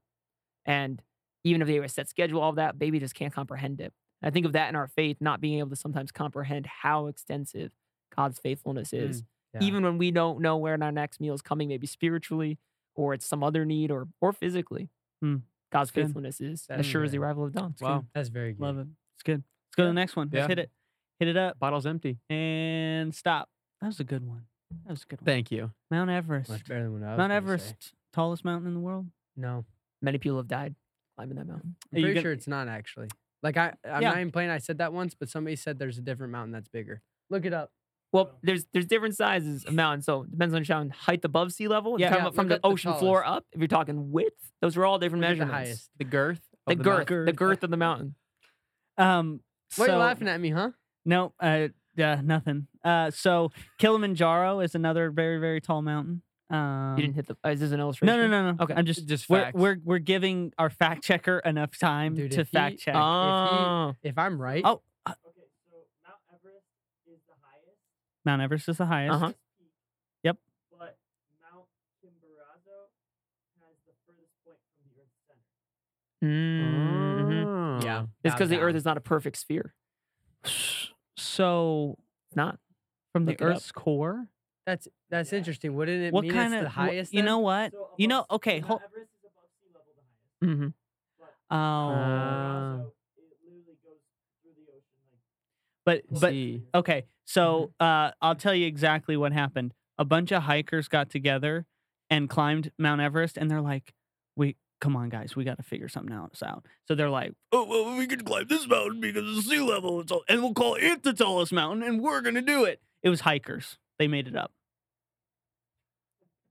And 0.65 1.03
even 1.45 1.61
if 1.61 1.69
they 1.69 1.81
were 1.81 1.89
set 1.89 2.09
schedule, 2.09 2.41
all 2.41 2.51
of 2.51 2.57
that, 2.57 2.79
baby 2.79 2.99
just 2.99 3.15
can't 3.15 3.33
comprehend 3.33 3.81
it. 3.81 3.93
I 4.23 4.31
think 4.31 4.47
of 4.47 4.53
that 4.53 4.69
in 4.71 4.77
our 4.77 4.89
faith, 4.89 5.19
not 5.21 5.41
being 5.41 5.59
able 5.59 5.71
to 5.71 5.77
sometimes 5.77 6.11
comprehend 6.13 6.67
how 6.67 7.09
extensive 7.09 7.73
God's 8.17 8.39
faithfulness 8.39 8.93
is. 8.95 9.23
Yeah. 9.53 9.61
Even 9.63 9.85
when 9.85 9.99
we 9.99 10.11
don't 10.11 10.41
know 10.41 10.57
where 10.57 10.79
our 10.83 10.93
next 10.93 11.21
meal 11.21 11.35
is 11.35 11.43
coming, 11.43 11.69
maybe 11.69 11.87
spiritually 11.87 12.59
or 12.95 13.13
it's 13.13 13.27
some 13.27 13.43
other 13.45 13.65
need 13.67 13.91
or 13.91 14.09
or 14.21 14.33
physically. 14.33 14.89
God's 15.75 15.91
good. 15.91 16.05
faithfulness 16.07 16.41
is 16.41 16.65
That's 16.69 16.81
as 16.81 16.87
sure 16.87 17.05
as 17.05 17.11
the 17.13 17.19
arrival 17.19 17.45
of 17.45 17.53
dawn. 17.53 17.75
Wow. 17.81 18.05
That's 18.15 18.29
very 18.31 18.53
good. 18.53 18.63
Love 18.63 18.79
it. 18.79 18.87
It's 19.17 19.23
good. 19.25 19.43
Let's 19.69 19.75
go 19.77 19.83
to 19.83 19.89
the 19.89 19.93
next 19.93 20.17
one. 20.17 20.31
Let's 20.33 20.47
hit 20.47 20.59
it. 20.59 20.71
Hit 21.19 21.29
it 21.29 21.37
up 21.37 21.59
Bottle's 21.59 21.85
empty. 21.87 22.19
and 22.31 23.15
stop. 23.15 23.49
That 23.81 23.89
was 23.89 24.01
a 24.01 24.05
good 24.05 24.27
one. 24.27 24.47
That 24.87 24.91
was 24.93 25.03
a 25.03 25.07
good 25.07 25.21
one. 25.21 25.27
Thank 25.27 25.51
you. 25.53 25.71
Mount 25.91 26.11
Everest. 26.11 26.49
Much 26.51 26.65
better 26.65 26.85
than 26.85 26.93
what 26.95 27.03
I 27.03 27.11
was 27.11 27.19
Mount 27.19 27.31
gonna 27.31 27.35
Everest, 27.35 27.69
say. 27.69 27.91
tallest 28.13 28.45
mountain 28.45 28.69
in 28.69 28.75
the 28.75 28.81
world. 28.81 29.07
No, 29.37 29.65
Many 30.01 30.19
people 30.19 30.37
have 30.39 30.49
died 30.49 30.75
climbing 31.17 31.37
that 31.37 31.47
mountain. 31.47 31.77
I'm 31.93 31.99
you 31.99 32.03
pretty 32.05 32.15
gonna- 32.15 32.23
sure 32.23 32.33
it's 32.33 32.47
not 32.49 32.69
actually. 32.69 33.09
Like 33.43 33.57
I, 33.57 33.75
I'm 33.85 34.03
Yeah. 34.03 34.11
not 34.11 34.19
even 34.19 34.33
playing. 34.33 34.51
I 34.51 34.59
said 34.59 34.79
that 34.79 34.93
once, 34.93 35.15
but 35.15 35.29
somebody 35.29 35.57
said 35.57 35.79
there's 35.79 35.99
a 35.99 36.03
different 36.03 36.33
mountain 36.33 36.53
that's 36.53 36.69
bigger. 36.69 37.03
Look 37.31 37.45
it 37.45 37.53
up. 37.53 37.71
Well, 38.15 38.31
there's 38.43 38.65
there's 38.73 38.87
different 38.87 39.17
sizes 39.17 39.65
of 39.65 39.75
mountains, 39.75 40.07
so 40.07 40.23
it 40.23 40.31
depends 40.31 40.55
on 40.55 40.63
your 40.65 40.77
mountain 40.77 40.91
height 40.91 41.25
above 41.25 41.53
sea 41.53 41.67
level. 41.69 41.99
Yeah. 42.01 42.11
Yeah, 42.15 42.21
about 42.23 42.35
from 42.37 42.49
the 42.49 42.55
the 42.57 42.67
ocean 42.67 42.95
floor 42.95 43.27
up. 43.27 43.45
If 43.53 43.59
you're 43.61 43.69
talking 43.69 44.13
width, 44.13 44.53
those 44.63 44.77
are 44.77 44.85
all 44.87 44.99
different 45.01 45.23
Look 45.23 45.31
at 45.33 45.39
the 45.41 45.45
measurements. 45.47 45.69
highest. 45.71 45.91
The 45.99 46.05
girth. 46.05 46.41
The 46.69 46.73
of 46.75 46.79
girth, 46.83 46.97
mountain. 47.11 47.25
the 47.27 47.33
girth 47.33 47.63
of 47.65 47.71
the 47.71 47.77
mountain. 47.77 48.15
Um, 48.97 49.41
Why 49.77 49.87
are 49.87 49.89
you 49.91 49.95
laughing 49.97 50.29
at 50.29 50.41
me, 50.41 50.51
huh? 50.51 50.71
No, 51.05 51.35
uh, 51.41 51.69
yeah, 51.97 52.21
nothing. 52.25 52.69
Uh, 52.85 53.11
so 53.11 53.51
Kilimanjaro 53.79 54.61
is 54.61 54.75
another 54.77 55.11
very, 55.11 55.39
very 55.39 55.61
tall 55.61 55.83
mountain. 55.83 56.23
Um, 56.51 56.95
You 56.97 57.03
didn't 57.03 57.17
hit 57.17 57.27
the. 57.27 57.37
Is 57.51 57.59
this 57.61 57.73
an 57.73 57.81
illustration? 57.81 58.17
no, 58.17 58.27
no, 58.27 58.43
no, 58.43 58.53
no. 58.53 58.63
Okay. 58.65 58.75
I'm 58.75 58.87
just, 58.87 59.07
Just 59.07 59.29
we're, 59.29 59.41
facts. 59.43 59.55
we're 59.59 59.77
we're 59.85 59.99
giving 59.99 60.53
our 60.57 60.71
fact 60.71 61.03
checker 61.03 61.41
enough 61.41 61.77
time 61.79 62.15
Dude, 62.15 62.31
to 62.33 62.41
if 62.43 62.49
he- 62.51 62.57
fact 62.57 62.79
check. 62.79 62.95
Oh, 62.95 63.95
If 64.03 64.17
I'm 64.19 64.41
right, 64.41 64.63
Oh, 64.65 64.83
Mount 68.25 68.43
Everest 68.43 68.69
is 68.69 68.77
the 68.79 68.87
highest. 68.87 69.15
Uh-huh. 69.15 69.33
Yep. 70.23 70.37
But 70.79 70.97
Mount 71.43 71.67
Chimborazo 72.03 72.89
has 73.61 73.77
the 73.87 73.93
furthest 74.07 74.33
point 74.45 74.59
from 74.77 74.85
the 74.89 74.95
Earth's 75.03 75.21
center. 75.29 75.41
Mm-hmm. 77.81 77.87
yeah, 77.87 78.07
It's 78.25 78.35
because 78.35 78.49
the 78.49 78.61
Earth 78.61 78.75
is 78.77 78.85
not 78.85 78.97
a 78.97 79.01
perfect 79.01 79.37
sphere. 79.37 79.75
So 81.17 81.97
It's 82.29 82.37
not. 82.37 82.59
from 83.13 83.25
the 83.27 83.33
Look 83.33 83.41
it 83.41 83.45
up. 83.45 83.51
Earth's 83.57 83.73
core, 83.73 84.29
That's 84.67 84.89
that's 85.11 85.33
interesting. 85.33 85.75
Wouldn't 85.75 86.03
it 86.03 86.13
what 86.13 86.23
mean 86.23 86.33
kind 86.33 86.55
it's 86.55 86.59
of 86.61 86.65
the 86.65 86.71
highest? 86.71 87.15
You 87.15 87.23
know 87.23 87.39
what? 87.39 87.73
You 87.99 88.09
know, 88.09 88.25
okay. 88.31 88.61
Hold, 88.61 88.81
Mm-hmm. 90.43 90.69
oh, 91.51 91.57
Uh, 91.57 92.79
but 95.85 96.03
but 96.11 96.31
see. 96.31 96.63
Okay, 96.75 97.05
so 97.25 97.73
uh, 97.81 98.11
I'll 98.21 98.35
tell 98.35 98.55
you 98.55 98.67
exactly 98.67 99.17
what 99.17 99.33
happened. 99.33 99.75
A 99.99 100.05
bunch 100.05 100.33
of 100.33 100.43
hikers 100.45 100.89
got 100.89 101.11
together 101.11 101.67
and 102.11 102.29
climbed 102.29 102.71
Mount 102.79 103.01
Everest, 103.01 103.37
and 103.37 103.51
they're 103.51 103.61
like, 103.61 103.95
"We 104.37 104.57
come 104.81 104.97
on, 104.97 105.09
guys, 105.09 105.37
we 105.37 105.45
got 105.45 105.57
to 105.57 105.63
figure 105.63 105.89
something 105.89 106.15
else 106.15 106.43
out." 106.43 106.67
So 106.89 106.95
they're 106.95 107.11
like, 107.11 107.33
"Oh, 107.53 107.65
well, 107.65 107.97
we 107.97 108.07
can 108.07 108.23
climb 108.25 108.47
this 108.49 108.67
mountain 108.67 109.01
because 109.01 109.29
of 109.29 109.37
the 109.37 109.43
sea 109.43 109.61
level, 109.61 110.01
it's 110.01 110.11
all, 110.13 110.25
and 110.29 110.43
we'll 110.43 110.55
call 110.55 110.75
it 110.75 111.03
the 111.03 111.13
tallest 111.13 111.53
mountain, 111.53 111.83
and 111.83 112.01
we're 112.01 112.21
gonna 112.21 112.43
do 112.43 112.65
it." 112.65 112.81
It 113.03 113.09
was 113.11 113.21
hikers. 113.21 113.79
They 113.99 114.09
made 114.09 114.27
it 114.27 114.35
up 114.35 114.51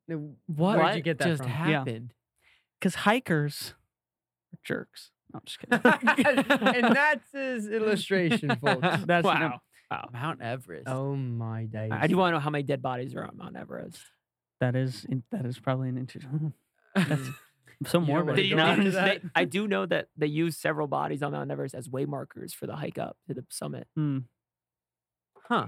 No, 0.08 0.36
What, 0.48 0.78
Where'd 0.78 0.96
you 0.96 1.02
get 1.02 1.18
that 1.18 1.28
just 1.28 1.42
from? 1.44 1.52
Happened? 1.52 2.14
because 2.80 2.96
hikers 2.96 3.74
are 4.54 4.60
jerks. 4.64 5.12
No, 5.34 5.40
I'm 5.40 5.46
just 5.46 5.60
kidding. 5.60 6.76
and 6.86 6.96
that's 6.96 7.32
his 7.32 7.68
illustration, 7.68 8.56
folks. 8.64 8.88
That's 9.06 9.26
wow. 9.26 9.60
Wow. 9.92 10.10
Mount 10.12 10.42
Everest. 10.42 10.88
Oh 10.88 11.16
my 11.16 11.66
days! 11.66 11.92
I 11.94 12.08
do 12.08 12.18
want 12.18 12.30
to 12.34 12.38
know 12.38 12.40
how 12.40 12.50
many 12.50 12.64
dead 12.64 12.82
bodies 12.82 13.14
are 13.16 13.24
on 13.26 13.38
Mount 13.38 13.56
Everest. 13.56 14.00
That 14.60 14.76
is 14.76 15.06
that 15.32 15.46
is 15.46 15.60
probably 15.60 15.90
an 15.90 15.98
interesting. 15.98 16.54
That's 16.96 17.10
so 17.86 18.00
You 18.00 18.06
don't 18.06 18.08
morbid. 18.08 18.36
Did 18.38 18.46
you 18.48 18.56
know? 18.56 18.72
into 18.74 18.92
they- 18.92 18.98
that? 18.98 19.22
I 19.36 19.46
do 19.46 19.68
know 19.68 19.86
that 19.86 20.08
they 20.18 20.28
use 20.28 20.58
several 20.58 20.88
bodies 20.88 21.22
on 21.22 21.32
Mount 21.34 21.52
Everest 21.52 21.76
as 21.76 21.90
way 21.90 22.06
markers 22.06 22.54
for 22.54 22.66
the 22.66 22.76
hike 22.76 22.98
up 22.98 23.18
to 23.28 23.34
the 23.34 23.46
summit. 23.50 23.88
Hmm. 23.96 24.20
Huh. 25.48 25.68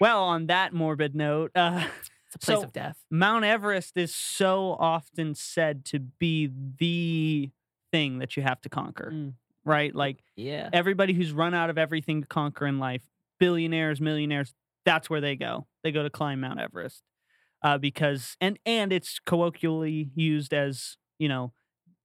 Well, 0.00 0.24
on 0.24 0.46
that 0.46 0.72
morbid 0.74 1.14
note, 1.14 1.52
uh, 1.54 1.86
It's 2.26 2.34
a 2.34 2.38
place 2.38 2.58
So- 2.58 2.64
of 2.64 2.72
death. 2.72 2.96
Mount 3.10 3.44
Everest 3.44 3.96
is 3.96 4.14
so 4.14 4.76
often 4.78 5.34
said 5.34 5.84
to 5.86 6.00
be 6.00 6.50
the 6.78 7.50
thing 7.94 8.18
that 8.18 8.36
you 8.36 8.42
have 8.42 8.60
to 8.62 8.68
conquer, 8.68 9.10
Mm. 9.12 9.34
right? 9.64 9.94
Like 9.94 10.18
Yeah. 10.34 10.68
everybody 10.72 11.12
who's 11.12 11.30
run 11.32 11.54
out 11.54 11.70
of 11.70 11.78
everything 11.78 12.22
to 12.22 12.26
conquer 12.26 12.66
in 12.66 12.80
life, 12.80 13.02
billionaires, 13.38 14.00
millionaires, 14.00 14.52
that's 14.84 15.08
where 15.08 15.20
they 15.20 15.36
go. 15.36 15.68
They 15.84 15.92
go 15.92 16.02
to 16.02 16.10
climb 16.10 16.40
Mount 16.40 16.58
Everest 16.58 17.02
uh, 17.62 17.78
because 17.78 18.36
and 18.40 18.58
and 18.66 18.92
it's 18.92 19.20
colloquially 19.24 20.10
used 20.16 20.52
as 20.52 20.96
you 21.18 21.28
know 21.28 21.52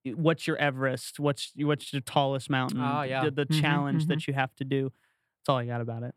what's 0.05 0.45
your 0.47 0.57
Everest, 0.57 1.19
what's 1.19 1.51
what's 1.55 1.91
your 1.91 2.01
tallest 2.03 2.49
mountain, 2.51 2.81
Oh, 2.81 3.01
yeah. 3.01 3.23
the, 3.25 3.31
the 3.31 3.45
Mhm, 3.47 3.61
challenge 3.61 4.03
mhm. 4.05 4.07
that 4.09 4.27
you 4.27 4.33
have 4.35 4.53
to 4.57 4.63
do. 4.63 4.83
That's 5.39 5.49
all 5.49 5.57
I 5.57 5.65
got 5.65 5.81
about 5.81 6.03
it. 6.03 6.13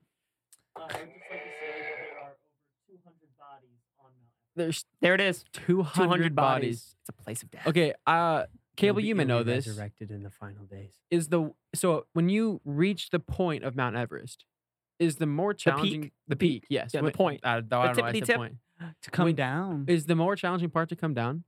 There's 4.55 4.85
There 5.01 5.15
it 5.15 5.21
is. 5.21 5.45
200, 5.53 5.95
200 5.95 6.37
bodies. 6.37 6.37
bodies. 6.37 6.97
It's 7.01 7.09
a 7.09 7.13
place 7.25 7.43
of 7.43 7.51
death. 7.51 7.67
Okay, 7.67 7.95
uh, 8.07 8.45
Cable, 8.83 9.01
You'll 9.01 9.05
be- 9.05 9.09
you 9.09 9.15
may 9.15 9.25
know 9.25 9.43
this. 9.43 9.67
Resurrected 9.67 10.11
in 10.11 10.23
the 10.23 10.31
final 10.31 10.65
days. 10.67 10.93
Is 11.11 11.29
the 11.29 11.53
so 11.75 12.07
when 12.13 12.29
you 12.29 12.61
reach 12.65 13.11
the 13.11 13.19
point 13.19 13.65
of 13.65 13.75
Mount 13.77 13.97
Everest, 13.97 14.45
is 14.99 15.17
the 15.17 15.27
more 15.27 15.55
challenging 15.55 16.13
the 16.29 16.37
peak? 16.37 16.63
The 16.63 16.63
peak 16.63 16.67
yes, 16.69 16.91
Yeah, 16.95 17.01
the 17.03 17.11
point. 17.13 17.41
Uh, 17.45 17.49
I, 17.49 17.61
don't- 17.61 17.73
I 17.73 17.87
don't 17.87 17.97
know. 17.97 18.03
why 18.03 18.09
I 18.09 18.13
said 18.13 18.25
tip. 18.25 18.37
point. 18.37 18.57
To 19.03 19.11
come 19.11 19.25
When- 19.27 19.35
down, 19.37 19.85
Is 19.89 20.07
the 20.07 20.17
more 20.17 20.35
challenging 20.37 20.71
part 20.71 20.89
to 20.89 20.97
come 20.97 21.15
down? 21.15 21.45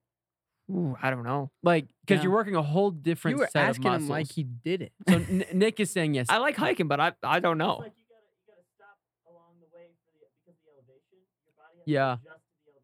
Ooh, 0.71 0.97
I 1.03 1.11
don't 1.11 1.25
know. 1.25 1.51
Like 1.63 1.87
because 2.07 2.19
Yeah. 2.19 2.25
you're 2.25 2.33
working 2.33 2.57
a 2.57 2.63
whole 2.63 2.91
different 2.91 3.37
You 3.37 3.41
were 3.43 3.49
set 3.53 3.67
asking 3.67 3.87
of 3.87 3.93
muscles. 3.93 4.09
him 4.09 4.13
like 4.13 4.31
he 4.33 4.43
did 4.45 4.81
it. 4.83 4.93
so 5.09 5.15
N- 5.17 5.45
Nick 5.53 5.79
is 5.81 5.91
saying 5.91 6.15
yes. 6.15 6.27
I 6.31 6.39
like 6.39 6.57
hiking, 6.57 6.89
but 6.89 7.01
I 7.01 7.13
I 7.23 7.41
don't 7.41 7.59
know. 7.59 7.85
yeah. 11.87 12.17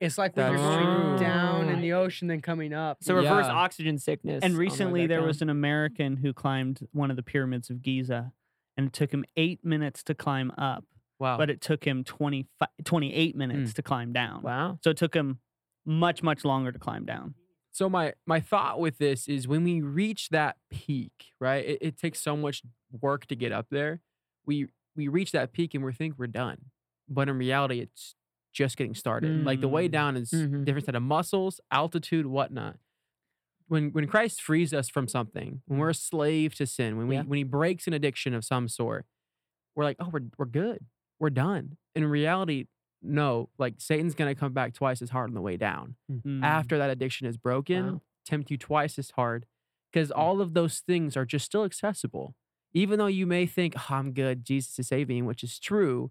It's 0.00 0.16
like 0.16 0.34
when 0.34 0.52
That's 0.52 0.62
you're 0.62 0.82
going 0.82 1.18
true. 1.18 1.26
down 1.26 1.68
in 1.68 1.80
the 1.82 1.92
ocean, 1.92 2.28
then 2.28 2.40
coming 2.40 2.72
up. 2.72 2.98
So 3.02 3.14
reverse 3.14 3.46
Yeah. 3.46 3.52
oxygen 3.52 3.98
sickness. 3.98 4.42
And 4.42 4.44
on 4.44 4.50
the 4.52 4.58
way 4.58 4.64
recently 4.64 5.00
back 5.02 5.08
there 5.08 5.22
was 5.22 5.42
an 5.42 5.50
American 5.50 6.16
who 6.16 6.32
climbed 6.32 6.86
one 6.92 7.10
of 7.10 7.16
the 7.16 7.22
pyramids 7.22 7.68
of 7.68 7.82
Giza 7.82 8.32
and 8.76 8.86
it 8.86 8.92
took 8.94 9.12
him 9.12 9.24
eight 9.36 9.62
minutes 9.62 10.02
to 10.04 10.14
climb 10.14 10.52
up, 10.56 10.84
Wow. 11.18 11.36
but 11.36 11.50
it 11.50 11.60
took 11.60 11.84
him 11.84 12.02
20, 12.02 12.48
28 12.84 13.32
hmm. 13.32 13.38
minutes 13.38 13.74
to 13.74 13.82
climb 13.82 14.12
down. 14.12 14.42
wow. 14.42 14.78
So 14.82 14.90
it 14.90 14.96
took 14.96 15.14
him 15.14 15.40
much, 15.84 16.22
much 16.22 16.44
longer 16.44 16.72
to 16.72 16.78
climb 16.78 17.04
down. 17.04 17.34
So 17.72 17.88
my 17.88 18.14
my 18.26 18.40
thought 18.40 18.80
with 18.80 18.98
this 18.98 19.28
is 19.28 19.46
when 19.46 19.62
we 19.62 19.80
reach 19.80 20.30
that 20.30 20.56
peak, 20.70 21.32
right? 21.38 21.64
It, 21.64 21.78
it 21.80 21.96
takes 21.98 22.20
so 22.20 22.36
much 22.36 22.62
work 22.90 23.26
to 23.26 23.36
get 23.36 23.52
up 23.52 23.66
there. 23.70 24.00
We 24.44 24.68
we 24.96 25.08
reach 25.08 25.32
that 25.32 25.52
peak 25.52 25.74
and 25.74 25.84
we 25.84 25.92
think 25.92 26.18
we're 26.18 26.26
done, 26.26 26.66
but 27.08 27.28
in 27.28 27.38
reality, 27.38 27.80
it's 27.80 28.16
just 28.52 28.76
getting 28.76 28.94
started. 28.94 29.44
Like 29.44 29.60
the 29.60 29.68
way 29.68 29.88
Mm. 29.88 29.92
down 29.92 30.16
is 30.16 30.30
Mhm. 30.32 30.64
different 30.64 30.86
set 30.86 30.94
of 30.94 31.02
muscles, 31.02 31.60
altitude, 31.70 32.26
whatnot. 32.26 32.78
When 33.68 33.92
when 33.92 34.06
Christ 34.08 34.42
frees 34.42 34.74
us 34.74 34.88
from 34.88 35.06
something, 35.06 35.62
when 35.66 35.78
we're 35.78 35.90
a 35.90 35.94
slave 35.94 36.54
to 36.56 36.66
sin, 36.66 36.96
when 36.96 37.06
we 37.06 37.14
Yeah. 37.16 37.22
when 37.22 37.36
He 37.38 37.44
breaks 37.44 37.86
an 37.86 37.92
addiction 37.92 38.34
of 38.34 38.44
some 38.44 38.68
sort, 38.68 39.06
we're 39.74 39.84
like, 39.84 39.96
oh, 40.00 40.08
we're 40.08 40.28
we're 40.38 40.46
good, 40.46 40.86
we're 41.18 41.30
done. 41.30 41.76
In 41.94 42.04
reality, 42.04 42.66
no. 43.02 43.48
Like 43.58 43.80
Satan's 43.80 44.14
gonna 44.16 44.34
come 44.34 44.52
back 44.52 44.74
twice 44.74 45.00
as 45.02 45.10
hard 45.10 45.30
on 45.30 45.34
the 45.34 45.40
way 45.40 45.56
down 45.56 45.96
Mm. 46.10 46.42
after 46.42 46.78
that 46.78 46.90
addiction 46.90 47.26
is 47.28 47.36
broken, 47.36 47.84
Wow. 47.92 48.02
tempt 48.24 48.50
you 48.50 48.58
twice 48.58 48.98
as 48.98 49.10
hard 49.12 49.46
because 49.92 50.10
all 50.10 50.40
of 50.40 50.52
those 50.54 50.80
things 50.80 51.16
are 51.16 51.24
just 51.24 51.46
still 51.46 51.64
accessible. 51.64 52.34
Even 52.72 52.98
though 52.98 53.06
you 53.06 53.26
may 53.26 53.46
think, 53.46 53.74
oh, 53.76 53.86
I'm 53.94 54.12
good, 54.12 54.44
Jesus 54.44 54.78
is 54.80 54.88
saving, 54.88 55.24
which 55.26 55.42
is 55.44 55.58
true, 55.58 56.10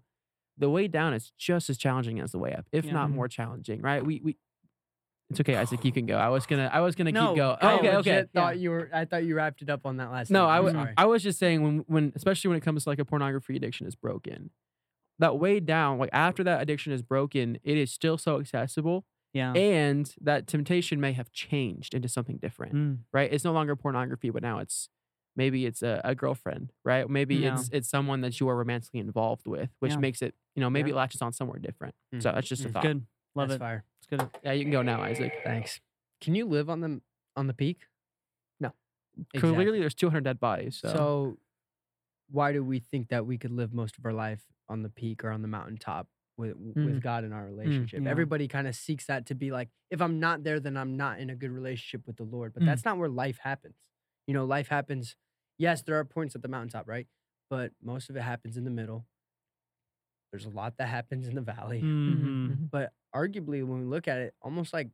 the 0.60 0.70
way 0.70 0.86
down 0.86 1.12
is 1.14 1.32
just 1.38 1.68
as 1.70 1.76
challenging 1.78 2.20
as 2.20 2.30
the 2.32 2.38
way 2.38 2.52
up, 2.54 2.66
if 2.70 2.84
Yeah. 2.84 2.92
not 2.92 3.10
more 3.10 3.26
challenging, 3.28 3.80
right? 3.82 4.04
We, 4.04 4.20
we, 4.22 4.36
It's 5.30 5.40
okay, 5.40 5.56
Isaac. 5.56 5.84
You 5.84 5.92
can 5.92 6.06
go. 6.06 6.16
I 6.16 6.28
was 6.28 6.44
gonna. 6.46 6.70
I 6.72 6.80
was 6.80 6.94
gonna 6.96 7.12
No, 7.12 7.28
keep 7.28 7.36
going. 7.36 7.58
go. 7.60 7.66
I 7.66 7.74
okay, 7.74 7.88
okay. 7.88 7.96
legit 7.96 8.30
yeah. 8.34 8.40
Thought 8.40 8.58
you 8.58 8.70
were. 8.70 8.90
I 8.92 9.04
thought 9.04 9.24
you 9.24 9.34
wrapped 9.36 9.62
it 9.62 9.70
up 9.70 9.86
on 9.86 9.96
that 9.98 10.10
last. 10.12 10.30
No, 10.30 10.40
thing. 10.44 10.50
I 10.50 10.56
I'm 10.58 10.64
wa- 10.64 10.72
sorry. 10.72 10.94
I 10.96 11.06
was 11.06 11.22
just 11.22 11.38
saying 11.38 11.62
when 11.62 11.78
when 11.86 12.12
especially 12.16 12.48
when 12.48 12.58
it 12.58 12.62
comes 12.64 12.84
to 12.84 12.88
like 12.90 12.98
a 12.98 13.04
pornography 13.04 13.56
addiction 13.56 13.86
is 13.86 13.94
broken, 13.94 14.50
that 15.20 15.38
way 15.38 15.60
down 15.60 15.98
like 15.98 16.10
after 16.12 16.42
that 16.44 16.60
addiction 16.62 16.92
is 16.92 17.02
broken, 17.02 17.58
it 17.62 17.76
is 17.76 17.92
still 17.92 18.18
so 18.18 18.40
accessible, 18.40 19.04
Yeah. 19.32 19.52
and 19.52 20.12
that 20.20 20.46
temptation 20.48 21.00
may 21.00 21.12
have 21.12 21.30
changed 21.30 21.94
into 21.94 22.08
something 22.08 22.38
different. 22.38 22.74
Mm. 22.74 22.98
Right? 23.12 23.32
It's 23.32 23.44
no 23.44 23.52
longer 23.52 23.76
pornography, 23.76 24.30
but 24.30 24.42
now 24.42 24.58
it's 24.58 24.88
maybe 25.36 25.66
it's 25.66 25.82
a, 25.82 26.00
a 26.04 26.14
girlfriend, 26.14 26.72
right? 26.84 27.08
Maybe 27.08 27.36
Yeah. 27.36 27.54
it's 27.54 27.68
it's 27.70 27.88
someone 27.88 28.20
that 28.22 28.40
you 28.40 28.48
are 28.48 28.56
romantically 28.56 29.00
involved 29.00 29.46
with, 29.46 29.70
which 29.80 29.92
Yeah. 29.92 29.98
makes 29.98 30.22
it 30.22 30.34
you 30.54 30.60
know 30.60 30.70
maybe 30.70 30.90
Yeah. 30.90 30.96
it 30.96 30.98
latches 30.98 31.22
on 31.22 31.32
somewhere 31.32 31.58
different. 31.58 31.94
Mm. 32.14 32.22
So 32.22 32.32
that's 32.32 32.48
just 32.48 32.64
a 32.64 32.68
Mm. 32.68 32.72
thought. 32.72 32.82
Good. 32.82 33.06
Love 33.34 33.48
That's 33.48 33.56
it. 33.56 33.60
fire. 33.60 33.84
It's 33.98 34.06
good. 34.08 34.30
Yeah, 34.42 34.52
you 34.52 34.64
can 34.64 34.72
go 34.72 34.82
now, 34.82 35.02
Isaac. 35.02 35.32
Thanks. 35.44 35.80
Can 36.20 36.34
you 36.34 36.44
live 36.46 36.68
on 36.68 36.80
the 36.80 37.00
on 37.36 37.46
the 37.46 37.54
peak? 37.54 37.86
No. 38.58 38.72
Exactly. 39.34 39.54
Clearly, 39.54 39.78
there's 39.80 39.94
200 39.94 40.24
dead 40.24 40.40
bodies. 40.40 40.76
So, 40.76 40.88
So, 40.88 41.38
why 42.28 42.52
do 42.52 42.64
we 42.64 42.78
think 42.80 43.08
that 43.08 43.26
we 43.26 43.38
could 43.38 43.52
live 43.52 43.72
most 43.72 43.98
of 43.98 44.04
our 44.04 44.12
life 44.12 44.42
on 44.68 44.82
the 44.82 44.88
peak 44.88 45.24
or 45.24 45.30
on 45.30 45.42
the 45.42 45.48
mountaintop 45.48 46.08
with 46.36 46.56
with 46.56 47.00
God 47.02 47.22
in 47.24 47.32
our 47.32 47.44
relationship? 47.46 48.02
yeah. 48.02 48.10
Everybody 48.10 48.48
kind 48.48 48.66
of 48.66 48.74
seeks 48.74 49.06
that 49.06 49.26
to 49.26 49.34
be 49.34 49.50
like, 49.52 49.68
if 49.90 50.00
I'm 50.02 50.18
not 50.18 50.42
there, 50.42 50.58
then 50.60 50.76
I'm 50.76 50.96
not 50.96 51.20
in 51.20 51.30
a 51.30 51.36
good 51.36 51.50
relationship 51.52 52.06
with 52.06 52.16
the 52.16 52.24
Lord. 52.24 52.52
But 52.52 52.62
Mm. 52.64 52.66
that's 52.66 52.84
not 52.84 52.98
where 52.98 53.08
life 53.08 53.38
happens. 53.38 53.76
You 54.30 54.34
know, 54.34 54.44
life 54.44 54.68
happens. 54.68 55.16
Yes, 55.58 55.82
there 55.82 55.98
are 55.98 56.04
points 56.04 56.36
at 56.36 56.42
the 56.42 56.46
mountaintop, 56.46 56.86
right? 56.86 57.08
But 57.50 57.72
most 57.82 58.10
of 58.10 58.16
it 58.16 58.20
happens 58.22 58.56
in 58.56 58.62
the 58.62 58.70
middle. 58.70 59.04
There's 60.30 60.44
a 60.44 60.50
lot 60.50 60.76
that 60.78 60.86
happens 60.86 61.26
in 61.26 61.34
the 61.34 61.40
valley. 61.40 61.82
Mhm. 61.82 62.70
But 62.70 62.92
arguably, 63.12 63.64
when 63.66 63.80
we 63.80 63.86
look 63.86 64.06
at 64.06 64.18
it, 64.18 64.34
almost 64.40 64.72
like 64.72 64.90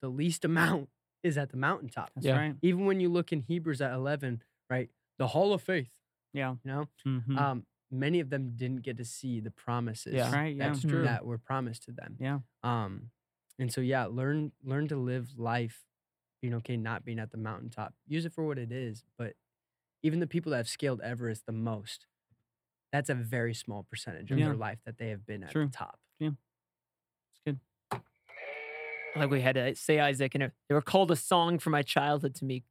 the 0.00 0.08
least 0.08 0.46
amount 0.46 0.88
is 1.22 1.36
at 1.36 1.50
the 1.50 1.58
mountaintop. 1.58 2.10
That's 2.14 2.26
Yeah. 2.28 2.38
right. 2.38 2.56
Even 2.62 2.86
when 2.86 2.98
you 2.98 3.10
look 3.10 3.30
in 3.30 3.42
Hebrews 3.42 3.82
at 3.82 3.92
11, 3.92 4.42
right? 4.70 4.90
The 5.18 5.26
hall 5.28 5.52
of 5.52 5.60
faith, 5.62 5.92
Yeah. 6.32 6.52
you 6.64 6.70
know, 6.70 6.88
Mhm. 7.04 7.36
um, 7.36 7.66
many 7.90 8.20
of 8.20 8.30
them 8.30 8.56
didn't 8.56 8.80
get 8.82 8.96
to 8.96 9.04
see 9.04 9.40
the 9.40 9.50
promises 9.50 10.14
Yeah. 10.14 10.32
Right, 10.34 10.56
yeah. 10.56 10.68
That's 10.68 10.80
true. 10.80 11.02
that 11.02 11.26
were 11.26 11.36
promised 11.38 11.82
to 11.82 11.92
them. 11.92 12.16
Yeah. 12.18 12.40
Um, 12.62 13.10
and 13.58 13.70
so 13.70 13.82
yeah, 13.82 14.06
learn 14.06 14.52
learn 14.62 14.88
to 14.88 14.96
live 14.96 15.38
life, 15.38 15.84
you 16.42 16.50
know, 16.50 16.58
okay, 16.58 16.76
not 16.76 17.04
being 17.04 17.18
at 17.18 17.30
the 17.32 17.36
mountaintop. 17.38 17.94
Use 18.06 18.24
it 18.24 18.32
for 18.32 18.46
what 18.46 18.58
it 18.58 18.70
is. 18.72 19.04
But 19.16 19.34
even 20.02 20.20
the 20.20 20.26
people 20.26 20.50
that 20.50 20.58
have 20.58 20.68
scaled 20.68 21.00
Everest 21.00 21.46
the 21.46 21.52
most, 21.52 22.06
that's 22.92 23.10
a 23.10 23.14
very 23.14 23.54
small 23.54 23.84
percentage 23.90 24.30
of 24.30 24.38
Yeah. 24.38 24.46
their 24.46 24.54
life 24.56 24.78
that 24.86 24.98
they 24.98 25.08
have 25.08 25.26
been 25.26 25.42
at 25.42 25.50
True. 25.50 25.66
the 25.66 25.72
top. 25.72 25.98
Yeah. 26.18 26.30
It's 27.32 27.40
good. 27.44 27.60
like 29.16 29.30
we 29.30 29.40
had 29.40 29.56
to 29.56 29.74
say 29.74 29.98
Isaac, 29.98 30.34
and 30.34 30.52
they 30.68 30.74
were 30.74 30.82
called 30.82 31.10
a 31.10 31.16
song 31.16 31.58
from 31.58 31.72
my 31.72 31.82
childhood 31.82 32.34
to 32.36 32.44
me. 32.44 32.62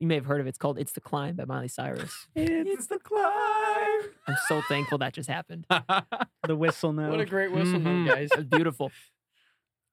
You 0.00 0.08
may 0.08 0.16
have 0.16 0.26
heard 0.26 0.40
of 0.40 0.46
it. 0.46 0.50
It's 0.50 0.58
called 0.58 0.76
"It's 0.78 0.92
the 0.92 1.00
Climb" 1.00 1.36
by 1.36 1.44
Miley 1.44 1.68
Cyrus. 1.68 2.26
it's 2.34 2.88
the 2.88 2.98
climb. 2.98 4.10
I'm 4.26 4.36
so 4.48 4.60
thankful 4.62 4.98
that 4.98 5.12
just 5.14 5.28
happened. 5.28 5.66
The 6.46 6.56
whistle 6.56 6.92
note. 6.92 7.10
What 7.10 7.20
a 7.20 7.24
great 7.24 7.52
whistle 7.52 7.78
Mhm. 7.80 8.04
note, 8.04 8.14
guys. 8.14 8.28
It's 8.32 8.44
beautiful. 8.44 8.90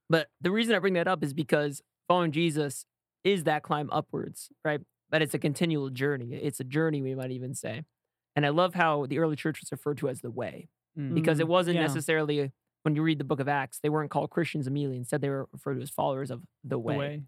But 0.10 0.28
the 0.42 0.52
reason 0.52 0.76
I 0.76 0.80
bring 0.80 0.96
that 0.96 1.08
up 1.08 1.24
is 1.24 1.34
because 1.34 1.82
following 2.10 2.32
Jesus 2.34 2.86
is 3.24 3.44
that 3.46 3.64
climb 3.64 3.90
upwards, 3.92 4.50
right? 4.66 4.82
But 5.10 5.22
it's 5.22 5.34
a 5.34 5.40
continual 5.40 5.90
journey. 5.90 6.34
It's 6.34 6.60
a 6.60 6.64
journey, 6.64 7.02
we 7.02 7.16
might 7.16 7.32
even 7.32 7.54
say. 7.54 7.84
And 8.36 8.46
I 8.46 8.50
love 8.50 8.74
how 8.76 9.06
the 9.06 9.20
early 9.20 9.36
church 9.36 9.60
was 9.62 9.72
referred 9.72 9.98
to 10.00 10.10
as 10.10 10.22
the 10.22 10.32
way 10.32 10.70
because 11.14 11.40
it 11.40 11.46
Mm, 11.48 11.50
wasn't 11.50 11.76
yeah. 11.76 11.82
necessarily, 11.82 12.52
when 12.84 12.96
you 12.96 13.02
read 13.04 13.18
the 13.18 13.24
book 13.26 13.40
of 13.40 13.48
Acts, 13.48 13.80
they 13.84 13.90
weren't 13.90 14.10
called 14.10 14.30
Christians 14.30 14.68
immediately. 14.68 14.98
Instead, 14.98 15.22
they 15.22 15.30
were 15.30 15.48
referred 15.52 15.76
to 15.76 15.82
as 15.82 15.90
followers 15.90 16.32
of 16.32 16.42
the 16.64 16.70
the 16.70 16.80
way. 16.80 16.98
way. 16.98 17.24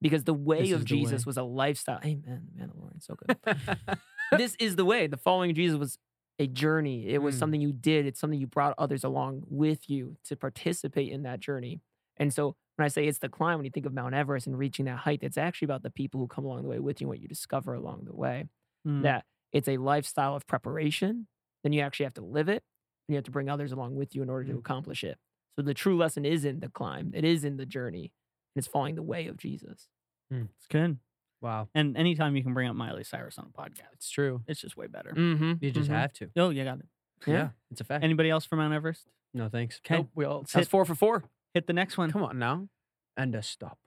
Because 0.00 0.24
the 0.24 0.34
way 0.34 0.60
This 0.62 0.72
of 0.72 0.86
the 0.86 0.94
way. 0.94 1.00
Jesus 1.00 1.26
was 1.26 1.36
a 1.36 1.42
lifestyle. 1.42 1.98
Amen. 2.04 2.48
Man, 2.54 2.70
the 2.72 2.78
Lord, 2.80 3.02
so 3.02 3.14
good. 3.16 3.36
this 4.36 4.54
is 4.60 4.76
the 4.76 4.84
way. 4.84 5.06
The 5.06 5.16
following 5.16 5.50
of 5.50 5.56
Jesus 5.56 5.78
was 5.78 5.98
a 6.38 6.46
journey. 6.46 7.08
It 7.08 7.18
was 7.22 7.36
Mm. 7.36 7.38
something 7.38 7.60
you 7.60 7.72
did. 7.72 8.06
It's 8.06 8.20
something 8.20 8.38
you 8.38 8.46
brought 8.46 8.74
others 8.78 9.02
along 9.04 9.44
with 9.48 9.88
you 9.88 10.16
to 10.24 10.36
participate 10.36 11.10
in 11.12 11.22
that 11.22 11.40
journey. 11.40 11.80
And 12.16 12.32
so 12.32 12.56
when 12.76 12.84
I 12.84 12.88
say 12.88 13.06
it's 13.06 13.18
the 13.18 13.28
climb, 13.28 13.58
when 13.58 13.64
you 13.64 13.70
think 13.70 13.86
of 13.86 13.92
Mount 13.94 14.14
Everest 14.14 14.46
and 14.46 14.58
reaching 14.58 14.86
that 14.86 14.98
height, 14.98 15.20
it's 15.22 15.38
actually 15.38 15.66
about 15.66 15.82
the 15.82 15.90
people 15.90 16.20
who 16.20 16.26
come 16.26 16.44
along 16.44 16.62
the 16.62 16.68
way 16.68 16.78
with 16.80 17.00
you 17.00 17.06
and 17.06 17.10
what 17.10 17.20
you 17.20 17.28
discover 17.28 17.74
along 17.74 18.04
the 18.06 18.14
way. 18.14 18.46
Mm. 18.86 19.02
That 19.02 19.24
it's 19.52 19.68
a 19.68 19.76
lifestyle 19.76 20.34
of 20.34 20.46
preparation. 20.46 21.26
Then 21.62 21.72
you 21.72 21.80
actually 21.80 22.04
have 22.04 22.14
to 22.14 22.24
live 22.24 22.48
it 22.48 22.62
and 23.06 23.14
you 23.14 23.16
have 23.16 23.24
to 23.24 23.30
bring 23.30 23.48
others 23.48 23.72
along 23.72 23.94
with 23.94 24.14
you 24.14 24.22
in 24.22 24.28
order 24.30 24.48
to 24.48 24.54
Mm. 24.54 24.58
accomplish 24.58 25.04
it. 25.04 25.18
So 25.56 25.62
the 25.62 25.74
true 25.74 25.96
lesson 25.96 26.24
is 26.24 26.44
in 26.44 26.58
the 26.60 26.68
climb. 26.68 27.12
It 27.14 27.24
is 27.24 27.44
in 27.44 27.56
the 27.56 27.66
journey. 27.66 28.12
And 28.54 28.60
it's 28.62 28.66
following 28.66 28.96
the 28.96 29.02
way 29.02 29.26
of 29.28 29.36
Jesus. 29.36 29.88
It's 30.30 30.66
good. 30.68 30.98
Wow. 31.40 31.68
And 31.74 31.96
anytime 31.96 32.34
you 32.34 32.42
can 32.42 32.54
bring 32.54 32.68
up 32.68 32.74
Miley 32.74 33.04
Cyrus 33.04 33.38
on 33.38 33.46
a 33.54 33.62
podcast, 33.62 33.92
It's 33.92 34.10
true. 34.10 34.42
it's 34.48 34.60
just 34.60 34.76
way 34.76 34.88
better. 34.88 35.12
Mm-hmm. 35.12 35.52
You 35.60 35.70
just 35.70 35.90
have 35.90 36.12
to. 36.14 36.30
Oh, 36.36 36.50
you 36.50 36.64
got 36.64 36.80
it. 36.80 36.86
Yeah. 37.26 37.50
It's 37.70 37.80
a 37.80 37.84
fact. 37.84 38.02
Anybody 38.02 38.30
else 38.30 38.44
from 38.44 38.58
Mount 38.58 38.74
Everest? 38.74 39.06
no 39.32 39.48
thanks. 39.48 39.80
Okay. 39.84 39.96
Nope, 39.96 40.08
we 40.14 40.24
all 40.24 40.38
Let's 40.38 40.52
That's 40.52 40.66
hit, 40.66 40.70
four 40.70 40.84
for 40.84 40.94
four. 40.94 41.24
Hit 41.54 41.66
the 41.66 41.72
next 41.72 41.96
one. 41.96 42.10
come 42.10 42.22
on 42.24 42.38
now. 42.38 42.68
And 43.16 43.34
a 43.34 43.42
stop. 43.42 43.78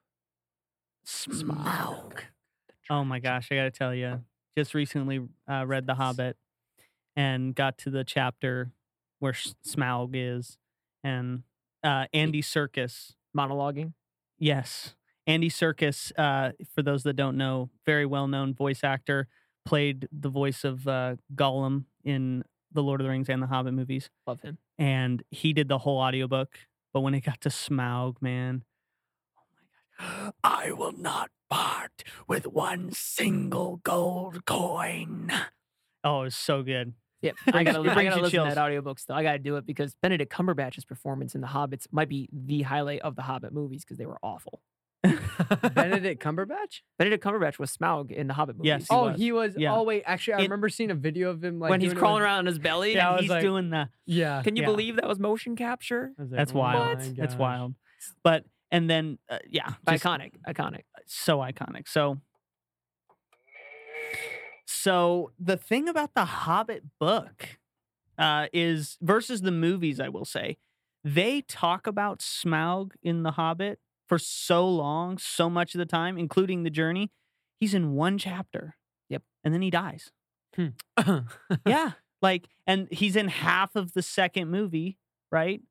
Smaug. 1.06 2.14
Oh 2.90 3.04
my 3.04 3.20
gosh, 3.20 3.50
I 3.52 3.56
got 3.56 3.64
to 3.64 3.72
tell 3.72 3.94
you, 3.94 4.22
just 4.58 4.74
recently 4.74 5.22
uh, 5.50 5.66
read 5.66 5.86
The 5.86 5.96
Hobbit 5.96 6.38
and 7.16 7.54
got 7.54 7.78
to 7.80 7.90
the 7.90 8.04
chapter 8.04 8.72
where 9.20 9.34
Smaug 9.34 10.12
is, 10.14 10.58
and 11.04 11.44
uh, 11.84 12.06
Andy 12.14 12.42
Serkis. 12.42 13.14
Monologuing. 13.36 13.94
Yes, 14.40 14.96
Andy 15.26 15.50
Serkis. 15.50 16.12
Uh, 16.18 16.52
for 16.74 16.82
those 16.82 17.04
that 17.04 17.14
don't 17.16 17.36
know, 17.38 17.70
very 17.86 18.06
well 18.06 18.28
known 18.28 18.54
voice 18.54 18.84
actor, 18.84 19.28
played 19.66 20.08
the 20.12 20.30
voice 20.30 20.64
of 20.64 20.88
uh, 20.88 21.16
Gollum 21.36 21.86
in 22.06 22.44
the 22.72 22.84
Lord 22.84 23.02
of 23.02 23.06
the 23.06 23.10
Rings 23.12 23.28
and 23.30 23.42
the 23.42 23.48
Hobbit 23.48 23.74
movies, 23.74 24.10
Love 24.26 24.42
him. 24.42 24.58
and 24.78 25.24
he 25.32 25.52
did 25.54 25.68
the 25.68 25.80
whole 25.80 25.98
audiobook. 26.00 26.58
But 26.98 27.02
when 27.02 27.14
it 27.14 27.22
got 27.22 27.42
to 27.42 27.50
Smaug, 27.50 28.16
man, 28.24 28.64
oh 29.38 29.44
my 29.54 30.08
god, 30.24 30.34
I 30.44 30.72
will 30.72 30.98
not 30.98 31.30
part 31.48 32.04
with 32.28 32.48
one 32.48 32.92
single 32.92 33.82
gold 33.84 34.46
coin. 34.46 35.32
Oh, 36.04 36.22
it 36.22 36.24
was 36.24 36.36
so 36.36 36.64
good. 36.64 36.94
Yep. 37.22 37.36
I 37.54 37.64
gotta, 37.64 37.84
it 37.84 37.90
I 37.90 38.04
gotta 38.04 38.16
you 38.16 38.22
listen 38.24 38.44
to 38.46 38.50
that 38.50 38.58
audiobook 38.58 38.98
still. 38.98 39.16
I 39.16 39.22
gotta 39.22 39.38
do 39.38 39.58
it 39.58 39.68
because 39.68 39.94
Benedict 40.02 40.34
Cumberbatch's 40.34 40.86
performance 40.86 41.36
in 41.36 41.42
The 41.42 41.46
Hobbits 41.46 41.86
might 41.92 42.10
be 42.10 42.30
the 42.34 42.64
highlight 42.64 43.02
of 43.02 43.16
the 43.16 43.22
Hobbit 43.22 43.54
movies 43.54 43.86
because 43.86 44.00
they 44.00 44.08
were 44.08 44.18
awful. 44.24 44.60
Benedict 45.74 46.22
Cumberbatch? 46.24 46.82
Benedict 46.98 47.24
Cumberbatch 47.24 47.60
was 47.60 47.76
Smaug 47.76 48.12
in 48.12 48.28
the 48.28 48.34
Hobbit 48.34 48.58
movies. 48.58 48.68
Yes, 48.68 48.82
he 48.84 48.88
oh, 48.96 49.04
was. 49.12 49.18
he 49.20 49.32
was. 49.32 49.54
Yeah. 49.58 49.76
Oh 49.76 49.84
wait, 49.84 50.04
actually, 50.06 50.34
I 50.36 50.40
It- 50.40 50.44
remember 50.44 50.70
seeing 50.70 50.92
a 50.92 50.96
video 50.96 51.30
of 51.30 51.44
him 51.44 51.60
like 51.60 51.70
when 51.70 51.80
he's 51.82 51.90
doing 51.90 51.98
it 51.98 52.00
crawling 52.00 52.16
with- 52.22 52.24
around 52.26 52.40
on 52.40 52.46
his 52.48 52.60
belly. 52.60 52.96
Yeah, 52.96 53.06
I 53.06 53.08
and 53.10 53.16
was 53.18 53.22
he's 53.24 53.30
like- 53.30 53.42
doing 53.42 53.70
the. 53.70 53.90
Yeah, 54.06 54.42
Can 54.44 54.56
you 54.56 54.64
Yeah. 54.64 54.68
believe 54.70 54.96
that 54.98 55.08
was 55.08 55.20
motion 55.20 55.56
capture? 55.56 56.12
I 56.18 56.22
was 56.22 56.32
like, 56.32 56.38
That's 56.38 56.52
oh 56.54 56.58
wild. 56.60 56.98
my 56.98 57.04
That's 57.16 57.34
gosh. 57.34 57.40
wild. 57.40 57.76
But 58.24 58.46
and 58.72 58.90
then 58.90 59.20
uh, 59.30 59.38
yeah, 59.50 59.74
just 59.90 60.04
Iconic. 60.04 60.32
Iconic. 60.48 60.82
so 61.06 61.38
iconic. 61.40 61.88
So 61.88 62.20
so 64.66 65.32
the 65.40 65.58
thing 65.58 65.88
about 65.88 66.14
the 66.14 66.26
Hobbit 66.26 66.84
book 67.00 67.60
uh, 68.18 68.48
is 68.52 68.98
versus 69.02 69.42
the 69.42 69.52
movies, 69.52 70.00
I 70.00 70.10
will 70.10 70.26
say, 70.26 70.58
they 71.04 71.42
talk 71.42 71.88
about 71.88 72.20
Smaug 72.20 72.92
in 73.02 73.24
the 73.24 73.32
Hobbit 73.32 73.80
for 74.08 74.18
so 74.18 74.68
long, 74.68 75.18
so 75.18 75.50
much 75.50 75.76
of 75.76 75.80
the 75.80 75.86
time, 75.86 76.18
including 76.18 76.64
the 76.64 76.70
journey. 76.70 77.12
He's 77.60 77.74
in 77.74 77.94
one 77.94 78.18
chapter. 78.18 78.76
Yep. 79.10 79.24
And 79.44 79.54
then 79.54 79.62
he 79.62 79.70
dies. 79.70 80.12
yeah. 80.58 81.22
yeah. 81.66 81.92
Like, 82.22 82.48
and 82.66 82.88
he's 82.92 83.16
in 83.16 83.28
half 83.28 83.76
of 83.76 83.94
the 83.94 84.02
second 84.02 84.50
movie, 84.50 84.98
right? 85.32 85.62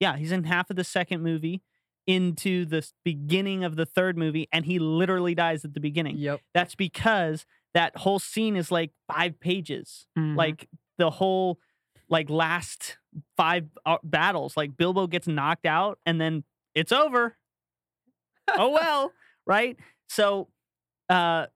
Yeah, 0.00 0.16
he's 0.16 0.32
in 0.32 0.44
half 0.44 0.70
of 0.70 0.76
the 0.76 0.84
second 0.84 1.22
movie 1.22 1.62
into 2.06 2.66
the 2.66 2.86
beginning 3.04 3.64
of 3.64 3.76
the 3.76 3.86
third 3.86 4.18
movie, 4.18 4.46
and 4.52 4.66
he 4.66 4.78
literally 4.78 5.34
dies 5.34 5.64
at 5.64 5.72
the 5.72 5.80
beginning. 5.80 6.18
Yep. 6.18 6.40
That's 6.52 6.74
because 6.74 7.46
that 7.72 7.96
whole 7.96 8.18
scene 8.18 8.56
is 8.56 8.70
like 8.70 8.90
five 9.10 9.40
pages. 9.40 10.06
Mhm. 10.18 10.36
Like 10.36 10.68
the 10.98 11.10
whole, 11.10 11.58
like 12.10 12.28
last 12.28 12.98
five 13.36 13.66
uh, 13.86 13.96
battles, 14.02 14.56
like 14.56 14.76
Bilbo 14.76 15.06
gets 15.06 15.26
knocked 15.26 15.64
out, 15.64 15.98
and 16.04 16.20
then 16.20 16.44
it's 16.74 16.92
over. 16.92 17.36
Oh 18.48 18.70
well, 18.70 19.12
right? 19.46 19.76
So, 20.08 20.48
uh, 21.08 21.46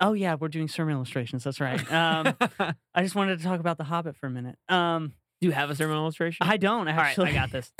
oh 0.00 0.12
yeah, 0.12 0.36
we're 0.38 0.48
doing 0.48 0.68
sermon 0.68 0.94
illustrations. 0.94 1.44
That's 1.44 1.60
right. 1.60 1.80
Um, 1.92 2.34
I 2.94 3.02
just 3.02 3.14
wanted 3.14 3.38
to 3.38 3.44
talk 3.44 3.60
about 3.60 3.78
the 3.78 3.84
Hobbit 3.84 4.16
for 4.16 4.26
a 4.26 4.30
minute. 4.30 4.56
Um, 4.68 5.12
Do 5.40 5.46
you 5.48 5.52
have 5.52 5.70
a 5.70 5.74
sermon 5.74 5.96
illustration? 5.96 6.46
I 6.46 6.56
don't 6.56 6.88
All 6.88 6.94
right, 6.96 7.06
actually. 7.08 7.30
I 7.30 7.32
got 7.34 7.50
this. 7.52 7.72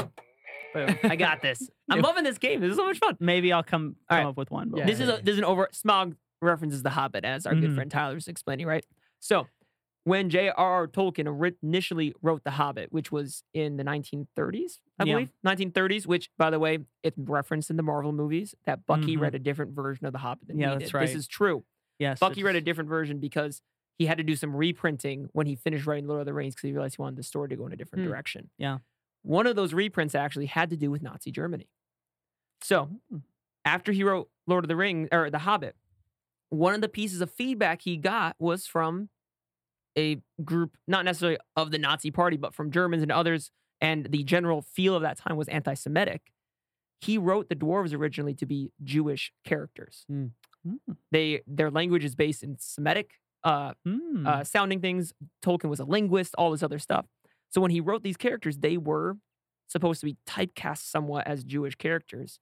I 1.05 1.16
got 1.18 1.41
this. 1.43 1.70
I'm 1.91 2.01
loving 2.01 2.24
this 2.24 2.39
game. 2.39 2.61
This 2.61 2.70
is 2.72 2.77
so 2.77 2.85
much 2.87 2.99
fun. 2.99 3.16
Maybe 3.20 3.53
I'll 3.53 3.62
come 3.62 3.97
come 4.11 4.18
right. 4.18 4.27
up 4.27 4.37
with 4.37 4.51
one. 4.51 4.72
Yeah, 4.74 4.87
this 4.87 5.01
is 5.01 5.09
a, 5.09 5.20
this 5.22 5.33
is 5.35 5.39
an 5.39 5.45
over 5.45 5.68
Smaug 5.72 6.16
references 6.43 6.83
the 6.83 6.91
Hobbit 6.91 7.24
as 7.24 7.47
our 7.47 7.55
good 7.55 7.70
Mhm. 7.70 7.74
friend 7.77 7.91
Tyler 7.91 8.14
was 8.14 8.29
explaining, 8.29 8.66
right? 8.66 8.85
So 9.20 9.47
when 10.07 10.31
J.R.R. 10.31 10.87
Tolkien 10.87 11.53
initially 11.65 12.15
wrote 12.23 12.45
The 12.45 12.53
Hobbit, 12.53 12.93
which 12.93 13.11
was 13.11 13.43
in 13.53 13.77
the 13.77 13.83
1930s, 13.83 14.79
I 15.01 15.05
Yeah. 15.05 15.15
believe, 15.15 15.33
1930s. 15.45 16.07
Which, 16.07 16.31
by 16.39 16.49
the 16.49 16.61
way, 16.61 16.79
it's 17.03 17.19
referenced 17.19 17.71
in 17.71 17.77
the 17.77 17.83
Marvel 17.83 18.13
movies 18.13 18.55
that 18.67 18.87
Bucky 18.87 19.17
Mhm. 19.17 19.21
read 19.21 19.35
a 19.35 19.41
different 19.41 19.73
version 19.75 20.07
of 20.07 20.13
The 20.13 20.21
Hobbit 20.21 20.47
than 20.47 20.59
Yeah, 20.61 20.75
he 20.75 20.79
that's 20.79 20.93
did. 20.93 20.95
right. 20.97 21.07
This 21.07 21.17
is 21.17 21.27
true. 21.27 21.65
Yes. 21.99 22.21
Bucky 22.21 22.45
read 22.45 22.55
a 22.55 22.61
different 22.61 22.89
version 22.89 23.19
because 23.19 23.63
he 23.99 24.07
had 24.07 24.17
to 24.19 24.23
do 24.23 24.37
some 24.37 24.55
reprinting 24.55 25.29
when 25.33 25.49
he 25.49 25.57
finished 25.57 25.87
writing 25.89 26.07
Lord 26.07 26.21
of 26.21 26.27
the 26.27 26.35
Rings 26.35 26.55
because 26.55 26.69
he 26.69 26.73
realized 26.73 26.97
he 26.97 27.03
wanted 27.03 27.17
the 27.17 27.25
story 27.25 27.49
to 27.49 27.57
go 27.57 27.67
in 27.67 27.73
a 27.73 27.77
different 27.77 28.05
Hmm. 28.05 28.11
direction. 28.11 28.51
Yeah. 28.59 28.79
One 29.23 29.49
of 29.49 29.57
those 29.57 29.75
reprints 29.75 30.15
actually 30.15 30.47
had 30.47 30.71
to 30.71 30.77
do 30.77 30.89
with 30.93 31.03
Nazi 31.03 31.33
Germany. 31.33 31.69
So 32.63 33.01
Mm. 33.13 33.23
after 33.65 33.91
he 33.91 34.05
wrote 34.05 34.31
Lord 34.47 34.63
of 34.65 34.69
the 34.69 34.77
Rings 34.77 35.09
or 35.11 35.31
The 35.31 35.41
Hobbit, 35.41 35.75
one 36.51 36.75
of 36.75 36.81
the 36.81 36.89
pieces 36.89 37.21
of 37.21 37.33
feedback 37.33 37.83
he 37.83 37.97
got 37.97 38.37
was 38.39 38.69
from 38.69 39.09
a 39.97 40.21
group, 40.45 40.77
not 40.87 41.05
necessarily 41.05 41.39
of 41.57 41.71
the 41.71 41.79
Nazi 41.79 42.11
party, 42.11 42.37
but 42.37 42.55
from 42.55 42.71
Germans 42.71 43.03
and 43.03 43.13
others. 43.13 43.51
And 43.81 44.07
the 44.07 44.23
general 44.25 44.63
feel 44.63 44.95
of 44.95 45.03
that 45.03 45.19
time 45.19 45.37
was 45.37 45.49
anti 45.49 45.75
Semitic. 45.75 46.23
He 47.01 47.19
wrote 47.19 47.49
the 47.49 47.57
dwarves 47.57 47.95
originally 47.95 48.35
to 48.35 48.47
be 48.47 48.73
Jewish 48.83 49.33
characters. 49.45 50.05
Mm. 50.11 50.31
They 51.13 51.43
their 51.47 51.71
language 51.71 52.05
is 52.05 52.15
based 52.15 52.43
in 52.43 52.57
Semitic 52.59 53.11
uh, 53.45 53.75
Mm. 53.87 54.27
uh, 54.27 54.45
sounding 54.45 54.81
things. 54.81 55.13
Tolkien 55.45 55.69
was 55.69 55.79
a 55.79 55.85
linguist, 55.85 56.35
all 56.37 56.51
this 56.51 56.63
other 56.63 56.79
stuff. 56.79 57.07
So 57.51 57.61
when 57.61 57.71
he 57.71 57.81
wrote 57.81 58.03
these 58.03 58.17
characters, 58.17 58.59
they 58.59 58.77
were 58.77 59.19
supposed 59.69 60.01
to 60.01 60.07
be 60.07 60.17
typecast 60.27 60.79
somewhat 60.91 61.27
as 61.27 61.45
Jewish 61.45 61.75
characters. 61.77 62.41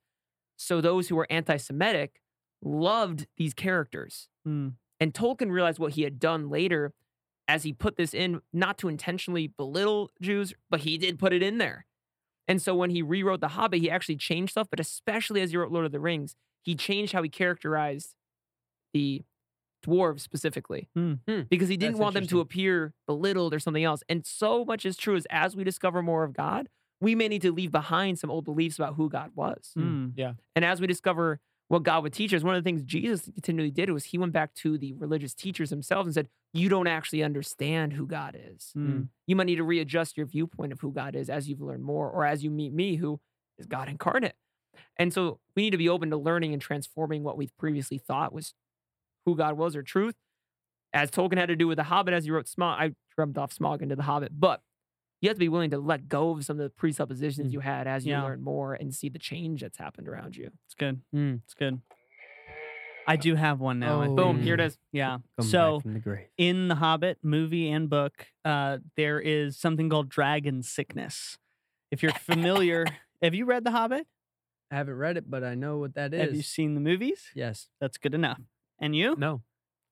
So 0.56 0.80
those 0.80 1.08
who 1.08 1.16
were 1.16 1.26
anti 1.30 1.56
Semitic 1.56 2.20
loved 2.62 3.26
these 3.36 3.54
characters. 3.54 4.28
Mm. 4.46 4.74
And 5.00 5.12
Tolkien 5.12 5.50
realized 5.50 5.78
what 5.78 5.94
he 5.94 6.02
had 6.02 6.18
done 6.20 6.48
later 6.48 6.92
as 7.48 7.62
he 7.62 7.72
put 7.72 7.96
this 7.96 8.14
in, 8.14 8.40
not 8.52 8.78
to 8.78 8.88
intentionally 8.88 9.48
belittle 9.48 10.10
Jews, 10.20 10.54
but 10.70 10.80
he 10.80 10.96
did 10.98 11.18
put 11.18 11.32
it 11.32 11.42
in 11.42 11.58
there. 11.58 11.86
And 12.48 12.60
so 12.60 12.74
when 12.74 12.90
he 12.90 13.02
rewrote 13.02 13.40
The 13.40 13.48
Hobbit, 13.48 13.80
he 13.80 13.90
actually 13.90 14.16
changed 14.16 14.52
stuff, 14.52 14.68
but 14.70 14.80
especially 14.80 15.40
as 15.40 15.50
he 15.50 15.56
wrote 15.56 15.72
Lord 15.72 15.86
of 15.86 15.92
the 15.92 16.00
Rings, 16.00 16.36
he 16.62 16.74
changed 16.74 17.12
how 17.12 17.22
he 17.22 17.28
characterized 17.28 18.14
the 18.92 19.22
dwarves 19.84 20.20
specifically 20.20 20.88
Hmm. 20.94 21.14
Hmm. 21.28 21.42
because 21.50 21.68
he 21.68 21.76
didn't 21.76 21.94
That's 21.94 22.00
want 22.00 22.14
them 22.14 22.26
to 22.28 22.40
appear 22.40 22.94
belittled 23.06 23.52
or 23.52 23.58
something 23.58 23.84
else. 23.84 24.02
And 24.08 24.24
so 24.24 24.64
much 24.64 24.86
is 24.86 24.96
true 24.96 25.16
as 25.16 25.26
as 25.30 25.54
we 25.54 25.62
discover 25.64 26.02
more 26.02 26.24
of 26.24 26.32
God, 26.32 26.70
we 27.00 27.14
may 27.14 27.28
need 27.28 27.42
to 27.42 27.52
leave 27.52 27.70
behind 27.70 28.18
some 28.18 28.30
old 28.30 28.46
beliefs 28.46 28.78
about 28.78 28.94
who 28.94 29.10
God 29.10 29.32
was. 29.34 29.72
Mm. 29.76 30.36
And 30.56 30.64
as 30.64 30.80
we 30.80 30.86
discover 30.86 31.40
what 31.68 31.82
God 31.82 32.02
would 32.02 32.12
teach 32.12 32.34
us, 32.34 32.42
one 32.42 32.54
of 32.54 32.62
the 32.62 32.68
things 32.68 32.82
Jesus 32.82 33.30
continually 33.34 33.70
did 33.70 33.90
was 33.90 34.04
he 34.04 34.18
went 34.18 34.32
back 34.32 34.54
to 34.54 34.76
the 34.76 34.92
religious 34.94 35.34
teachers 35.34 35.70
themselves 35.70 36.06
and 36.06 36.14
said, 36.14 36.28
You 36.52 36.68
don't 36.68 36.86
actually 36.86 37.22
understand 37.22 37.94
who 37.94 38.06
God 38.06 38.38
is. 38.38 38.72
Mm. 38.76 39.08
You 39.26 39.36
might 39.36 39.46
need 39.46 39.56
to 39.56 39.64
readjust 39.64 40.16
your 40.16 40.26
viewpoint 40.26 40.72
of 40.72 40.80
who 40.80 40.92
God 40.92 41.16
is 41.16 41.30
as 41.30 41.48
you've 41.48 41.62
learned 41.62 41.82
more 41.82 42.10
or 42.10 42.24
as 42.26 42.44
you 42.44 42.50
meet 42.50 42.72
me, 42.72 42.96
who 42.96 43.20
is 43.58 43.66
God 43.66 43.88
incarnate. 43.88 44.34
And 44.96 45.12
so 45.12 45.40
we 45.56 45.62
need 45.62 45.70
to 45.70 45.78
be 45.78 45.88
open 45.88 46.10
to 46.10 46.16
learning 46.16 46.52
and 46.52 46.60
transforming 46.60 47.22
what 47.22 47.36
we've 47.36 47.56
previously 47.58 47.98
thought 47.98 48.32
was 48.32 48.54
who 49.24 49.36
God 49.36 49.56
was 49.56 49.74
or 49.74 49.82
truth. 49.82 50.14
As 50.92 51.10
Tolkien 51.10 51.38
had 51.38 51.48
to 51.48 51.56
do 51.56 51.66
with 51.66 51.76
The 51.76 51.84
Hobbit, 51.84 52.14
as 52.14 52.24
he 52.24 52.30
wrote 52.30 52.46
Smaug, 52.46 52.78
I 52.78 52.92
dreamt 53.16 53.38
off 53.38 53.56
Smaug 53.56 53.82
into 53.82 53.96
The 53.96 54.02
Hobbit, 54.02 54.32
but 54.38 54.60
you 55.24 55.30
have 55.30 55.36
to 55.36 55.40
be 55.40 55.48
willing 55.48 55.70
to 55.70 55.78
let 55.78 56.08
go 56.08 56.30
of 56.30 56.44
some 56.44 56.58
of 56.58 56.62
the 56.64 56.70
presuppositions 56.70 57.48
Mm. 57.48 57.52
you 57.54 57.60
had 57.60 57.86
as 57.86 58.04
you 58.06 58.12
Yeah. 58.12 58.22
learn 58.22 58.42
more 58.42 58.74
and 58.74 58.94
see 58.94 59.08
the 59.08 59.18
change 59.18 59.62
that's 59.62 59.78
happened 59.78 60.06
around 60.08 60.36
you. 60.36 60.50
It's 60.66 60.74
good. 60.74 61.00
Mm. 61.14 61.40
It's 61.44 61.54
good. 61.54 61.80
I 63.06 63.16
do 63.16 63.34
have 63.34 63.60
one 63.60 63.78
now. 63.78 64.02
Oh. 64.02 64.14
Boom, 64.14 64.40
here 64.40 64.54
it 64.54 64.60
is. 64.60 64.78
Yeah. 64.92 65.18
Come 65.38 65.46
so 65.46 65.80
the 65.84 66.26
in 66.38 66.68
the 66.68 66.76
Hobbit 66.76 67.18
movie 67.22 67.70
and 67.70 67.88
book, 67.90 68.28
uh, 68.44 68.78
there 68.96 69.20
is 69.20 69.58
something 69.58 69.90
called 69.90 70.08
dragon 70.08 70.62
sickness. 70.62 71.38
If 71.90 72.02
you're 72.02 72.12
familiar, 72.12 72.86
have 73.22 73.34
you 73.34 73.44
read 73.44 73.64
The 73.64 73.70
Hobbit? 73.72 74.06
I 74.70 74.76
haven't 74.76 74.94
read 74.94 75.16
it, 75.18 75.30
but 75.30 75.44
I 75.44 75.54
know 75.54 75.78
what 75.78 75.94
that 75.94 76.14
is. 76.14 76.20
Have 76.20 76.34
you 76.34 76.42
seen 76.42 76.74
the 76.74 76.80
movies? 76.80 77.30
yes. 77.34 77.68
That's 77.80 77.98
good 77.98 78.14
enough. 78.14 78.40
And 78.78 78.96
you? 78.96 79.14
No. 79.18 79.42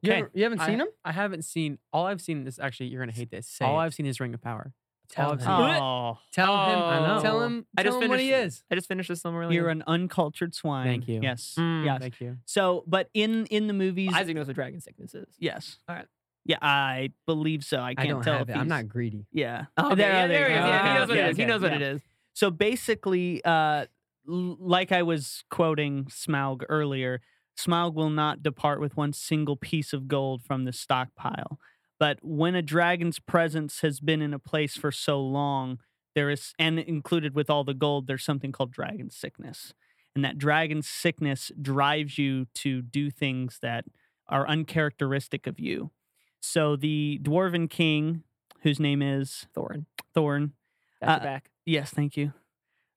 You, 0.00 0.10
Okay. 0.10 0.16
haven't, 0.16 0.36
you 0.36 0.42
haven't 0.44 0.60
I- 0.60 0.66
seen 0.66 0.78
them? 0.78 0.88
I 1.04 1.12
haven't 1.12 1.42
seen. 1.44 1.78
All 1.92 2.06
I've 2.06 2.20
seen 2.20 2.46
is 2.46 2.58
actually. 2.58 2.86
You're 2.88 3.00
gonna 3.02 3.12
hate 3.12 3.30
this. 3.30 3.46
Say 3.46 3.64
all 3.64 3.78
it. 3.78 3.84
I've 3.84 3.94
seen 3.94 4.06
is 4.06 4.18
Ring 4.20 4.34
of 4.34 4.40
Power. 4.42 4.72
That's 5.16 5.44
Tell 5.44 5.64
him. 5.66 5.74
seen. 5.74 5.82
Oh, 5.82 6.18
Tell 6.32 6.46
him. 6.70 6.82
I 6.82 7.06
know. 7.16 7.22
Tell 7.22 7.42
him. 7.42 7.66
I 7.76 7.82
just 7.82 7.92
tell 7.94 8.02
him 8.02 8.08
what 8.10 8.20
he 8.20 8.28
finished 8.30 8.42
it. 8.44 8.46
is. 8.46 8.64
I 8.70 8.74
just 8.76 8.88
finished 8.88 9.08
this 9.08 9.20
summer. 9.20 9.52
you're 9.52 9.68
an 9.68 9.82
uncultured 9.86 10.54
swine. 10.54 10.86
Thank 10.86 11.08
you. 11.08 11.20
Yes. 11.22 11.54
Mm, 11.58 11.84
yes. 11.84 12.00
Thank 12.00 12.20
you. 12.20 12.38
So, 12.46 12.84
but 12.86 13.08
in 13.14 13.46
in 13.46 13.66
the 13.66 13.72
movies, 13.74 14.12
Isaac 14.14 14.34
knows 14.36 14.46
what 14.46 14.54
dragon 14.56 14.80
sickness 14.80 15.14
is. 15.14 15.28
yes. 15.38 15.78
All 15.88 15.94
right. 15.96 16.06
Yeah, 16.44 16.56
I 16.60 17.10
believe 17.26 17.62
so. 17.62 17.78
I 17.78 17.90
I 17.90 17.94
can't 17.94 18.08
don't 18.08 18.22
tell 18.22 18.32
have 18.38 18.48
if 18.48 18.56
it. 18.56 18.58
I'm 18.58 18.64
he's- 18.66 18.68
not 18.68 18.88
greedy. 18.88 19.26
Yeah. 19.32 19.66
Okay, 19.78 19.94
There- 19.94 20.08
yeah, 20.12 20.26
there 20.26 20.48
there 20.48 20.48
he 20.48 20.54
is. 20.54 20.60
go. 20.60 20.66
Yeah, 20.66 20.82
he 20.92 20.98
knows 20.98 21.08
what 21.08 21.16
Yeah, 21.16 21.26
it 21.26 21.30
is. 21.30 21.36
He 21.36 21.44
knows 21.44 21.62
what 21.62 21.70
yeah. 21.70 21.76
it 21.76 21.82
is. 21.82 22.00
So 22.34 22.50
basically, 22.50 23.44
uh, 23.44 23.86
l- 24.28 24.56
like 24.58 24.90
I 24.92 25.02
was 25.02 25.44
quoting 25.50 26.06
Smaug 26.06 26.62
earlier, 26.68 27.20
Smaug 27.56 27.94
will 27.94 28.10
not 28.10 28.42
depart 28.42 28.80
with 28.80 28.96
one 28.96 29.12
single 29.12 29.56
piece 29.56 29.92
of 29.92 30.08
gold 30.08 30.42
from 30.42 30.64
the 30.64 30.72
stockpile. 30.72 31.58
But 32.02 32.18
when 32.20 32.56
a 32.56 32.62
dragon's 32.62 33.20
presence 33.20 33.82
has 33.82 34.00
been 34.00 34.20
in 34.20 34.34
a 34.34 34.38
place 34.40 34.76
for 34.76 34.90
so 34.90 35.20
long, 35.20 35.78
there 36.16 36.30
is, 36.30 36.52
and 36.58 36.80
included 36.80 37.32
with 37.32 37.48
all 37.48 37.62
the 37.62 37.74
gold, 37.74 38.08
there's 38.08 38.24
something 38.24 38.50
called 38.50 38.72
dragon 38.72 39.08
sickness. 39.08 39.72
And 40.16 40.24
that 40.24 40.36
dragon 40.36 40.82
sickness 40.82 41.52
drives 41.62 42.18
you 42.18 42.46
to 42.54 42.82
do 42.82 43.08
things 43.08 43.60
that 43.62 43.84
are 44.26 44.48
uncharacteristic 44.48 45.46
of 45.46 45.60
you. 45.60 45.92
So 46.40 46.74
the 46.74 47.20
dwarven 47.22 47.70
king, 47.70 48.24
whose 48.62 48.80
name 48.80 49.00
is 49.00 49.46
Thorin, 49.56 49.86
Thorn, 50.12 50.54
got 51.00 51.20
Uh, 51.20 51.24
back. 51.24 51.50
yes, 51.64 51.90
thank 51.92 52.16
you. 52.16 52.32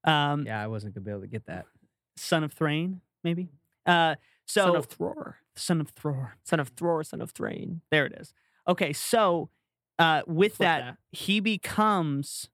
Um, 0.03 0.47
Yeah, 0.47 0.59
I 0.63 0.65
wasn't 0.65 0.95
gonna 0.95 1.05
be 1.05 1.11
able 1.11 1.21
to 1.21 1.27
get 1.27 1.45
that. 1.45 1.67
son 2.15 2.43
of 2.43 2.53
Thrain, 2.53 3.01
maybe. 3.23 3.49
Uh, 3.85 4.15
so 4.47 4.65
son 4.65 4.75
of 4.75 4.89
Thror, 4.89 5.35
son 5.55 5.79
of 5.79 5.93
Thror. 5.93 6.31
son 6.43 6.59
of 6.59 6.75
Thror, 6.75 7.05
son 7.05 7.21
of 7.21 7.29
Thrain. 7.29 7.81
There 7.91 8.07
it 8.07 8.13
is. 8.13 8.33
Okay, 8.67 8.93
so 8.93 9.49
uh, 9.99 10.21
with 10.27 10.57
that, 10.57 10.79
that. 10.79 10.97
he 11.11 11.39
becomes 11.39 12.49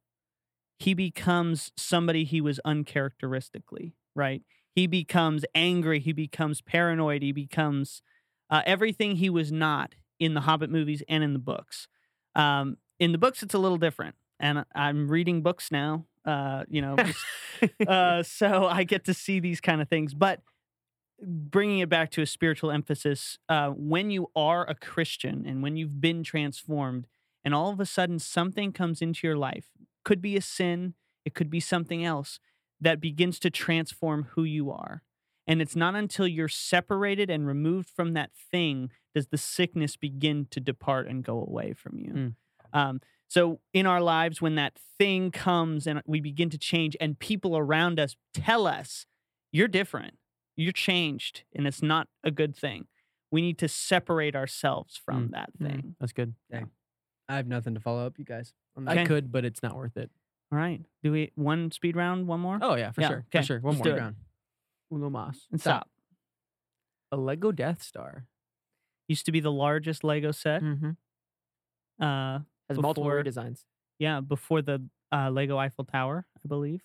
he 0.77 0.93
becomes 0.95 1.71
somebody 1.77 2.23
he 2.23 2.41
was 2.41 2.59
uncharacteristically, 2.65 3.93
right? 4.15 4.41
He 4.73 4.87
becomes 4.87 5.45
angry. 5.53 5.99
He 5.99 6.11
becomes 6.11 6.61
paranoid. 6.61 7.21
He 7.21 7.31
becomes 7.31 8.01
uh, 8.49 8.63
everything 8.65 9.17
he 9.17 9.29
was 9.29 9.51
not 9.51 9.93
in 10.19 10.33
the 10.33 10.41
Hobbit 10.41 10.71
movies 10.71 11.03
and 11.07 11.23
in 11.23 11.33
the 11.33 11.39
books. 11.39 11.87
Um, 12.35 12.77
in 12.99 13.11
the 13.11 13.17
books, 13.17 13.43
it's 13.43 13.53
a 13.53 13.59
little 13.59 13.77
different, 13.77 14.15
and 14.39 14.65
I'm 14.73 15.07
reading 15.07 15.41
books 15.41 15.71
now. 15.71 16.05
Uh, 16.25 16.63
you 16.67 16.81
know, 16.81 16.97
uh, 17.87 18.23
so 18.23 18.65
I 18.65 18.83
get 18.83 19.05
to 19.05 19.13
see 19.13 19.39
these 19.39 19.61
kind 19.61 19.81
of 19.81 19.89
things. 19.89 20.13
But 20.13 20.41
bringing 21.21 21.79
it 21.79 21.89
back 21.89 22.11
to 22.11 22.21
a 22.21 22.25
spiritual 22.25 22.71
emphasis, 22.71 23.37
uh, 23.49 23.69
when 23.69 24.11
you 24.11 24.27
are 24.35 24.67
a 24.69 24.75
Christian 24.75 25.45
and 25.45 25.61
when 25.61 25.75
you've 25.75 26.01
been 26.01 26.23
transformed, 26.23 27.07
and 27.43 27.53
all 27.53 27.71
of 27.71 27.79
a 27.79 27.85
sudden 27.85 28.19
something 28.19 28.71
comes 28.71 29.01
into 29.01 29.25
your 29.25 29.37
life, 29.37 29.65
could 30.03 30.21
be 30.21 30.35
a 30.35 30.41
sin, 30.41 30.93
it 31.25 31.33
could 31.33 31.49
be 31.49 31.59
something 31.59 32.03
else 32.03 32.39
that 32.79 32.99
begins 32.99 33.39
to 33.39 33.49
transform 33.49 34.27
who 34.31 34.43
you 34.43 34.71
are. 34.71 35.03
And 35.47 35.61
it's 35.61 35.75
not 35.75 35.95
until 35.95 36.27
you're 36.27 36.47
separated 36.47 37.29
and 37.29 37.47
removed 37.47 37.89
from 37.89 38.13
that 38.13 38.31
thing 38.33 38.91
does 39.13 39.27
the 39.27 39.37
sickness 39.37 39.97
begin 39.97 40.47
to 40.51 40.59
depart 40.59 41.07
and 41.07 41.23
go 41.23 41.39
away 41.39 41.73
from 41.73 41.99
you. 41.99 42.13
Mm. 42.13 42.33
Um, 42.73 43.01
so 43.27 43.59
in 43.73 43.85
our 43.85 44.01
lives, 44.01 44.41
when 44.41 44.55
that 44.55 44.77
thing 44.97 45.31
comes 45.31 45.87
and 45.87 46.01
we 46.05 46.19
begin 46.19 46.49
to 46.51 46.57
change, 46.57 46.95
and 46.99 47.17
people 47.17 47.57
around 47.57 47.99
us 47.99 48.15
tell 48.33 48.67
us, 48.67 49.05
you're 49.51 49.67
different, 49.67 50.15
you're 50.55 50.71
changed, 50.73 51.43
and 51.55 51.65
it's 51.67 51.81
not 51.81 52.07
a 52.23 52.31
good 52.31 52.55
thing. 52.55 52.87
We 53.31 53.41
need 53.41 53.57
to 53.59 53.67
separate 53.67 54.35
ourselves 54.35 54.97
from 54.97 55.29
Mm. 55.29 55.31
that 55.31 55.49
Mm. 55.57 55.67
thing. 55.67 55.95
That's 55.99 56.13
good. 56.13 56.35
I 56.53 57.35
have 57.35 57.47
nothing 57.47 57.73
to 57.75 57.79
follow 57.79 58.05
up 58.05 58.19
you 58.19 58.25
guys. 58.25 58.53
Okay. 58.77 59.01
I 59.01 59.05
could, 59.05 59.31
but 59.31 59.45
it's 59.45 59.63
not 59.63 59.75
worth 59.75 59.95
it. 59.95 60.11
All 60.51 60.57
right. 60.57 60.83
Do 61.01 61.11
we 61.13 61.31
one 61.35 61.71
speed 61.71 61.95
round, 61.95 62.27
one 62.27 62.41
more? 62.41 62.59
Oh 62.61 62.75
yeah, 62.75 62.91
for 62.91 63.01
Yeah, 63.01 63.07
sure. 63.07 63.17
okay, 63.29 63.39
For 63.39 63.43
sure. 63.45 63.59
One 63.61 63.75
let's 63.75 63.85
more 63.85 63.93
do 63.93 63.97
it. 63.97 64.01
Round. 64.01 64.15
Uno 64.91 65.09
mas. 65.09 65.47
and 65.51 65.61
stop. 65.61 65.89
A 67.13 67.17
Lego 67.17 67.51
Death 67.53 67.81
Star. 67.81 68.27
Used 69.07 69.25
to 69.25 69.31
be 69.31 69.39
the 69.39 69.51
largest 69.51 70.03
Lego 70.03 70.31
set. 70.31 70.61
mm-hmm. 70.61 70.91
Uh, 72.03 72.39
Has 72.67 72.77
multiple 72.79 73.23
designs. 73.23 73.65
yeah, 73.99 74.19
before 74.21 74.61
the 74.61 74.81
uh, 75.13 75.29
Lego 75.29 75.57
Eiffel 75.57 75.85
Tower, 75.85 76.25
I 76.43 76.47
believe. 76.47 76.81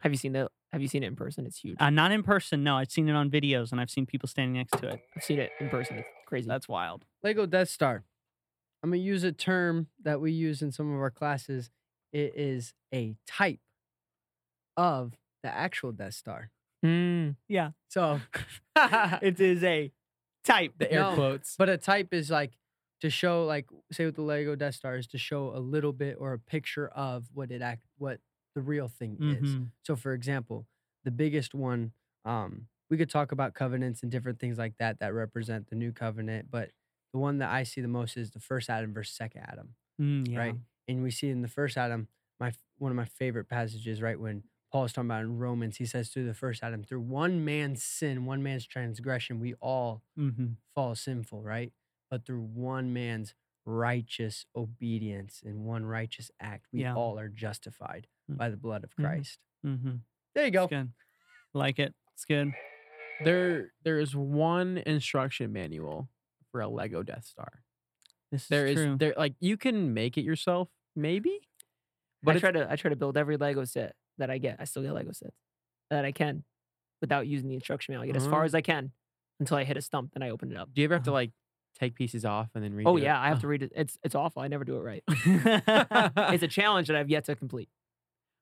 Have 0.00 0.12
you 0.12 0.18
seen 0.18 0.34
it? 0.36 0.50
Have 0.72 0.82
you 0.82 0.88
seen 0.88 1.02
it 1.02 1.06
in 1.06 1.16
person? 1.16 1.46
It's 1.46 1.58
huge. 1.58 1.76
Uh, 1.80 1.90
not 1.90 2.12
in 2.12 2.22
person. 2.22 2.62
No, 2.62 2.76
I've 2.76 2.90
seen 2.90 3.08
it 3.08 3.14
on 3.14 3.30
videos, 3.30 3.72
and 3.72 3.80
I've 3.80 3.90
seen 3.90 4.04
people 4.06 4.28
standing 4.28 4.54
next 4.54 4.72
to 4.78 4.88
it. 4.88 5.00
I've 5.16 5.24
seen 5.24 5.38
it 5.38 5.50
in 5.60 5.68
person. 5.70 5.96
It's 5.98 6.08
crazy. 6.26 6.46
That's 6.46 6.68
wild. 6.68 7.04
Lego 7.22 7.46
Death 7.46 7.68
Star. 7.70 8.04
I'm 8.82 8.90
gonna 8.90 9.02
use 9.02 9.24
a 9.24 9.32
term 9.32 9.86
that 10.02 10.20
we 10.20 10.30
use 10.30 10.60
in 10.62 10.70
some 10.70 10.92
of 10.92 11.00
our 11.00 11.10
classes. 11.10 11.70
It 12.12 12.34
is 12.36 12.74
a 12.94 13.16
type 13.26 13.60
of 14.76 15.14
the 15.42 15.48
actual 15.52 15.92
Death 15.92 16.14
Star. 16.14 16.50
Mm. 16.84 17.34
So, 17.88 18.20
it 18.76 19.40
is 19.40 19.64
a 19.64 19.90
type. 20.44 20.74
The 20.78 20.92
air 20.92 21.00
No, 21.00 21.14
quotes. 21.14 21.56
but 21.56 21.68
a 21.68 21.76
type 21.76 22.12
is 22.14 22.30
like 22.30 22.52
to 23.00 23.10
show 23.10 23.44
like 23.44 23.66
say 23.90 24.04
with 24.04 24.16
the 24.16 24.22
Lego 24.22 24.54
Death 24.54 24.74
Star 24.76 24.96
is 24.96 25.06
to 25.08 25.18
show 25.18 25.50
a 25.54 25.58
little 25.58 25.92
bit 25.92 26.16
or 26.20 26.32
a 26.34 26.38
picture 26.38 26.88
of 26.88 27.24
what 27.34 27.50
it 27.50 27.62
act 27.62 27.82
what 27.96 28.20
the 28.58 28.62
real 28.62 28.88
thing 28.88 29.18
is. 29.22 29.58
Mhm. 29.58 29.72
So 29.82 29.96
for 29.96 30.12
example, 30.14 30.66
the 31.04 31.10
biggest 31.10 31.54
one, 31.54 31.92
um, 32.24 32.68
we 32.90 32.96
could 32.96 33.10
talk 33.10 33.32
about 33.32 33.54
covenants 33.54 34.02
and 34.02 34.10
different 34.10 34.38
things 34.40 34.58
like 34.58 34.76
that 34.78 34.98
that 35.00 35.14
represent 35.14 35.68
the 35.68 35.76
new 35.76 35.92
covenant, 35.92 36.50
but 36.50 36.72
the 37.12 37.18
one 37.18 37.38
that 37.38 37.50
I 37.50 37.62
see 37.64 37.80
the 37.80 37.88
most 37.88 38.16
is 38.16 38.30
the 38.32 38.40
first 38.40 38.70
Adam 38.70 38.92
versus 38.94 39.14
second 39.16 39.42
Adam, 39.42 39.76
Mm, 40.00 40.28
yeah. 40.28 40.38
right? 40.38 40.56
And 40.88 41.02
we 41.02 41.10
see 41.10 41.28
in 41.30 41.42
the 41.42 41.48
first 41.48 41.76
Adam, 41.76 42.08
my 42.40 42.52
one 42.78 42.92
of 42.92 42.96
my 42.96 43.04
favorite 43.06 43.48
passages, 43.48 44.02
right 44.02 44.18
when 44.20 44.44
Paul 44.72 44.84
is 44.84 44.92
talking 44.92 45.08
about 45.10 45.22
in 45.22 45.38
Romans, 45.38 45.78
he 45.78 45.86
says 45.86 46.10
through 46.10 46.26
the 46.26 46.34
first 46.34 46.62
Adam, 46.62 46.84
through 46.84 47.00
one 47.00 47.44
man's 47.44 47.82
sin, 47.82 48.24
one 48.26 48.42
man's 48.42 48.66
transgression, 48.66 49.40
we 49.40 49.54
all 49.54 50.02
Mm-hmm. 50.18 50.52
fall 50.74 50.94
sinful, 50.94 51.42
right? 51.42 51.72
But 52.10 52.24
through 52.26 52.42
one 52.42 52.92
man's 52.92 53.34
righteous 53.64 54.46
obedience 54.56 55.42
and 55.44 55.64
one 55.64 55.84
righteous 55.86 56.30
act, 56.40 56.66
we 56.72 56.80
Yeah. 56.82 56.94
all 56.94 57.18
are 57.18 57.28
justified. 57.28 58.08
By 58.28 58.50
the 58.50 58.56
blood 58.56 58.84
of 58.84 58.90
Mhm. 58.96 59.04
Christ. 59.04 59.38
Mm-hmm. 59.64 59.96
There 60.34 60.44
you 60.44 60.50
go. 60.50 60.64
It's 60.64 60.70
good. 60.70 60.92
Like 61.54 61.78
it. 61.78 61.94
It's 62.14 62.24
good. 62.24 62.52
There 63.24 63.72
there 63.84 63.98
is 63.98 64.14
one 64.14 64.78
instruction 64.78 65.52
manual 65.52 66.08
for 66.52 66.60
a 66.60 66.68
Lego 66.68 67.02
Death 67.02 67.24
Star. 67.24 67.62
This 68.30 68.42
is 68.42 68.48
There 68.48 68.66
is 68.66 68.74
true. 68.76 68.96
there 68.98 69.14
like 69.16 69.34
you 69.40 69.56
can 69.56 69.94
make 69.94 70.16
it 70.18 70.22
yourself, 70.22 70.68
maybe. 70.94 71.40
But 72.22 72.36
I 72.36 72.38
try 72.40 72.52
to 72.52 72.70
I 72.70 72.76
try 72.76 72.90
to 72.90 72.96
build 72.96 73.16
every 73.16 73.36
Lego 73.36 73.64
set 73.64 73.96
that 74.18 74.30
I 74.30 74.38
get. 74.38 74.56
I 74.60 74.64
still 74.64 74.82
get 74.82 74.92
Lego 74.92 75.12
sets 75.12 75.36
that 75.90 76.04
I 76.04 76.12
can 76.12 76.44
without 77.00 77.26
using 77.26 77.48
the 77.48 77.54
instruction 77.54 77.92
manual. 77.94 78.04
I 78.04 78.06
get 78.12 78.16
as 78.16 78.26
far 78.26 78.40
Uh-huh. 78.40 78.44
as 78.44 78.54
I 78.54 78.60
can 78.60 78.92
until 79.40 79.56
I 79.56 79.64
hit 79.64 79.76
a 79.76 79.80
stump, 79.80 80.12
then 80.14 80.22
I 80.22 80.30
open 80.30 80.50
it 80.52 80.56
up. 80.58 80.72
do 80.74 80.80
you 80.80 80.84
ever 80.86 80.94
have 80.94 81.04
to 81.04 81.10
Uh-huh. 81.10 81.14
like 81.14 81.32
take 81.74 81.94
pieces 81.94 82.24
off 82.24 82.50
and 82.54 82.62
then 82.64 82.74
read 82.74 82.86
Oh 82.88 82.96
yeah, 82.96 83.20
I 83.20 83.28
have 83.28 83.40
to 83.42 83.48
read 83.48 83.62
it. 83.62 83.72
It's 83.74 83.98
it's 84.04 84.14
awful. 84.14 84.42
I 84.42 84.48
never 84.48 84.64
do 84.64 84.76
it 84.76 84.80
right. 84.80 85.02
it's 85.08 86.42
a 86.42 86.48
challenge 86.48 86.88
that 86.88 86.96
I've 86.96 87.08
yet 87.10 87.24
to 87.26 87.36
complete. 87.36 87.68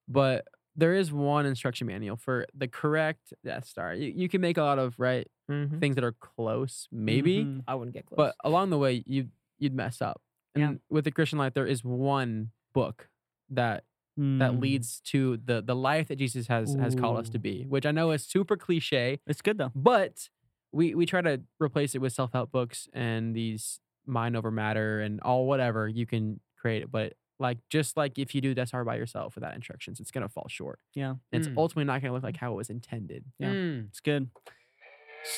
But 0.09 0.47
there 0.75 0.95
is 0.95 1.11
one 1.13 1.47
instruction 1.47 1.87
manual 1.87 2.17
for 2.17 2.47
the 2.55 2.69
correct 2.69 3.33
Death 3.45 3.67
Star. 3.67 3.95
You, 3.95 4.13
you 4.15 4.29
can 4.29 4.41
make 4.41 4.59
a 4.59 4.63
lot 4.63 4.79
of 4.79 4.99
right 4.99 5.27
Mhm. 5.51 5.81
things 5.81 5.95
that 5.95 6.05
are 6.05 6.13
close, 6.13 6.87
maybe, 6.93 7.45
Mhm. 7.45 7.65
I 7.69 7.75
wouldn't 7.77 7.95
get 7.95 8.07
close. 8.07 8.17
but 8.17 8.35
along 8.45 8.71
the 8.71 8.79
way 8.79 9.03
you 9.07 9.29
you'd 9.59 9.73
mess 9.75 10.03
up. 10.03 10.21
And 10.55 10.63
Yeah. 10.75 10.79
with 10.91 11.05
the 11.05 11.11
Christian 11.11 11.39
life, 11.39 11.55
there 11.55 11.67
is 11.67 11.83
one 11.83 12.51
book 12.75 13.09
that 13.49 13.85
that 14.19 14.53
Mm. 14.53 14.61
leads 14.61 15.01
to 15.13 15.37
the 15.39 15.61
the 15.63 15.77
life 15.77 16.09
that 16.09 16.17
Jesus 16.17 16.47
has 16.49 16.75
has 16.75 16.95
called 16.95 17.19
us 17.19 17.29
to 17.31 17.39
be, 17.39 17.65
which 17.65 17.85
I 17.87 17.91
know 17.91 18.11
is 18.13 18.25
super 18.25 18.57
cliche, 18.57 19.21
It's 19.27 19.43
good 19.43 19.59
though. 19.59 19.73
but 19.75 20.29
we 20.73 20.95
we 20.95 21.05
try 21.07 21.21
to 21.23 21.43
replace 21.61 21.95
it 21.95 22.01
with 22.01 22.13
self 22.15 22.33
help 22.33 22.51
books 22.51 22.89
and 22.93 23.35
these 23.37 23.81
mind 24.07 24.37
over 24.37 24.51
matter 24.51 25.01
and 25.01 25.21
all 25.21 25.47
whatever 25.47 25.87
you 25.89 26.07
can 26.07 26.41
create 26.57 26.83
it. 26.83 26.91
But 26.91 27.15
like 27.39 27.59
just 27.71 27.97
like 27.97 28.19
if 28.19 28.35
you 28.35 28.41
do 28.41 28.55
Death 28.55 28.69
Star 28.69 28.85
by 28.85 28.97
yourself 28.97 29.35
without 29.35 29.55
instructions, 29.55 30.01
it's 30.01 30.11
gonna 30.11 30.29
fall 30.29 30.47
short. 30.49 30.79
Yeah. 30.95 31.17
It's 31.33 31.49
Mm. 31.49 31.57
ultimately 31.57 31.85
not 31.85 32.01
gonna 32.03 32.15
look 32.15 32.23
like 32.23 32.37
how 32.37 32.53
it 32.53 32.57
was 32.57 32.71
intended. 32.71 33.25
Yeah. 33.39 33.51
Mm. 33.53 33.89
It's 33.89 34.01
good. 34.01 34.31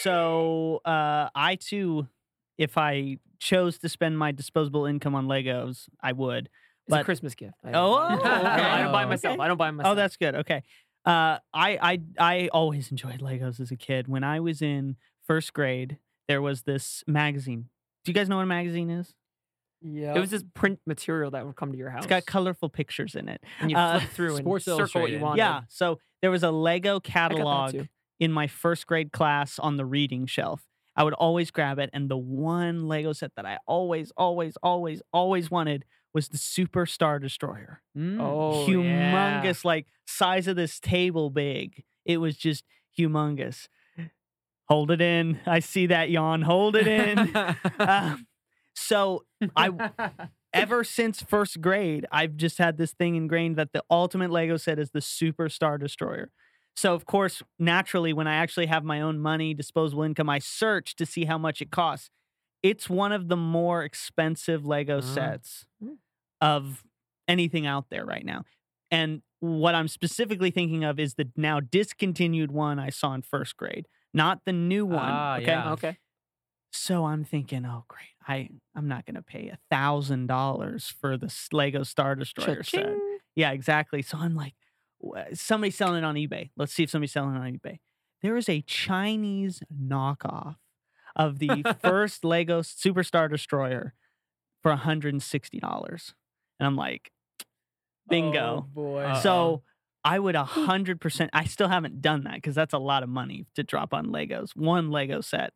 So 0.02 0.80
uh, 0.84 1.28
I 1.34 1.56
too, 1.56 2.08
if 2.58 2.76
I 2.76 3.18
chose 3.38 3.78
to 3.78 3.88
spend 3.88 4.18
my 4.18 4.32
disposable 4.32 4.84
income 4.86 5.14
on 5.14 5.26
Legos, 5.26 5.88
I 6.02 6.12
would. 6.12 6.46
it's 6.86 6.94
a 6.94 6.98
but- 6.98 7.04
Christmas 7.04 7.34
gift. 7.34 7.54
I 7.64 7.70
Oh, 7.72 8.08
don't 8.08 8.22
buy- 8.22 8.30
I 8.30 8.82
don't 8.82 8.92
buy 8.92 9.02
okay. 9.04 9.08
myself. 9.08 9.34
Okay. 9.34 9.42
I 9.42 9.48
don't 9.48 9.56
buy 9.56 9.70
myself. 9.70 9.92
Oh, 9.92 9.94
that's 9.96 10.16
good. 10.16 10.34
Okay. 10.36 10.62
Uh, 11.04 11.38
I 11.54 11.78
I 11.80 12.00
I 12.18 12.48
always 12.48 12.90
enjoyed 12.90 13.20
Legos 13.20 13.60
as 13.60 13.70
a 13.70 13.76
kid. 13.76 14.08
When 14.08 14.24
I 14.24 14.40
was 14.40 14.60
in 14.60 14.96
first 15.26 15.52
grade, 15.54 15.98
there 16.26 16.42
was 16.42 16.62
this 16.62 17.02
magazine. 17.06 17.68
Do 18.04 18.10
you 18.10 18.14
guys 18.14 18.28
know 18.28 18.36
what 18.36 18.42
a 18.42 18.46
magazine 18.46 18.90
is? 18.90 19.14
Yeah. 19.80 20.14
It 20.14 20.20
was 20.20 20.30
just 20.30 20.52
print 20.54 20.80
material 20.86 21.30
that 21.32 21.46
would 21.46 21.56
come 21.56 21.72
to 21.72 21.78
your 21.78 21.90
house. 21.90 22.04
It's 22.04 22.10
got 22.10 22.26
colorful 22.26 22.68
pictures 22.68 23.14
in 23.14 23.28
it. 23.28 23.42
and 23.60 23.70
you 23.70 23.76
uh, 23.76 24.00
flip 24.00 24.10
through 24.12 24.36
and 24.36 24.44
Sports 24.44 24.64
circle 24.64 24.82
what 24.82 24.88
you 24.92 24.98
Illustrated. 25.18 25.22
wanted. 25.22 25.38
Yeah. 25.38 25.60
So 25.68 25.98
there 26.22 26.30
was 26.30 26.42
a 26.42 26.50
Lego 26.50 26.90
I 26.90 26.92
got 26.94 27.04
that 27.04 27.10
catalog 27.12 27.86
in 28.18 28.32
my 28.32 28.46
first 28.48 28.86
grade 28.86 29.12
class 29.12 29.58
on 29.58 29.76
the 29.76 29.84
reading 29.86 30.26
shelf. 30.26 30.64
I 30.96 31.04
would 31.04 31.14
always 31.14 31.52
grab 31.52 31.78
it, 31.78 31.90
and 31.92 32.08
the 32.10 32.16
one 32.16 32.88
Lego 32.88 33.12
set 33.12 33.30
that 33.36 33.46
I 33.46 33.58
always, 33.66 34.10
always, 34.16 34.56
always, 34.64 35.00
always 35.12 35.48
wanted 35.48 35.84
was 36.12 36.28
the 36.28 36.38
Super 36.38 36.86
Star 36.86 37.20
Destroyer. 37.20 37.80
Mm. 37.96 38.18
Oh, 38.20 38.66
yeah. 38.66 39.40
humongous, 39.44 39.64
like 39.64 39.86
size 40.08 40.48
of 40.48 40.56
this 40.56 40.80
table 40.80 41.30
big. 41.30 41.84
It 42.04 42.16
was 42.16 42.36
just 42.36 42.64
humongous. 42.98 43.68
Hold 44.64 44.90
it 44.90 45.00
in. 45.00 45.38
I 45.46 45.60
see 45.60 45.86
that 45.86 46.10
yawn. 46.10 46.42
Hold 46.42 46.74
it 46.76 46.86
in. 46.88 47.32
Um, 47.78 48.26
so 48.78 49.24
I 49.56 49.70
ever 50.52 50.84
since 50.84 51.22
first 51.22 51.60
grade, 51.60 52.06
I've 52.12 52.36
just 52.36 52.58
had 52.58 52.78
this 52.78 52.92
thing 52.92 53.16
ingrained 53.16 53.56
that 53.56 53.72
the 53.72 53.82
ultimate 53.90 54.30
Lego 54.30 54.56
set 54.56 54.78
is 54.78 54.90
the 54.90 55.00
Super 55.00 55.48
Star 55.48 55.78
Destroyer. 55.78 56.30
So 56.76 56.94
of 56.94 57.04
course, 57.06 57.42
naturally, 57.58 58.12
when 58.12 58.26
I 58.28 58.36
actually 58.36 58.66
have 58.66 58.84
my 58.84 59.00
own 59.00 59.18
money, 59.18 59.52
disposable 59.52 60.04
income, 60.04 60.30
I 60.30 60.38
search 60.38 60.94
to 60.96 61.06
see 61.06 61.24
how 61.24 61.36
much 61.38 61.60
it 61.60 61.70
costs. 61.70 62.10
It's 62.62 62.88
one 62.88 63.12
of 63.12 63.28
the 63.28 63.36
more 63.36 63.82
expensive 63.84 64.64
Lego 64.66 64.98
Ah. 64.98 65.00
sets 65.00 65.66
Mm. 65.82 65.98
of 66.40 66.84
anything 67.26 67.66
out 67.66 67.90
there 67.90 68.04
right 68.04 68.24
now. 68.24 68.44
And 68.90 69.22
what 69.40 69.74
I'm 69.74 69.86
specifically 69.88 70.50
thinking 70.50 70.82
of 70.84 70.98
is 70.98 71.14
the 71.14 71.30
now 71.36 71.60
discontinued 71.60 72.50
one 72.50 72.78
I 72.78 72.90
saw 72.90 73.12
in 73.14 73.22
first 73.22 73.56
grade, 73.56 73.86
not 74.14 74.44
the 74.44 74.52
new 74.52 74.86
one. 74.86 74.98
Ah, 75.12 75.36
okay. 75.36 75.44
yeah. 75.46 75.72
Okay. 75.72 75.98
So 76.72 77.06
I'm 77.06 77.24
thinking, 77.24 77.64
oh 77.64 77.84
great, 77.88 78.14
I 78.28 78.50
I'm 78.74 78.86
not 78.86 79.06
gonna 79.06 79.22
pay 79.22 79.48
a 79.48 79.58
thousand 79.70 80.26
dollars 80.26 80.94
for 81.00 81.16
the 81.16 81.34
Lego 81.50 81.82
Star 81.82 82.14
Destroyer 82.14 82.62
set. 82.62 82.82
Cha-ching. 82.84 83.18
Yeah, 83.34 83.52
exactly. 83.52 84.02
So 84.02 84.18
I'm 84.18 84.34
like, 84.36 84.54
"Wha- 85.00 85.24
somebody's 85.34 85.76
selling 85.76 85.98
it 86.02 86.04
on 86.04 86.14
eBay. 86.16 86.50
Let's 86.56 86.72
see 86.74 86.82
if 86.82 86.90
somebody's 86.90 87.12
selling 87.12 87.34
it 87.34 87.38
on 87.38 87.52
eBay. 87.58 87.78
There 88.22 88.36
is 88.36 88.48
a 88.48 88.60
Chinese 88.62 89.62
knockoff 89.74 90.56
of 91.16 91.38
the 91.38 91.62
first 91.82 92.24
Lego 92.24 92.62
Super 92.62 93.02
Star 93.02 93.28
Destroyer 93.28 93.94
for 94.62 94.74
$160. 94.76 96.12
And 96.60 96.66
I'm 96.66 96.76
like, 96.76 97.12
oh, 97.40 97.44
bingo. 98.10 98.66
Oh, 98.66 98.68
boy. 98.74 99.02
Uh-oh. 99.04 99.20
So 99.20 99.62
I 100.04 100.18
would 100.18 100.34
a 100.34 100.44
hundred 100.44 101.00
percent. 101.00 101.30
I 101.32 101.44
still 101.44 101.68
haven't 101.68 102.00
done 102.02 102.24
that 102.24 102.34
because 102.34 102.54
that's 102.54 102.74
a 102.74 102.78
lot 102.78 103.02
of 103.02 103.08
money 103.08 103.46
to 103.54 103.62
drop 103.62 103.94
on 103.94 104.06
Legos, 104.08 104.50
one 104.56 104.90
Lego 104.90 105.20
set. 105.20 105.52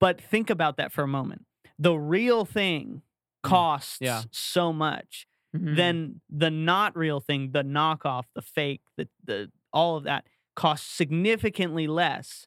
But 0.00 0.20
think 0.20 0.50
about 0.50 0.76
that 0.78 0.92
for 0.92 1.02
a 1.02 1.08
moment. 1.08 1.44
The 1.78 1.94
real 1.94 2.44
thing 2.44 3.02
costs 3.42 3.98
yeah. 4.00 4.22
so 4.30 4.72
much. 4.72 5.26
Mhm. 5.54 5.76
Then 5.76 6.20
the 6.30 6.50
not 6.50 6.96
real 6.96 7.20
thing, 7.20 7.52
the 7.52 7.62
knockoff, 7.62 8.24
the 8.34 8.42
fake, 8.42 8.82
the 8.96 9.08
the 9.24 9.50
all 9.72 9.96
of 9.96 10.04
that 10.04 10.26
costs 10.54 10.88
significantly 10.88 11.86
less. 11.86 12.46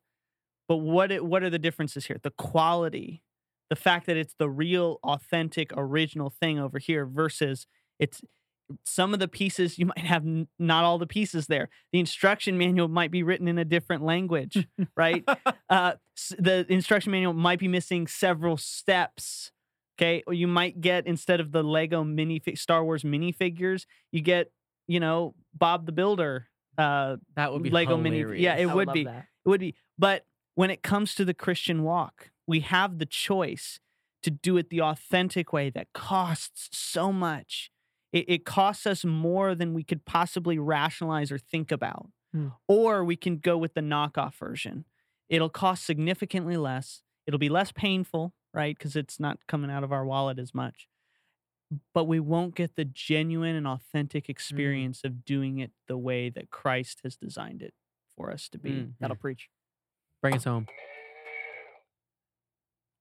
But 0.68 0.78
what 0.78 1.12
it, 1.12 1.26
what 1.26 1.44
are 1.44 1.50
the 1.50 1.60
differences 1.60 2.08
here? 2.08 2.18
The 2.22 2.32
quality, 2.32 3.24
the 3.70 3.76
fact 3.76 4.08
that 4.08 4.18
it's 4.18 4.36
the 4.38 4.50
real, 4.50 5.00
authentic, 5.04 5.72
original 5.76 6.30
thing 6.30 6.60
over 6.60 6.80
here 6.80 7.06
versus 7.06 7.68
it's 8.00 8.22
some 8.84 9.14
of 9.14 9.20
the 9.20 9.28
pieces 9.28 9.78
you 9.78 9.86
might 9.86 10.00
have 10.00 10.24
n- 10.26 10.48
not 10.58 10.84
all 10.84 10.98
the 10.98 11.06
pieces 11.08 11.48
there. 11.48 11.70
The 11.92 12.00
instruction 12.00 12.58
manual 12.58 12.88
might 12.88 13.12
be 13.12 13.24
written 13.24 13.48
in 13.48 13.58
a 13.58 13.66
different 13.66 14.04
language, 14.04 14.68
right? 14.98 15.24
uh, 15.70 15.94
s- 16.18 16.34
the 16.40 16.66
instruction 16.72 17.12
manual 17.12 17.34
might 17.34 17.60
be 17.60 17.68
missing 17.68 18.08
several 18.08 18.58
steps. 18.58 19.52
Okay, 19.98 20.24
or 20.28 20.34
you 20.34 20.48
might 20.48 20.82
get 20.82 21.08
instead 21.08 21.40
of 21.40 21.52
the 21.54 21.64
Lego 21.64 22.04
mini 22.04 22.42
Star 22.56 22.84
Wars 22.84 23.04
minifigures, 23.04 23.86
you 24.12 24.22
get 24.22 24.52
you 24.88 25.00
know 25.00 25.36
Bob 25.54 25.86
the 25.86 25.92
Builder. 25.94 26.48
Uh, 26.78 27.16
that 27.38 27.54
would 27.54 27.64
be 27.64 27.70
Lego 27.70 27.96
mini- 27.96 28.42
yeah, 28.42 28.56
it 28.56 28.68
I 28.68 28.74
would 28.76 28.88
love 28.88 28.94
be. 28.94 29.04
that. 29.06 29.28
it 29.46 29.50
would 29.50 29.62
be. 29.62 29.76
But 29.98 30.26
when 30.56 30.70
it 30.70 30.84
comes 30.84 31.16
to 31.16 31.24
the 31.24 31.34
Christian 31.34 31.84
walk, 31.84 32.32
we 32.46 32.60
have 32.62 32.98
the 33.00 33.06
choice 33.06 33.80
to 34.24 34.32
do 34.32 34.58
it 34.58 34.70
the 34.70 34.82
authentic 34.82 35.54
way 35.54 35.70
that 35.70 35.88
costs 35.94 36.68
so 36.74 37.14
much. 37.14 37.70
It, 38.16 38.30
it 38.30 38.46
costs 38.46 38.88
us 38.88 39.04
more 39.04 39.54
than 39.54 39.74
we 39.74 39.84
could 39.84 40.06
possibly 40.06 40.58
rationalize 40.58 41.34
or 41.34 41.38
think 41.38 41.70
about. 41.70 42.08
Hmm. 42.32 42.48
Or 42.66 43.04
we 43.04 43.18
can 43.18 43.40
go 43.40 43.58
with 43.58 43.74
the 43.74 43.82
knockoff 43.82 44.36
version. 44.36 44.86
It'll 45.28 45.50
cost 45.50 45.86
significantly 45.86 46.56
less. 46.56 47.02
It'll 47.28 47.40
be 47.40 47.50
less 47.50 47.74
painful, 47.74 48.34
right? 48.54 48.78
Because 48.78 48.96
it's 48.96 49.20
not 49.20 49.40
coming 49.50 49.70
out 49.70 49.84
of 49.84 49.92
our 49.92 50.06
wallet 50.06 50.40
as 50.40 50.54
much. 50.54 50.88
But 51.94 52.06
we 52.06 52.22
won't 52.22 52.56
get 52.56 52.78
the 52.78 52.86
genuine 52.86 53.54
and 53.54 53.68
authentic 53.68 54.30
experience 54.30 55.02
of 55.04 55.26
doing 55.26 55.60
it 55.60 55.72
the 55.90 55.98
way 55.98 56.30
that 56.30 56.52
Christ 56.52 57.02
has 57.04 57.18
designed 57.18 57.62
it 57.62 57.74
for 58.16 58.32
us 58.32 58.48
to 58.50 58.58
be. 58.58 58.70
Mm. 58.70 58.94
That'll 59.02 59.18
preach. 59.18 59.50
Bring 60.22 60.36
us 60.36 60.46
home. 60.46 60.68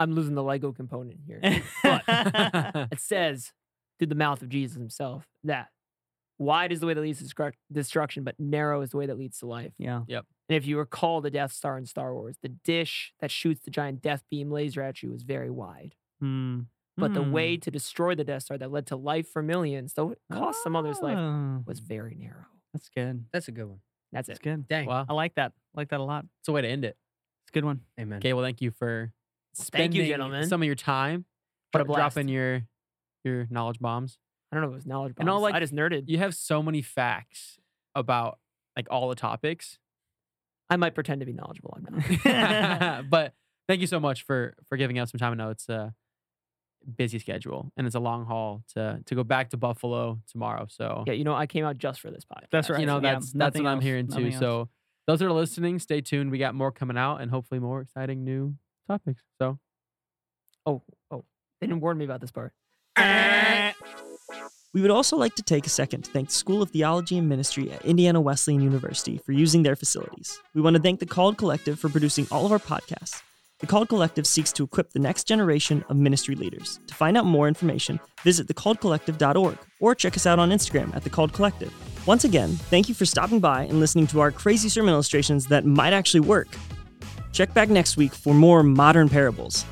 I'm 0.01 0.13
losing 0.13 0.35
the 0.35 0.43
Lego 0.43 0.73
component 0.73 1.21
here. 1.25 1.39
it 1.85 2.99
says 2.99 3.53
through 3.99 4.09
the 4.09 4.15
mouth 4.15 4.43
of 4.43 4.49
Jesus 4.49 4.77
himself 4.77 5.27
that 5.45 5.69
wide 6.39 6.73
is 6.73 6.81
the 6.81 6.87
way 6.87 6.95
that 6.95 7.01
leads 7.01 7.19
to 7.27 7.53
destruction, 7.73 8.25
but 8.25 8.35
narrow 8.39 8.81
is 8.83 8.91
the 8.91 8.97
way 8.97 9.07
that 9.07 9.17
leads 9.19 9.39
to 9.39 9.47
life. 9.47 9.73
yeah. 9.79 10.03
Yep. 10.09 10.25
And 10.49 10.57
if 10.57 10.67
you 10.67 10.79
recall 10.79 11.21
the 11.23 11.31
Death 11.31 11.53
Star 11.53 11.79
in 11.79 11.87
Star 11.87 12.13
Wars, 12.15 12.37
the 12.43 12.49
dish 12.51 13.15
that 13.21 13.31
shoots 13.31 13.63
the 13.65 13.71
giant 13.71 14.03
death 14.03 14.23
beam 14.31 14.51
laser 14.51 14.83
at 14.83 15.03
you 15.03 15.13
is 15.15 15.23
very 15.23 15.51
wide. 15.51 15.95
Hmm. 16.21 16.61
but 16.97 17.13
the 17.13 17.23
Hmm. 17.25 17.33
way 17.33 17.57
to 17.57 17.71
destroy 17.73 18.15
the 18.15 18.23
Death 18.23 18.45
Star 18.45 18.57
that 18.59 18.71
led 18.71 18.87
to 18.87 18.97
life 18.97 19.29
for 19.29 19.43
millions, 19.43 19.95
though 19.95 20.11
it 20.13 20.19
cost 20.31 20.63
some 20.63 20.77
others 20.77 21.01
life, 21.03 21.19
Oh, 21.19 21.65
was 21.67 21.81
very 21.81 22.15
narrow. 22.15 22.47
That's 22.73 22.89
good. 22.89 23.25
That's 23.33 23.49
a 23.49 23.53
good 23.53 23.67
one. 23.67 23.81
That's 24.13 24.29
That's 24.29 24.39
it. 24.39 24.43
good. 24.45 24.69
Dang. 24.69 24.87
Wow. 24.87 25.05
I 25.09 25.13
like 25.13 25.35
that. 25.35 25.53
I 25.75 25.81
like 25.81 25.89
that 25.89 25.99
a 25.99 26.05
lot. 26.05 26.25
It's 26.41 26.49
a 26.49 26.53
way 26.53 26.63
to 26.63 26.69
end 26.69 26.85
it. 26.85 26.97
It's 27.43 27.51
a 27.51 27.53
good 27.53 27.65
one. 27.65 27.81
Amen. 27.99 28.19
Okay, 28.19 28.33
well, 28.33 28.45
thank 28.45 28.63
you 28.63 28.71
for 28.71 29.13
Thank 29.57 29.95
you, 29.95 30.03
spending 30.03 30.07
gentlemen. 30.07 30.47
some 30.49 30.63
of 30.63 30.67
your 30.67 30.77
time 30.77 31.25
What 31.73 31.81
a 31.81 31.85
dro- 31.85 31.97
dropping 31.97 32.29
your 32.29 32.63
your 33.25 33.47
knowledge 33.51 33.79
bombs. 33.81 34.19
I 34.53 34.57
don't 34.57 34.63
know 34.63 34.69
if 34.69 34.73
it 34.73 34.77
was 34.77 34.87
knowledge 34.87 35.15
And 35.19 35.29
all, 35.29 35.37
bombs. 35.37 35.43
like, 35.45 35.55
I 35.55 35.61
just 35.61 35.75
nerded. 35.75 36.05
You 36.09 36.19
have 36.19 36.35
so 36.35 36.63
many 36.63 36.83
facts 36.83 37.59
about 37.95 38.39
like 38.77 38.87
all 38.91 39.09
the 39.09 39.15
topics. 39.17 39.79
I 40.71 40.77
might 40.77 40.95
pretend 40.95 41.21
to 41.21 41.27
be 41.27 41.33
knowledgeable. 41.33 41.77
I'm 41.77 42.23
not. 42.25 43.05
but 43.11 43.35
thank 43.69 43.81
you 43.81 43.87
so 43.87 43.99
much 44.01 44.23
for 44.25 44.55
for 44.69 44.77
giving 44.77 44.99
us 44.99 45.11
some 45.11 45.19
time. 45.19 45.33
I 45.33 45.37
know 45.37 45.51
it's 45.51 45.69
a 45.69 45.95
busy 46.97 47.19
schedule 47.19 47.73
and 47.77 47.87
it's 47.87 47.97
a 47.97 48.01
long 48.01 48.27
haul 48.27 48.63
to 48.75 49.01
to 49.07 49.15
go 49.15 49.25
back 49.25 49.51
to 49.51 49.57
Buffalo 49.57 50.21
tomorrow. 50.31 50.67
So 50.69 51.05
yeah, 51.07 51.15
you 51.15 51.25
know, 51.25 51.35
I 51.35 51.47
came 51.47 51.65
out 51.65 51.79
just 51.79 52.01
for 52.01 52.11
this 52.11 52.25
podcast. 52.25 52.49
That's 52.53 52.71
right. 52.71 52.81
you 52.81 52.87
know 52.87 52.97
Yeah, 52.97 53.15
that's 53.15 53.27
that's 53.27 53.35
nothing 53.35 53.65
what 53.65 53.71
I'm 53.71 53.81
hearing 53.81 54.07
too. 54.09 54.27
else. 54.27 54.39
So 54.39 54.69
those 55.07 55.19
that 55.19 55.27
are 55.27 55.33
listening, 55.33 55.79
stay 55.79 56.01
tuned. 56.01 56.31
We 56.31 56.39
got 56.39 56.55
more 56.55 56.73
coming 56.73 56.97
out 56.97 57.21
and 57.21 57.31
hopefully 57.31 57.59
more 57.61 57.81
exciting 57.81 58.25
new 58.25 58.55
topics. 58.89 59.23
So 59.39 59.59
oh 60.67 60.83
oh, 61.11 61.25
They 61.61 61.67
didn't 61.67 61.81
warn 61.83 61.99
me 61.99 62.05
about 62.05 62.21
this 62.21 62.31
part. 62.31 62.53
We 64.75 64.81
would 64.81 64.91
also 64.91 65.17
like 65.17 65.37
to 65.37 65.43
take 65.43 65.67
a 65.67 65.71
second 65.71 66.03
to 66.03 66.11
thank 66.11 66.29
the 66.29 66.35
School 66.35 66.61
of 66.61 66.71
Theology 66.71 67.17
and 67.17 67.29
Ministry 67.29 67.71
at 67.71 67.85
Indiana 67.85 68.21
Wesleyan 68.21 68.61
University 68.61 69.19
for 69.19 69.31
using 69.31 69.63
their 69.63 69.77
facilities. 69.77 70.41
We 70.53 70.61
want 70.61 70.75
to 70.75 70.83
thank 70.83 70.99
the 70.99 71.07
Called 71.07 71.39
Collective 71.39 71.79
for 71.79 71.89
producing 71.89 72.27
all 72.33 72.45
of 72.45 72.51
our 72.51 72.59
podcasts. 72.59 73.23
The 73.61 73.69
Called 73.69 73.89
Collective 73.89 74.27
seeks 74.27 74.53
to 74.55 74.65
equip 74.65 74.91
the 74.91 74.99
next 74.99 75.29
generation 75.29 75.85
of 75.89 75.97
ministry 75.97 76.35
leaders. 76.35 76.81
To 76.89 76.95
find 76.95 77.17
out 77.17 77.25
more 77.25 77.47
information, 77.47 78.01
visit 78.25 78.49
thecalledcollective.org 78.49 79.59
or 79.81 79.95
check 79.95 80.17
us 80.17 80.27
out 80.27 80.41
on 80.41 80.51
Instagram 80.51 80.95
at 80.97 81.05
The 81.05 81.11
Called 81.11 81.33
Collective. 81.33 81.73
Once 82.05 82.25
again, 82.25 82.51
thank 82.51 82.89
you 82.89 82.97
for 82.97 83.07
stopping 83.07 83.39
by 83.39 83.63
and 83.63 83.79
listening 83.79 84.09
to 84.09 84.21
our 84.21 84.33
crazy 84.33 84.69
sermon 84.69 84.93
illustrations 84.93 85.47
that 85.47 85.65
might 85.65 85.93
actually 85.93 86.21
work. 86.21 86.49
Check 87.33 87.55
back 87.55 87.69
next 87.69 87.97
week 87.97 88.13
for 88.13 88.35
more 88.35 88.65
modern 88.65 89.09
parables. 89.09 89.65